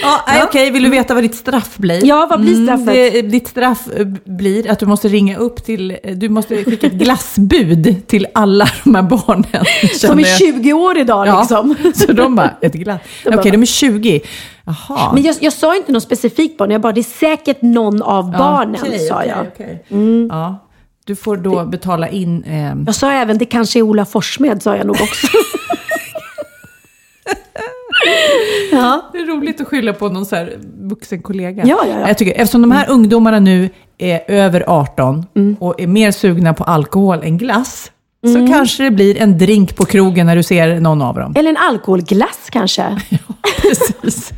Ja, 0.01 0.43
Okej, 0.43 0.71
vill 0.71 0.83
du 0.83 0.89
veta 0.89 1.13
vad 1.13 1.23
ditt 1.23 1.35
straff 1.35 1.77
blir? 1.77 1.95
Mm, 1.95 2.07
Ja, 2.07 2.27
vad 2.29 2.41
blir 2.41 2.65
straffet? 2.65 2.85
det, 2.85 3.21
ditt 3.21 3.47
straff 3.47 3.87
eh, 3.97 4.05
blir 4.25 4.71
att 4.71 4.79
du 4.79 4.85
måste 4.85 5.07
ringa 5.07 5.37
upp 5.37 5.65
till, 5.65 5.97
eh, 6.03 6.15
du 6.15 6.29
måste 6.29 6.63
skicka 6.63 6.87
ett 6.87 6.93
glassbud 6.93 8.07
till 8.07 8.27
alla 8.33 8.67
de 8.83 8.95
här 8.95 9.01
barnen. 9.03 9.65
Som 9.99 10.19
är 10.19 10.23
jag. 10.23 10.37
20 10.37 10.73
år 10.73 10.97
idag 10.97 11.27
Ja, 11.27 11.39
liksom. 11.39 11.75
Så 11.95 12.11
de 12.13 12.35
bara, 12.35 12.53
ett 12.61 12.73
glass. 12.73 13.01
Okej, 13.25 13.35
bara- 13.37 13.51
de 13.51 13.61
är 13.61 13.65
20. 13.65 14.21
Jaha. 14.65 15.13
Men 15.13 15.23
jag, 15.23 15.35
jag 15.41 15.53
sa 15.53 15.75
inte 15.75 15.91
något 15.91 16.03
specifikt 16.03 16.57
barn, 16.57 16.71
jag 16.71 16.81
bara 16.81 16.93
det 16.93 17.01
är 17.01 17.03
säkert 17.19 17.61
någon 17.61 18.01
av 18.01 18.31
barnen, 18.31 18.81
Okej, 18.81 18.99
sa 18.99 19.23
jag. 19.25 19.37
okej. 19.53 19.83
Ja, 20.29 20.61
du 21.05 21.15
får 21.15 21.37
då 21.37 21.65
betala 21.65 22.09
in... 22.09 22.43
Eh, 22.43 22.73
Jag 22.85 22.95
sa 22.95 23.11
även, 23.11 23.37
det 23.37 23.45
kanske 23.45 23.79
är 23.79 23.83
Ola 23.83 24.05
Forssmed, 24.05 24.63
sa 24.63 24.75
jag 24.77 24.87
nog 24.87 24.95
också. 25.01 25.27
Ja. 28.71 29.09
Det 29.13 29.17
är 29.17 29.25
roligt 29.25 29.61
att 29.61 29.67
skylla 29.67 29.93
på 29.93 30.09
någon 30.09 30.25
så 30.25 30.35
här 30.35 30.57
vuxen 30.81 31.21
kollega. 31.21 31.63
Ja, 31.65 31.79
ja, 31.89 31.99
ja. 31.99 32.07
Jag 32.07 32.17
tycker, 32.17 32.33
eftersom 32.41 32.61
de 32.61 32.71
här 32.71 32.89
ungdomarna 32.89 33.39
nu 33.39 33.69
är 33.97 34.21
över 34.27 34.63
18 34.67 35.25
Mm. 35.35 35.55
och 35.59 35.81
är 35.81 35.87
mer 35.87 36.11
sugna 36.11 36.53
på 36.53 36.63
alkohol 36.63 37.19
än 37.23 37.37
glass, 37.37 37.91
så 38.33 38.47
kanske 38.53 38.83
det 38.83 38.91
blir 38.91 39.17
en 39.21 39.37
drink 39.37 39.75
på 39.75 39.85
krogen 39.85 40.25
när 40.25 40.35
du 40.35 40.43
ser 40.43 40.79
någon 40.79 41.01
av 41.01 41.15
dem. 41.15 41.33
Eller 41.37 41.49
en 41.49 41.57
alkoholglass 41.57 42.39
kanske. 42.49 43.01
Precis. 43.61 44.31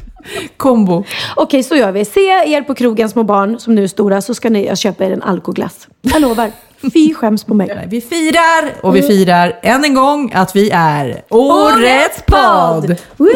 Kombo. 0.57 1.03
Okej, 1.35 1.63
så 1.63 1.75
gör 1.75 1.91
vi. 1.91 2.05
Se 2.05 2.19
er 2.29 2.61
på 2.61 2.75
krogen, 2.75 3.09
små 3.09 3.23
barn 3.23 3.59
som 3.59 3.75
nu 3.75 3.83
är 3.83 3.87
stora, 3.87 4.21
så 4.21 4.33
ska 4.33 4.49
ni, 4.49 4.65
jag 4.65 4.77
köpa 4.77 5.05
er 5.05 5.11
en 5.11 5.21
alkoglass. 5.21 5.87
Jag 6.01 6.21
lovar. 6.21 6.51
Fy 6.93 7.13
skäms 7.13 7.43
på 7.43 7.53
mig. 7.53 7.87
Vi 7.89 8.01
firar, 8.01 8.73
och 8.81 8.95
vi 8.95 9.01
firar 9.01 9.59
än 9.63 9.83
en 9.83 9.93
gång 9.93 10.31
att 10.35 10.55
vi 10.55 10.69
är 10.73 11.23
Årets 11.29 12.21
podd! 12.27 12.95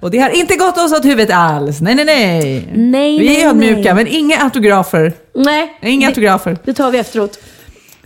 Och 0.00 0.10
det 0.10 0.18
har 0.18 0.30
inte 0.30 0.56
gått 0.56 0.78
oss 0.78 0.92
åt 0.92 1.04
huvudet 1.04 1.30
alls. 1.36 1.80
Nej, 1.80 1.94
nej, 1.94 2.04
nej. 2.04 2.68
Nej, 2.74 3.18
vi 3.18 3.42
är 3.42 3.48
ödmjuka, 3.48 3.94
men 3.94 4.06
inga 4.06 4.42
autografer. 4.42 5.12
Nej, 5.34 5.78
Inga 5.82 6.00
det, 6.00 6.06
autografer. 6.06 6.58
det 6.64 6.74
tar 6.74 6.90
vi 6.90 6.98
efteråt. 6.98 7.38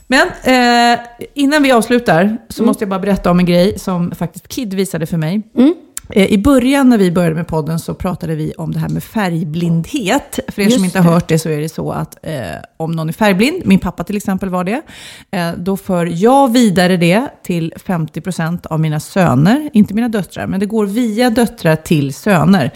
Men 0.07 0.29
eh, 0.43 0.99
innan 1.35 1.63
vi 1.63 1.73
avslutar 1.73 2.37
så 2.49 2.63
måste 2.63 2.83
jag 2.83 2.89
bara 2.89 3.01
berätta 3.01 3.31
om 3.31 3.39
en 3.39 3.47
grej 3.47 3.79
som 3.79 4.11
faktiskt 4.15 4.49
Kid 4.49 4.75
visade 4.75 5.07
för 5.07 5.17
mig. 5.17 5.43
Eh, 5.59 5.67
I 6.15 6.39
början 6.39 6.89
när 6.89 6.99
vi 6.99 7.11
började 7.11 7.35
med 7.35 7.47
podden 7.47 7.79
så 7.79 7.95
pratade 7.95 8.35
vi 8.35 8.53
om 8.53 8.73
det 8.73 8.79
här 8.79 8.89
med 8.89 9.05
färgblindhet. 9.05 10.39
För 10.49 10.63
er 10.63 10.65
Just 10.65 10.77
som 10.77 10.85
inte 10.85 11.01
har 11.01 11.13
hört 11.13 11.29
det 11.29 11.39
så 11.39 11.49
är 11.49 11.61
det 11.61 11.69
så 11.69 11.93
att 11.93 12.19
eh, 12.23 12.33
om 12.77 12.93
någon 12.93 13.09
är 13.09 13.13
färgblind, 13.13 13.63
min 13.65 13.79
pappa 13.79 14.05
till 14.05 14.17
exempel 14.17 14.49
var 14.49 14.65
det, 14.65 14.83
eh, 15.31 15.53
då 15.57 15.77
för 15.77 16.07
jag 16.07 16.53
vidare 16.53 16.97
det 16.97 17.29
till 17.43 17.73
50% 17.77 18.67
av 18.67 18.81
mina 18.81 19.01
söner, 19.01 19.71
inte 19.73 19.95
mina 19.95 20.09
döttrar, 20.09 20.47
men 20.47 20.61
det 20.61 20.67
går 20.67 20.87
via 20.87 21.31
döttrar 21.31 21.77
till 21.77 22.15
söner. 22.15 22.71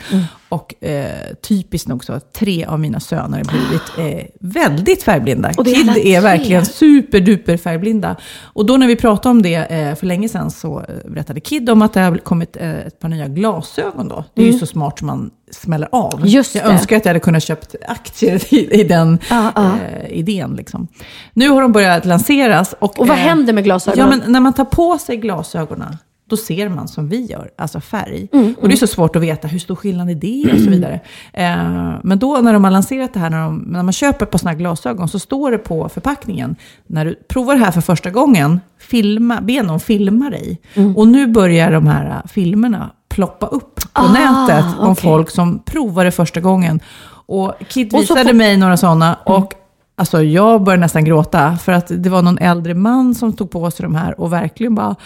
Och 0.55 0.85
eh, 0.85 1.35
typiskt 1.43 1.89
nog 1.89 2.05
så 2.05 2.13
har 2.13 2.21
tre 2.21 2.65
av 2.65 2.81
mina 2.81 3.01
söner 3.01 3.43
blivit 3.45 4.19
eh, 4.21 4.27
väldigt 4.41 5.03
färgblinda. 5.03 5.51
Och 5.57 5.67
är 5.69 5.75
Kid 5.75 5.89
är 5.89 5.95
tre. 5.95 6.21
verkligen 6.21 6.67
superduper 6.67 7.57
färgblinda. 7.57 8.17
Och 8.43 8.67
då 8.67 8.77
när 8.77 8.87
vi 8.87 8.97
pratade 8.97 9.31
om 9.31 9.43
det 9.43 9.55
eh, 9.55 9.95
för 9.95 10.07
länge 10.07 10.29
sedan 10.29 10.51
så 10.51 10.81
eh, 10.81 11.11
berättade 11.11 11.41
Kid 11.41 11.71
om 11.71 11.83
att 11.83 11.93
det 11.93 12.01
har 12.01 12.17
kommit 12.17 12.57
eh, 12.57 12.71
ett 12.87 13.01
par 13.01 13.09
nya 13.09 13.29
glasögon 13.29 14.09
då. 14.09 14.25
Det 14.35 14.43
är 14.43 14.47
ju 14.47 14.59
så 14.59 14.67
smart 14.67 14.99
som 14.99 15.07
man 15.07 15.31
smäller 15.51 15.89
av. 15.93 16.15
Mm. 16.15 16.29
Just 16.29 16.55
jag 16.55 16.65
det. 16.65 16.71
önskar 16.71 16.97
att 16.97 17.05
jag 17.05 17.11
hade 17.11 17.21
kunnat 17.21 17.43
köpt 17.43 17.75
aktier 17.89 18.55
i, 18.55 18.81
i 18.81 18.85
den 18.85 19.19
ja. 19.31 19.53
Eh, 19.57 20.19
idén. 20.19 20.55
Liksom. 20.57 20.89
Nu 21.33 21.49
har 21.49 21.63
de 21.63 21.73
börjat 21.73 22.05
lanseras. 22.05 22.75
Och, 22.79 22.99
Och 23.01 23.09
vad 23.09 23.17
händer 23.17 23.53
med 23.53 23.65
glasögonen? 23.65 24.11
Ja, 24.11 24.17
men 24.17 24.33
när 24.33 24.41
man 24.41 24.53
tar 24.53 24.65
på 24.65 24.99
sig 24.99 25.17
glasögonen, 25.17 25.97
då 26.31 26.37
ser 26.37 26.69
man 26.69 26.89
som 26.89 27.09
vi 27.09 27.25
gör, 27.27 27.51
alltså 27.59 27.81
färg. 27.81 28.29
Mm, 28.33 28.55
och 28.61 28.69
det 28.69 28.75
är 28.75 28.77
så 28.77 28.87
svårt 28.87 29.17
att 29.17 29.23
veta 29.23 29.49
hur 29.49 29.59
stor 29.59 29.75
skillnad 29.77 30.11
är 30.11 30.15
det 30.15 30.53
och 30.53 30.59
så 30.61 30.71
vidare. 30.71 31.01
Eh, 31.33 31.95
men 32.03 32.19
då 32.19 32.37
när 32.43 32.53
de 32.53 32.65
har 32.65 32.71
lanserat 32.71 33.15
det 33.15 33.21
här, 33.21 33.31
när, 33.31 33.45
de, 33.45 33.59
när 33.59 33.83
man 33.83 33.93
köper 33.93 34.27
på 34.27 34.39
sådana 34.39 34.53
här 34.53 34.59
glasögon, 34.59 35.09
så 35.09 35.19
står 35.19 35.51
det 35.51 35.59
på 35.59 35.89
förpackningen, 35.89 36.57
när 36.87 37.05
du 37.05 37.15
provar 37.29 37.55
det 37.55 37.61
här 37.65 37.71
för 37.71 37.81
första 37.81 38.11
gången, 38.11 38.61
filma, 38.79 39.41
be 39.41 39.63
någon 39.63 39.81
filma 39.81 40.31
dig. 40.31 40.61
Mm. 40.75 40.97
Och 40.97 41.09
nu 41.09 41.27
börjar 41.27 41.73
de 41.73 41.87
här 41.87 42.23
filmerna 42.29 42.91
ploppa 43.09 43.47
upp 43.47 43.75
på 43.75 43.83
Ah, 43.93 44.13
nätet 44.13 44.65
om 44.79 44.91
okej. 44.91 45.03
folk 45.11 45.31
som 45.31 45.59
provar 45.59 46.05
det 46.05 46.11
första 46.13 46.41
gången. 46.41 46.81
Och 47.27 47.53
Kid 47.69 47.95
Och 47.95 48.01
visade 48.01 48.25
får- 48.25 48.33
mig 48.33 48.57
några 48.57 48.77
sådana. 48.77 49.19
Och 49.27 49.55
Alltså 49.97 50.23
jag 50.23 50.63
började 50.63 50.81
nästan 50.81 51.05
gråta 51.05 51.57
för 51.57 51.73
att 51.73 51.87
det 52.03 52.11
var 52.11 52.23
någon 52.23 52.39
äldre 52.39 52.75
man 52.75 53.15
som 53.15 53.33
tog 53.33 53.51
på 53.51 53.71
sig 53.71 53.83
de 53.83 53.95
här 53.95 54.21
och 54.21 54.33
verkligen 54.33 54.75
bara... 54.75 54.97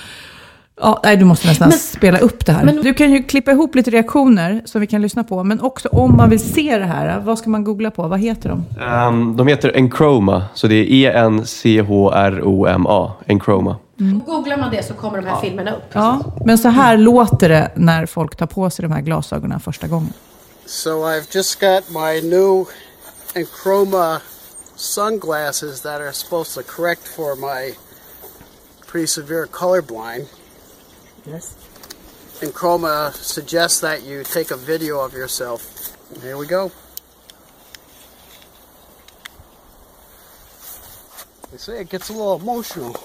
Ja, 0.81 1.01
nej, 1.05 1.17
du 1.17 1.25
måste 1.25 1.47
nästan 1.47 1.69
Men- 1.69 1.79
spela 1.79 2.19
upp 2.19 2.47
det 2.47 2.53
här. 2.53 2.65
men- 2.65 2.77
du 2.77 2.95
kan 2.95 3.13
ju 3.13 3.23
klippa 3.23 3.51
ihop 3.51 3.75
lite 3.75 3.91
reaktioner 3.91 4.63
som 4.65 4.81
vi 4.81 4.87
kan 4.87 5.03
lyssna 5.03 5.25
på. 5.25 5.45
Men 5.45 5.61
också 5.61 5.89
om 5.89 6.17
man 6.17 6.31
vill 6.31 6.41
se 6.55 6.79
det 6.79 6.85
här, 6.85 7.21
vad 7.21 7.39
ska 7.39 7.51
man 7.51 7.65
googla 7.65 7.91
på? 7.91 8.09
Vad 8.09 8.21
heter 8.21 8.49
de? 8.49 8.65
Ehm, 8.83 9.37
de 9.37 9.47
heter 9.47 9.77
Enchroma, 9.77 10.43
så 10.55 10.67
det 10.67 10.75
är 10.75 10.85
E-N-C-H-R-O-M-A. 11.99 13.13
Enchroma. 13.27 13.77
Googlar 14.27 14.57
man 14.57 14.71
det 14.71 14.83
så 14.87 14.95
kommer 14.95 15.19
de 15.23 15.27
här 15.29 15.41
filmerna 15.41 15.71
upp. 15.77 15.83
Ja, 15.93 16.21
men 16.45 16.59
så 16.59 16.69
här 16.69 16.97
låter 16.97 17.49
det 17.49 17.71
när 17.75 18.07
folk 18.07 18.37
tar 18.37 18.47
på 18.47 18.71
sig 18.71 18.83
de 18.83 18.93
här 18.93 19.01
glasögonen 19.01 19.61
första 19.61 19.87
gången. 19.87 20.13
So 20.67 20.91
I've 20.91 21.37
just 21.37 21.61
got 21.61 21.85
my 21.91 22.23
new 22.31 22.67
Enchroma 23.35 24.21
sunglasses 24.77 25.81
that 25.83 26.01
are 26.01 26.13
supposed 26.13 26.55
to 26.65 26.71
correct 26.77 27.09
for 27.17 27.37
my 27.37 27.75
pretty 28.93 29.07
severe 29.07 29.47
colorblind. 29.51 30.27
Yes. 31.29 31.55
Chroma 32.41 33.13
suggests 33.13 33.81
that 33.81 34.03
you 34.03 34.25
take 34.25 34.51
a 34.51 34.57
video 34.57 35.01
of 35.01 35.13
yourself. 35.13 35.95
Here 36.23 36.39
we 36.39 36.47
go. 36.47 36.73
They 41.51 41.59
say 41.59 41.81
it 41.81 41.91
gets 41.91 42.09
a 42.09 42.13
little 42.15 42.37
emotional. 42.37 42.97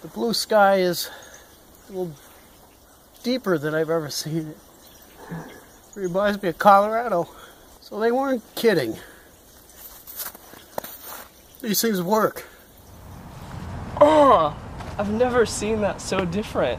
The 0.00 0.08
blue 0.08 0.32
sky 0.32 0.76
is 0.76 1.10
a 1.88 1.92
little 1.92 2.12
deeper 3.22 3.58
than 3.58 3.74
I've 3.74 3.90
ever 3.90 4.08
seen 4.08 4.54
it. 4.54 4.56
Reminds 5.94 6.42
me 6.42 6.48
of 6.48 6.58
Colorado. 6.58 7.28
So 7.82 8.00
they 8.00 8.12
weren't 8.12 8.42
kidding. 8.54 8.96
These 11.60 11.82
things 11.82 12.00
work. 12.00 12.46
Oh, 14.00 14.56
I've 15.00 15.10
never 15.10 15.46
seen 15.46 15.80
that 15.80 16.02
so 16.02 16.26
different. 16.26 16.78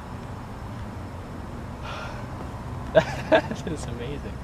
that 2.94 3.68
is 3.68 3.84
amazing. 3.86 4.38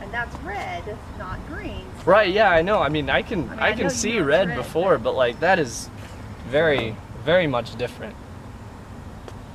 And 0.00 0.12
that's 0.12 0.34
red, 0.38 0.98
not 1.18 1.38
green. 1.46 1.86
Right? 2.04 2.34
Yeah, 2.34 2.50
I 2.50 2.62
know. 2.62 2.82
I 2.82 2.88
mean, 2.88 3.08
I 3.10 3.22
can 3.22 3.48
I, 3.50 3.68
I 3.68 3.72
can 3.74 3.90
see 3.90 4.18
red 4.18 4.48
red, 4.48 4.56
before, 4.56 4.98
but 4.98 5.14
like 5.14 5.38
that 5.38 5.60
is 5.60 5.88
very 6.48 6.96
very 7.24 7.46
much 7.46 7.76
different. 7.76 8.16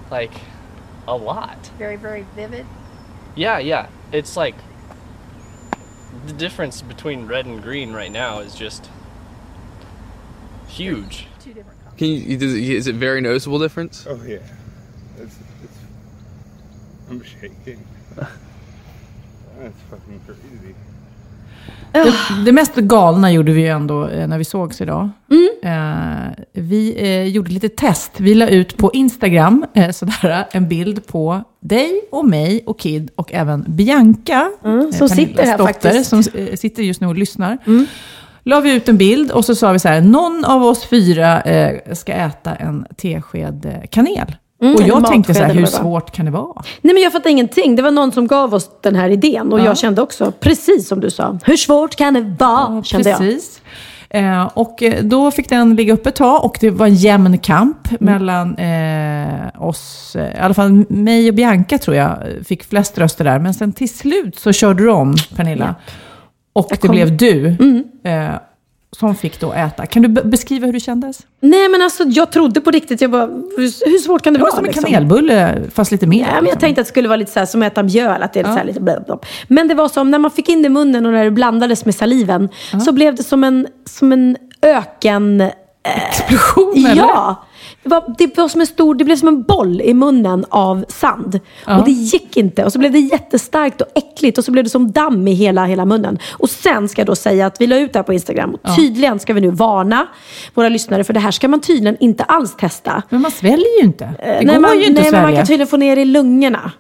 Like 0.10 0.32
a 1.10 1.16
lot. 1.18 1.72
Very, 1.78 1.98
very 1.98 2.26
vivid. 2.38 2.66
Yeah, 3.36 3.60
yeah. 3.60 3.90
It's 4.14 4.38
like 4.38 4.56
the 6.26 6.32
difference 6.32 6.82
between 6.82 7.28
red 7.28 7.46
and 7.46 7.62
green 7.62 7.92
right 7.92 8.14
now 8.14 8.40
is 8.40 8.56
just 8.56 8.90
huge. 10.70 11.28
Two 11.42 11.54
different. 11.54 11.81
Can 12.02 12.10
you, 12.10 12.36
does 12.36 12.54
it, 12.54 12.64
is 12.64 12.88
it 12.88 12.96
very 12.96 13.22
noticeable 13.22 13.60
difference? 13.60 14.08
Oh 14.10 14.18
yeah, 14.28 14.40
it's, 15.22 15.36
it's, 15.64 15.80
I'm 17.12 17.24
shaking. 17.24 17.78
That's 18.16 19.82
fucking 19.90 20.20
crazy. 20.26 20.74
Det, 21.92 22.14
det 22.46 22.52
mest 22.52 22.76
galna 22.76 23.32
gjorde 23.32 23.52
vi 23.52 23.62
ju 23.62 23.68
ändå 23.68 24.08
eh, 24.08 24.28
när 24.28 24.38
vi 24.38 24.44
sågs 24.46 24.82
idag. 24.82 25.10
Eh, 25.64 25.72
vi 26.54 26.96
eh, 26.98 27.24
gjorde 27.24 27.52
lite 27.52 27.70
test. 27.70 28.12
Vi 28.18 28.34
la 28.34 28.48
ut 28.48 28.78
på 28.78 28.92
Instagram 28.94 29.66
eh, 29.74 29.92
sådär, 29.92 30.48
en 30.52 30.68
bild 30.68 31.08
på 31.08 31.44
dig 31.60 32.02
och 32.12 32.26
mig 32.26 32.64
och 32.66 32.80
Kid 32.80 33.12
och 33.16 33.34
även 33.34 33.66
Bianca. 33.68 34.52
Mm, 34.66 34.80
eh, 34.80 34.92
som 34.92 35.10
sitter 35.10 35.44
här 35.44 35.58
dotter, 35.58 35.74
faktiskt. 35.74 36.10
Som 36.10 36.24
eh, 36.34 36.56
sitter 36.56 36.84
just 36.84 37.02
nu 37.02 37.08
och 37.08 37.16
lyssnar. 37.16 37.58
La 38.44 38.60
vi 38.62 38.76
ut 38.76 38.90
en 38.90 38.98
bild 38.98 39.32
och 39.32 39.46
så 39.46 39.56
sa 39.56 39.72
vi 39.72 39.80
så 39.80 39.88
här, 39.88 40.02
någon 40.02 40.46
av 40.46 40.64
oss 40.64 40.86
fyra 40.86 41.42
eh, 41.42 41.94
ska 41.94 42.14
äta 42.14 42.56
en 42.56 42.86
tesked 42.98 43.66
eh, 43.66 43.88
kanel. 43.90 44.36
Mm, 44.62 44.76
och 44.76 44.82
jag 44.82 45.08
tänkte 45.08 45.34
så 45.34 45.44
här, 45.44 45.54
hur 45.54 45.66
svårt 45.66 46.12
kan 46.12 46.26
det 46.26 46.32
vara? 46.32 46.64
Nej 46.82 46.94
men 46.94 47.04
jag 47.04 47.12
fattar 47.12 47.30
ingenting. 47.30 47.76
Det 47.76 47.82
var 47.82 47.92
någon 47.92 48.12
som 48.12 48.28
gav 48.28 48.54
oss 48.54 48.70
den 48.82 48.96
här 48.96 49.10
idén 49.10 49.54
och 49.54 49.60
Ja. 49.60 49.66
jag 49.66 49.78
kände 49.78 50.02
också, 50.02 50.32
precis 50.40 50.88
som 50.88 51.00
du 51.00 51.10
sa, 51.10 51.38
hur 51.44 51.58
svårt 51.58 51.96
kan 51.96 52.14
det 52.14 52.36
vara? 52.40 52.84
kände 52.84 53.10
jag. 53.10 53.20
Precis. 53.20 53.62
Eh, 54.10 54.44
och 54.54 54.84
eh, 54.84 55.04
då 55.04 55.32
fick 55.32 55.50
den 55.50 55.76
ligga 55.76 55.94
uppe 55.94 56.10
ett 56.10 56.16
tag 56.16 56.46
och 56.46 56.58
det 56.62 56.70
var 56.70 56.86
en 56.88 56.96
jämn 56.96 57.38
kamp 57.38 57.78
mellan 58.00 58.58
eh, 58.58 59.62
oss, 59.62 60.16
eh, 60.16 60.36
i 60.38 60.40
alla 60.40 60.54
fall 60.54 60.86
mig 60.90 61.30
och 61.30 61.36
Bianca 61.36 61.78
tror 61.78 61.96
jag, 61.98 62.18
fick 62.46 62.64
flest 62.64 62.98
röster 62.98 63.24
där. 63.26 63.40
Men 63.40 63.54
sen 63.54 63.74
till 63.74 63.90
slut 63.90 64.40
så 64.40 64.52
körde 64.52 64.84
du 64.84 64.90
om, 64.92 65.16
Pernilla. 65.36 65.76
Och 66.54 66.68
det 66.70 66.78
kom- 66.78 66.92
blev 66.92 67.18
du 67.18 67.48
eh, 68.04 68.30
som 68.98 69.16
fick 69.16 69.40
då 69.40 69.54
äta. 69.54 69.86
Kan 69.86 70.02
du 70.02 70.08
be- 70.10 70.24
beskriva 70.24 70.66
hur 70.66 70.74
det 70.74 70.80
kändes? 70.80 71.20
Nej 71.40 71.70
men 71.70 71.82
alltså 71.82 72.04
jag 72.04 72.32
trodde 72.32 72.62
på 72.62 72.72
riktigt, 72.72 73.02
jag 73.02 73.12
bara, 73.12 73.26
hur, 73.26 73.90
hur 73.92 73.98
svårt 73.98 74.22
kan 74.22 74.34
det, 74.34 74.40
Det 74.40 74.44
var 74.44 74.48
vara? 74.50 74.56
som 74.56 74.66
en 74.66 74.72
liksom? 74.72 74.84
kanelbulle, 74.92 75.62
fast 75.74 75.92
lite 75.92 76.08
mer. 76.08 76.20
Ja, 76.20 76.26
men 76.26 76.36
jag 76.36 76.44
liksom. 76.44 76.60
tänkte 76.60 76.82
att 76.82 76.88
det 76.88 76.90
skulle 76.90 77.08
vara 77.08 77.16
lite 77.18 77.32
så 77.32 77.40
här, 77.40 77.46
som 77.46 77.62
att 77.62 77.68
äta 77.72 77.84
mjöl, 77.84 78.24
att 78.24 78.34
det 78.34 78.40
är 78.40 78.44
Ja. 78.48 78.58
så 78.58 78.64
lite 78.64 78.82
blä, 78.82 79.04
blä. 79.06 79.18
Men 79.48 79.68
det 79.68 79.76
var 79.76 79.88
som 79.90 80.12
när 80.12 80.20
man 80.20 80.32
fick 80.32 80.50
in 80.50 80.62
det 80.62 80.66
i 80.66 80.70
munnen 80.70 81.06
och 81.06 81.12
när 81.12 81.24
det 81.24 81.32
blandades 81.32 81.86
med 81.86 81.96
saliven 81.96 82.50
så 82.86 82.92
blev 82.92 83.16
det 83.16 83.24
som 83.24 83.44
en, 83.44 83.68
som 83.86 84.12
en 84.12 84.38
öken... 84.62 85.44
Explosion 85.84 86.86
eller? 86.86 86.96
Ja! 86.96 87.44
Det, 87.84 87.90
var, 87.90 88.16
det, 88.18 88.38
var 88.38 88.48
som 88.48 88.62
en 88.62 88.68
stor, 88.68 88.96
det 88.96 89.04
blev 89.04 89.16
som 89.16 89.28
en 89.28 89.44
boll 89.44 89.82
i 89.82 89.94
munnen 89.94 90.46
av 90.50 90.86
sand. 90.88 91.40
Ja. 91.66 91.80
Och 91.80 91.86
det 91.86 91.92
gick 91.92 92.38
inte. 92.38 92.66
Och 92.66 92.74
så 92.74 92.80
blev 92.80 92.92
det 92.92 93.00
jättestarkt 93.00 93.82
och 93.82 93.88
äckligt. 93.96 94.38
Och 94.38 94.46
så 94.46 94.52
blev 94.52 94.64
det 94.64 94.70
som 94.70 94.92
damm 94.92 95.28
i 95.28 95.34
hela, 95.34 95.66
hela 95.66 95.86
munnen. 95.86 96.20
Och 96.32 96.50
sen 96.50 96.90
ska 96.90 97.02
jag 97.02 97.08
då 97.08 97.16
säga 97.16 97.46
att 97.46 97.62
vi 97.62 97.68
la 97.68 97.78
ut 97.78 97.94
det 97.94 98.00
här 98.00 98.04
på 98.04 98.14
Instagram. 98.14 98.56
Och 98.56 98.76
tydligen 98.76 99.20
ska 99.20 99.34
vi 99.34 99.42
nu 99.42 99.50
varna 99.50 100.08
våra 100.54 100.70
lyssnare. 100.70 101.04
För 101.04 101.14
det 101.14 101.20
här 101.20 101.32
ska 101.32 101.48
man 101.48 101.62
tydligen 101.62 101.98
inte 102.00 102.24
alls 102.24 102.56
testa. 102.56 103.04
Men 103.10 103.22
man 103.22 103.32
sväljer 103.32 103.80
ju 103.80 103.86
inte. 103.86 104.14
Det 104.20 104.32
Eh, 104.32 104.40
går 104.40 104.46
nej, 104.46 104.60
man, 104.60 104.80
ju 104.80 104.86
inte 104.86 105.02
nej, 105.02 105.12
men 105.12 105.22
man 105.24 105.36
kan 105.36 105.46
tydligen 105.46 105.68
få 105.68 105.78
ner 105.78 105.96
det 105.96 106.02
i 106.02 106.06
lungorna. 106.06 106.72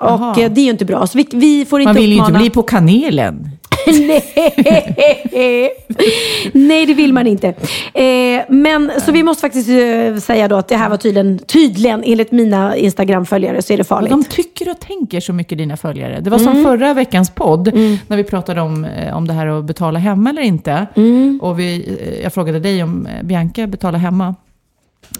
Och 0.00 0.38
eh, 0.38 0.50
det 0.52 0.60
är 0.60 0.64
ju 0.64 0.70
inte 0.70 0.84
bra. 0.84 1.06
Så 1.06 1.18
vi, 1.18 1.26
vi 1.32 1.64
får 1.64 1.80
inte 1.80 1.88
Man 1.88 2.02
vill 2.02 2.12
ju 2.12 2.18
inte 2.18 2.32
bli 2.32 2.50
på 2.50 2.62
kanelen. 2.62 3.50
Nej. 3.86 5.70
Nej, 6.52 6.86
det 6.86 6.94
vill 6.94 7.12
man 7.12 7.26
inte. 7.26 7.48
Eh, 7.94 8.42
men 8.48 8.90
så 9.06 9.12
vi 9.12 9.22
måste 9.22 9.40
faktiskt 9.40 9.68
eh, 9.68 10.16
säga 10.16 10.48
då 10.48 10.56
att 10.56 10.68
det 10.68 10.76
här 10.76 10.88
var 10.88 10.96
tydligen, 10.96 11.38
tydligen 11.38 12.02
enligt 12.06 12.32
mina 12.32 12.76
Instagram-följare 12.76 13.62
så 13.62 13.72
är 13.72 13.76
det 13.76 13.80
Och 13.80 13.86
farligt. 13.86 14.10
de 14.10 14.24
tycker 14.24 14.70
och 14.70 14.80
tänker 14.80 15.20
så 15.20 15.32
mycket, 15.32 15.58
dina 15.58 15.76
följare. 15.76 16.20
Det 16.20 16.30
var 16.30 16.38
som 16.38 16.48
Mm. 16.48 16.64
förra 16.64 16.94
veckans 16.94 17.30
podd, 17.30 17.74
när 18.08 18.16
vi 18.16 18.24
pratade 18.24 18.60
om, 18.60 18.84
eh, 18.84 19.16
om 19.16 19.26
det 19.28 19.32
här 19.34 19.46
att 19.46 19.64
betala 19.64 19.98
hemma 19.98 20.30
eller 20.30 20.42
inte. 20.42 20.86
Mm. 20.96 21.38
Och 21.42 21.58
vi, 21.58 21.96
eh, 22.00 22.22
jag 22.22 22.32
frågade 22.34 22.60
dig 22.60 22.82
om 22.82 23.06
eh, 23.06 23.22
Bianca 23.26 23.66
betalar 23.66 23.98
hemma. 23.98 24.34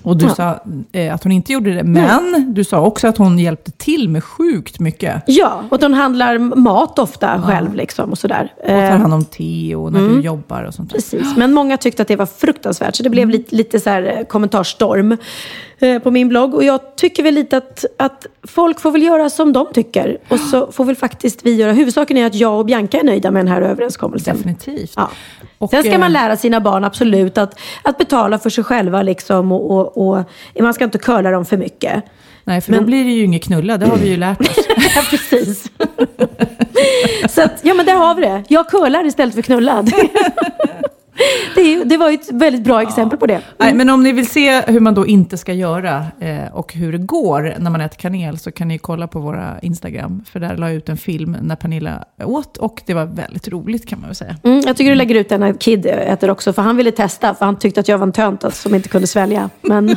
Och 0.02 0.16
du 0.16 0.24
Ja. 0.26 0.34
sa 0.34 0.58
eh, 0.92 1.14
att 1.14 1.22
hon 1.22 1.32
inte 1.32 1.52
gjorde 1.52 1.74
det, 1.74 1.84
men 1.84 2.54
du 2.54 2.64
sa 2.64 2.80
också 2.80 3.08
att 3.08 3.16
hon 3.18 3.38
hjälpte 3.38 3.70
till 3.70 4.08
med 4.08 4.24
sjukt 4.24 4.80
mycket. 4.80 5.22
Ja, 5.26 5.62
och 5.68 5.76
att 5.76 5.82
hon 5.82 5.94
handlar 5.94 6.38
mat 6.38 6.98
ofta 6.98 7.42
själv 7.42 7.74
liksom 7.74 8.10
och 8.10 8.18
sådär. 8.18 8.52
Och 8.62 8.66
tar 8.68 8.98
hand 8.98 9.14
om 9.14 9.24
te 9.24 9.74
och 9.74 9.92
när 9.92 10.00
Mm. 10.00 10.14
du 10.16 10.20
jobbar 10.20 10.62
och 10.62 10.74
sånt 10.74 10.90
där. 10.90 10.96
Precis, 10.96 11.36
men 11.36 11.52
många 11.52 11.76
tyckte 11.76 12.02
att 12.02 12.08
det 12.08 12.16
var 12.16 12.26
fruktansvärt. 12.26 12.96
Så 12.96 13.02
det 13.02 13.10
blev 13.10 13.28
lite, 13.30 13.56
lite 13.56 13.80
så 13.80 13.90
här 13.90 14.16
eh, 14.18 14.24
kommentarstorm 14.24 15.12
eh, 15.12 15.18
på 16.02 16.10
min 16.10 16.28
blogg. 16.28 16.54
Och 16.54 16.64
jag 16.64 16.96
tycker 16.96 17.22
väl 17.22 17.34
lite 17.34 17.56
att, 17.56 17.84
att 17.96 18.26
folk 18.42 18.80
får 18.80 18.90
väl 18.90 19.02
göra 19.02 19.30
som 19.30 19.52
de 19.52 19.66
tycker. 19.74 20.18
Och 20.28 20.40
så 20.40 20.72
får 20.72 20.84
väl 20.84 20.96
faktiskt 20.96 21.46
vi 21.46 21.54
göra. 21.54 21.72
Huvudsaken 21.72 22.16
är 22.16 22.26
att 22.26 22.34
jag 22.34 22.58
och 22.58 22.66
Bianca 22.66 22.98
är 22.98 23.04
nöjda 23.04 23.30
med 23.30 23.40
den 23.40 23.52
här 23.52 23.62
överenskommelsen. 23.62 24.36
Definitivt. 24.36 24.92
Ja. 24.96 25.10
Och, 25.58 25.70
Sen 25.70 25.82
ska 25.82 25.92
eh, 25.92 25.98
man 25.98 26.12
lära 26.12 26.36
sina 26.36 26.60
barn 26.60 26.84
absolut 26.84 27.38
att, 27.38 27.60
att 27.82 27.98
betala 27.98 28.38
för 28.38 28.50
sig 28.50 28.64
själva. 28.64 29.02
Liksom, 29.02 29.52
och, 29.52 29.70
och, 29.96 30.18
och 30.18 30.24
man 30.60 30.74
ska 30.74 30.84
inte 30.84 30.98
curla 30.98 31.30
dem 31.30 31.44
för 31.44 31.56
mycket. 31.56 32.04
Nej, 32.44 32.60
för 32.60 32.72
då 32.72 32.78
Men- 32.78 32.86
blir 32.86 33.04
det 33.04 33.10
ju 33.10 33.24
inget 33.24 33.44
knulla, 33.44 33.76
det 33.78 33.86
har 33.86 33.96
vi 33.96 34.08
ju 34.08 34.16
lärt 34.16 34.40
oss. 34.40 34.58
Ja, 34.94 35.02
precis. 35.10 35.70
Så 37.28 37.42
att, 37.42 37.60
ja 37.62 37.74
men 37.74 37.86
där 37.86 37.94
har 37.94 38.14
vi 38.14 38.22
det. 38.22 38.44
Jag 38.48 38.68
curlar 38.68 39.06
istället 39.06 39.34
för 39.34 39.42
knullad. 39.42 39.92
det, 41.54 41.84
det 41.84 41.96
var 41.96 42.10
ju 42.10 42.14
ett 42.14 42.32
väldigt 42.32 42.64
bra 42.64 42.82
exempel 42.82 43.18
på 43.18 43.26
det. 43.26 43.40
Nej, 43.58 43.74
men 43.74 43.90
om 43.90 44.02
ni 44.02 44.12
vill 44.12 44.26
se 44.26 44.60
hur 44.60 44.80
man 44.80 44.94
då 44.94 45.06
inte 45.06 45.36
ska 45.36 45.52
göra 45.52 46.06
eh, 46.20 46.54
och 46.54 46.74
hur 46.74 46.92
det 46.92 46.98
går 46.98 47.54
när 47.58 47.70
man 47.70 47.80
äter 47.80 47.96
kanel 47.96 48.38
så 48.38 48.52
kan 48.52 48.68
ni 48.68 48.78
kolla 48.78 49.06
på 49.06 49.20
våra 49.20 49.58
Instagram. 49.62 50.24
För 50.32 50.40
där 50.40 50.56
la 50.56 50.68
jag 50.68 50.76
ut 50.76 50.88
en 50.88 50.96
film 50.96 51.36
när 51.42 51.56
Pernilla 51.56 52.04
åt 52.24 52.56
och 52.56 52.82
det 52.86 52.94
var 52.94 53.04
väldigt 53.04 53.48
roligt 53.48 53.88
kan 53.88 54.00
man 54.00 54.08
väl 54.08 54.16
säga. 54.16 54.36
Mm, 54.42 54.62
jag 54.66 54.76
tycker 54.76 54.90
du 54.90 54.96
lägger 54.96 55.14
ut 55.14 55.28
den 55.28 55.40
när 55.40 55.52
Kid 55.52 55.86
äter 55.86 56.30
också, 56.30 56.52
för 56.52 56.62
han 56.62 56.76
ville 56.76 56.90
testa, 56.90 57.34
för 57.34 57.44
han 57.46 57.58
tyckte 57.58 57.80
att 57.80 57.88
jag 57.88 57.98
var 57.98 58.06
en 58.06 58.12
tönt 58.12 58.44
alltså, 58.44 58.62
som 58.62 58.74
inte 58.74 58.88
kunde 58.88 59.06
svälja. 59.06 59.50
Men 59.60 59.86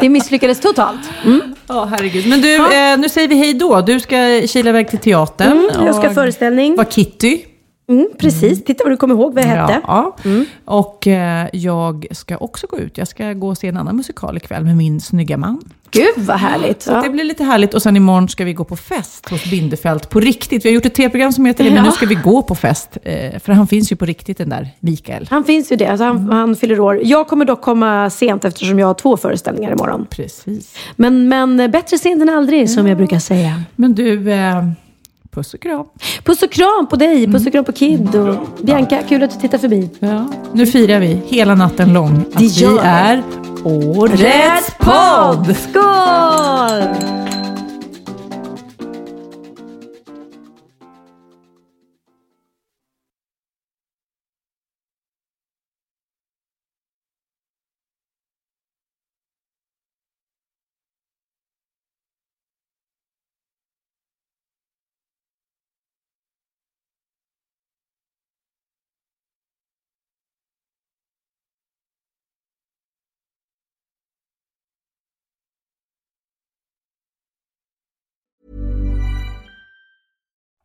det 0.00 0.08
misslyckades 0.08 0.60
totalt. 0.60 1.00
Mm. 1.24 1.54
Ja, 1.66 1.84
herregud. 1.84 2.28
Men 2.28 2.40
du, 2.40 2.54
eh, 2.54 2.98
nu 2.98 3.08
säger 3.08 3.28
vi 3.28 3.34
hej 3.34 3.54
då. 3.54 3.80
Du 3.80 4.00
ska 4.00 4.42
kila 4.46 4.70
iväg 4.70 4.88
till 4.88 4.98
teatern. 4.98 5.52
Mm, 5.52 5.86
jag 5.86 5.94
ska 5.94 6.08
och 6.08 6.14
föreställning. 6.14 6.76
vara 6.76 6.86
Kitty. 6.90 7.38
Mm, 7.88 8.08
precis, 8.18 8.64
titta 8.64 8.84
vad 8.84 8.92
du 8.92 8.96
kommer 8.96 9.14
ihåg 9.14 9.34
vad 9.34 9.44
jag 9.44 9.48
hette. 9.48 9.80
Ja, 9.86 10.16
och 10.64 11.06
eh, 11.06 11.48
jag 11.52 12.06
ska 12.10 12.36
också 12.36 12.66
gå 12.66 12.78
ut. 12.78 12.98
Jag 12.98 13.08
ska 13.08 13.32
gå 13.32 13.48
och 13.48 13.58
se 13.58 13.68
en 13.68 13.76
annan 13.76 13.96
musikal 13.96 14.36
ikväll 14.36 14.64
med 14.64 14.76
min 14.76 15.00
snygga 15.00 15.36
man. 15.36 15.60
Gud 15.90 16.14
vad 16.26 16.36
härligt. 16.36 16.82
Så 16.82 17.00
det 17.02 17.10
blir 17.10 17.24
lite 17.24 17.44
härligt. 17.44 17.74
Och 17.74 17.82
sen 17.82 17.96
imorgon 17.96 18.28
ska 18.28 18.44
vi 18.44 18.52
gå 18.52 18.64
på 18.64 18.76
fest 18.76 19.28
hos 19.28 19.50
Bindefält 19.50 20.10
på 20.10 20.20
riktigt. 20.20 20.64
Vi 20.64 20.68
har 20.68 20.74
gjort 20.74 20.86
ett 20.86 20.94
tv-program 20.94 21.32
som 21.32 21.44
heter 21.46 21.64
det, 21.64 21.70
men 21.70 21.78
Ja. 21.78 21.84
nu 21.84 21.90
ska 21.90 22.06
vi 22.06 22.14
gå 22.14 22.42
på 22.42 22.54
fest. 22.54 22.98
Eh, 23.02 23.38
för 23.40 23.52
han 23.52 23.66
finns 23.66 23.92
ju 23.92 23.96
på 23.96 24.04
riktigt, 24.04 24.38
den 24.38 24.48
där 24.48 24.68
Mikael. 24.80 25.26
Han 25.30 25.44
finns 25.44 25.72
ju 25.72 25.76
det, 25.76 25.86
alltså 25.86 26.04
han, 26.04 26.30
han 26.30 26.56
fyller 26.56 26.80
år. 26.80 27.00
Jag 27.02 27.28
kommer 27.28 27.44
dock 27.44 27.60
komma 27.62 28.10
sent 28.10 28.44
eftersom 28.44 28.78
jag 28.78 28.86
har 28.86 28.94
två 28.94 29.16
föreställningar 29.16 29.72
imorgon. 29.72 30.06
Precis. 30.10 30.74
Men, 30.96 31.28
men 31.28 31.70
bättre 31.70 31.98
sent 31.98 32.22
än 32.22 32.28
aldrig, 32.28 32.70
som 32.70 32.86
jag 32.86 32.96
brukar 32.96 33.18
säga. 33.18 33.62
Men 33.76 33.94
du, 33.94 34.32
eh, 34.32 34.64
puss 35.36 35.54
och 35.54 35.60
kram. 35.60 35.86
Puss 36.24 36.42
och 36.42 36.52
kram 36.52 36.86
på 36.90 36.96
dig, 36.96 37.26
puss 37.26 37.46
och 37.46 37.52
kram 37.52 37.64
på 37.64 37.72
Kid 37.72 38.14
och 38.14 38.36
Bianca, 38.62 39.02
kul 39.08 39.22
att 39.22 39.30
du 39.30 39.40
tittar 39.40 39.58
förbi. 39.58 39.90
Ja. 39.98 40.28
Nu 40.52 40.66
firar 40.66 41.00
vi 41.00 41.22
hela 41.26 41.54
natten 41.54 41.92
lång 41.92 42.24
att 42.34 42.42
vi. 42.42 42.78
är 42.82 43.22
Årets 43.64 44.74
podd! 44.78 45.56
Skål! 45.56 47.45